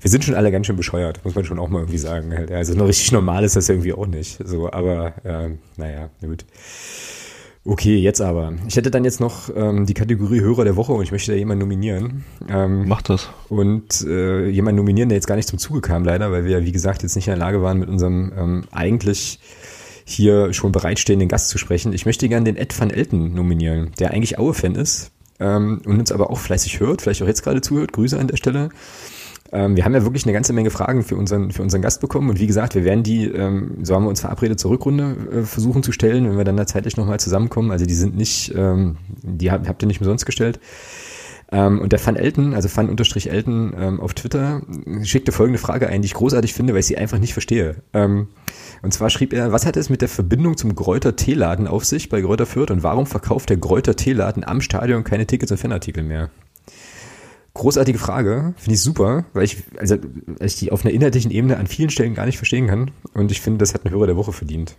[0.00, 2.32] Wir sind schon alle ganz schön bescheuert, muss man schon auch mal irgendwie sagen.
[2.50, 4.38] Also noch richtig normal ist das irgendwie auch nicht.
[4.44, 6.44] So, aber äh, naja, gut.
[7.68, 8.52] Okay, jetzt aber.
[8.68, 11.36] Ich hätte dann jetzt noch ähm, die Kategorie Hörer der Woche und ich möchte da
[11.38, 12.24] jemanden nominieren.
[12.48, 13.28] Ähm, Mach das.
[13.48, 16.70] Und äh, jemanden nominieren, der jetzt gar nicht zum Zuge kam, leider, weil wir, wie
[16.70, 19.40] gesagt, jetzt nicht in der Lage waren, mit unserem ähm, eigentlich
[20.04, 21.92] hier schon bereitstehenden Gast zu sprechen.
[21.92, 25.10] Ich möchte gerne den Ed van Elten nominieren, der eigentlich Aue-Fan ist
[25.40, 27.92] ähm, und uns aber auch fleißig hört, vielleicht auch jetzt gerade zuhört.
[27.92, 28.68] Grüße an der Stelle.
[29.52, 32.30] Ähm, wir haben ja wirklich eine ganze Menge Fragen für unseren, für unseren Gast bekommen
[32.30, 35.42] und wie gesagt, wir werden die, ähm, so haben wir uns verabredet, zur Rückrunde äh,
[35.42, 37.70] versuchen zu stellen, wenn wir dann da zeitlich nochmal zusammenkommen.
[37.70, 40.60] Also die sind nicht, ähm, die habt, habt ihr nicht umsonst gestellt.
[41.52, 44.62] Ähm, und der Fan Elton, also Fan unterstrich Elton ähm, auf Twitter,
[45.02, 47.76] schickte folgende Frage ein, die ich großartig finde, weil ich sie einfach nicht verstehe.
[47.92, 48.28] Ähm,
[48.82, 52.08] und zwar schrieb er, was hat es mit der Verbindung zum Gräuter Teeladen auf sich
[52.08, 56.02] bei Gräuter Fürth und warum verkauft der Gräuter Teeladen am Stadion keine Tickets und Fanartikel
[56.02, 56.30] mehr?
[57.56, 59.96] Großartige Frage, finde ich super, weil ich, also,
[60.26, 62.90] weil ich die auf einer inhaltlichen Ebene an vielen Stellen gar nicht verstehen kann.
[63.14, 64.76] Und ich finde, das hat ein Hörer der Woche verdient.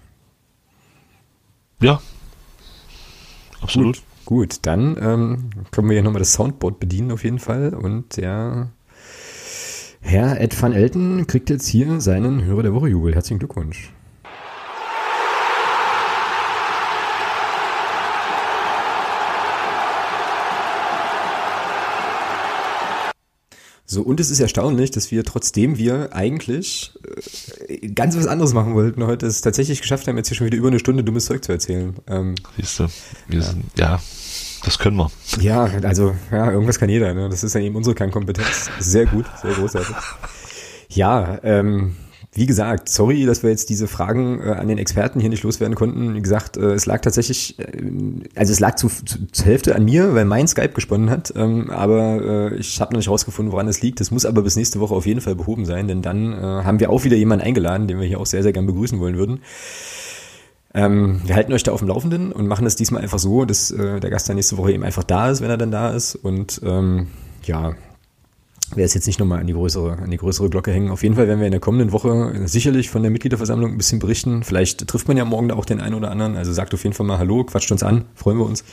[1.82, 2.00] Ja.
[3.62, 3.96] Absolut.
[3.96, 7.74] Gut, gut dann ähm, können wir ja nochmal das Soundboard bedienen auf jeden Fall.
[7.74, 8.70] Und der
[10.00, 13.16] Herr Ed van Elten kriegt jetzt hier seinen Hörer der Woche Jubel.
[13.16, 13.92] Herzlichen Glückwunsch.
[23.90, 26.92] So, und es ist erstaunlich, dass wir, trotzdem wir eigentlich
[27.70, 30.58] äh, ganz was anderes machen wollten, heute es tatsächlich geschafft haben, jetzt hier schon wieder
[30.58, 31.96] über eine Stunde dummes Zeug zu erzählen.
[32.06, 32.88] Ähm, Siehst du,
[33.30, 33.46] wir ja.
[33.46, 34.02] sind, ja,
[34.66, 35.10] das können wir.
[35.40, 37.30] Ja, also, ja, irgendwas kann jeder, ne?
[37.30, 38.70] Das ist ja eben unsere Kernkompetenz.
[38.82, 39.96] Sehr gut, sehr großartig.
[40.90, 41.96] Ja, ähm,
[42.38, 45.74] wie gesagt, sorry, dass wir jetzt diese Fragen äh, an den Experten hier nicht loswerden
[45.76, 46.14] konnten.
[46.14, 47.82] Wie gesagt, äh, es lag tatsächlich, äh,
[48.36, 51.34] also es lag zu, zu, zur Hälfte an mir, weil mein Skype gesponnen hat.
[51.36, 54.00] Ähm, aber äh, ich habe noch nicht rausgefunden, woran es liegt.
[54.00, 56.80] Das muss aber bis nächste Woche auf jeden Fall behoben sein, denn dann äh, haben
[56.80, 59.40] wir auch wieder jemanden eingeladen, den wir hier auch sehr, sehr gern begrüßen wollen würden.
[60.76, 63.72] Ähm, wir halten euch da auf dem Laufenden und machen das diesmal einfach so, dass
[63.72, 66.14] äh, der Gast dann nächste Woche eben einfach da ist, wenn er dann da ist.
[66.14, 67.08] Und ähm,
[67.46, 67.74] ja,
[68.72, 70.92] werde es jetzt nicht nochmal an die größere, an die größere Glocke hängen.
[70.92, 74.00] Auf jeden Fall werden wir in der kommenden Woche sicherlich von der Mitgliederversammlung ein bisschen
[74.00, 74.44] berichten.
[74.44, 76.36] Vielleicht trifft man ja morgen da auch den einen oder anderen.
[76.36, 78.64] Also sagt auf jeden Fall mal Hallo, quatscht uns an, freuen wir uns.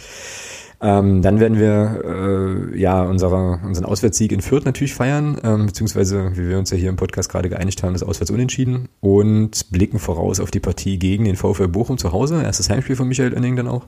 [0.81, 6.33] Ähm, dann werden wir äh, ja unsere, unseren Auswärtssieg in Fürth natürlich feiern, ähm, beziehungsweise
[6.35, 9.99] wie wir uns ja hier im Podcast gerade geeinigt haben, das Auswärts unentschieden und blicken
[9.99, 12.43] voraus auf die Partie gegen den VfL Bochum zu Hause.
[12.43, 13.87] Erstes Heimspiel von Michael Oenning dann auch.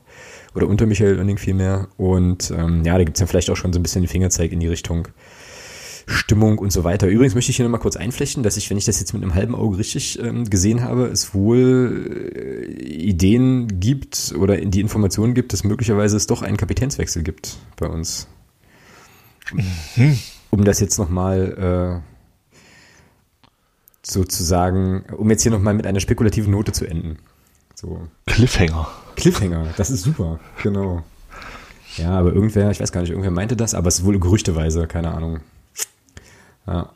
[0.54, 1.88] Oder unter Michael Oenning vielmehr.
[1.98, 4.60] Und ähm, ja, da gibt's ja vielleicht auch schon so ein bisschen den Fingerzeig in
[4.60, 5.08] die Richtung
[6.06, 7.08] Stimmung und so weiter.
[7.08, 9.34] Übrigens möchte ich hier nochmal kurz einflechten, dass ich, wenn ich das jetzt mit einem
[9.34, 15.52] halben Auge richtig ähm, gesehen habe, es wohl äh, Ideen gibt oder die Informationen gibt,
[15.52, 18.28] dass möglicherweise es doch einen Kapitänswechsel gibt bei uns.
[19.96, 20.18] Mhm.
[20.50, 22.60] Um das jetzt nochmal äh,
[24.02, 27.18] sozusagen, um jetzt hier nochmal mit einer spekulativen Note zu enden.
[27.74, 28.06] So.
[28.26, 28.88] Cliffhanger.
[29.16, 31.02] Cliffhanger, das ist super, genau.
[31.96, 34.86] Ja, aber irgendwer, ich weiß gar nicht, irgendwer meinte das, aber es ist wohl gerüchteweise,
[34.86, 35.40] keine Ahnung.
[36.66, 36.90] Ja.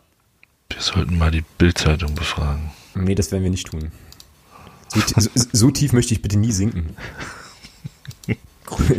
[0.70, 2.70] Wir sollten mal die Bildzeitung befragen.
[2.94, 3.90] Nee, das werden wir nicht tun.
[4.88, 6.96] So, so, so tief möchte ich bitte nie sinken.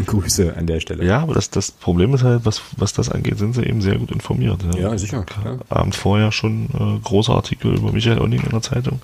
[0.05, 1.05] Grüße an der Stelle.
[1.05, 3.97] Ja, aber das, das Problem ist halt, was, was das angeht, sind sie eben sehr
[3.97, 4.61] gut informiert.
[4.73, 5.23] Ja, ja sicher.
[5.23, 5.59] Klar.
[5.69, 9.01] Abend vorher schon äh, große Artikel über Michael Onning in der Zeitung,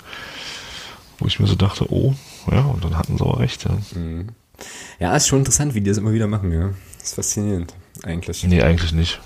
[1.20, 2.16] wo ich mir so dachte, oh,
[2.52, 3.66] ja, und dann hatten sie auch recht.
[3.66, 3.78] Ja.
[4.00, 4.30] Mhm.
[5.00, 6.72] Ja, ist schon interessant, wie die das immer wieder machen, ja.
[6.98, 7.74] Das ist faszinierend,
[8.04, 8.44] eigentlich.
[8.44, 9.22] Nee, eigentlich nicht.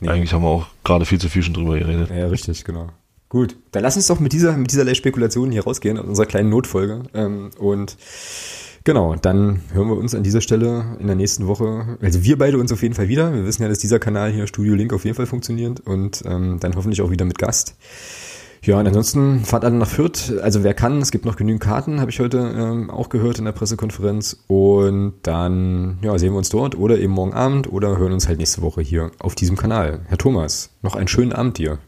[0.00, 0.08] Nee.
[0.08, 2.10] Eigentlich haben wir auch gerade viel zu viel schon drüber geredet.
[2.10, 2.88] Ja, richtig, genau.
[3.28, 6.48] Gut, dann lass uns doch mit dieser, mit dieser Spekulation hier rausgehen, aus unserer kleinen
[6.48, 7.04] Notfolge.
[7.14, 7.96] Ähm, und
[8.82, 11.96] genau, dann hören wir uns an dieser Stelle in der nächsten Woche.
[12.02, 13.32] Also wir beide uns auf jeden Fall wieder.
[13.32, 16.58] Wir wissen ja, dass dieser Kanal hier, Studio Link, auf jeden Fall funktioniert und ähm,
[16.58, 17.76] dann hoffentlich auch wieder mit Gast.
[18.62, 20.38] Ja, und ansonsten fahrt alle nach Fürth.
[20.42, 23.46] Also wer kann, es gibt noch genügend Karten, habe ich heute ähm, auch gehört in
[23.46, 24.44] der Pressekonferenz.
[24.48, 28.38] Und dann ja, sehen wir uns dort oder eben morgen Abend oder hören uns halt
[28.38, 30.00] nächste Woche hier auf diesem Kanal.
[30.08, 31.78] Herr Thomas, noch einen schönen Abend dir.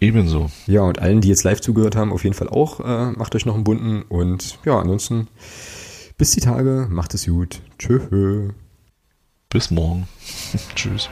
[0.00, 0.50] Ebenso.
[0.66, 3.46] Ja, und allen, die jetzt live zugehört haben, auf jeden Fall auch, äh, macht euch
[3.46, 4.02] noch einen bunten.
[4.02, 5.28] Und ja, ansonsten
[6.18, 7.60] bis die Tage, macht es gut.
[7.78, 8.50] Tschö.
[9.50, 10.08] Bis morgen.
[10.74, 11.10] Tschüss.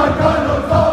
[0.00, 0.89] Marcano,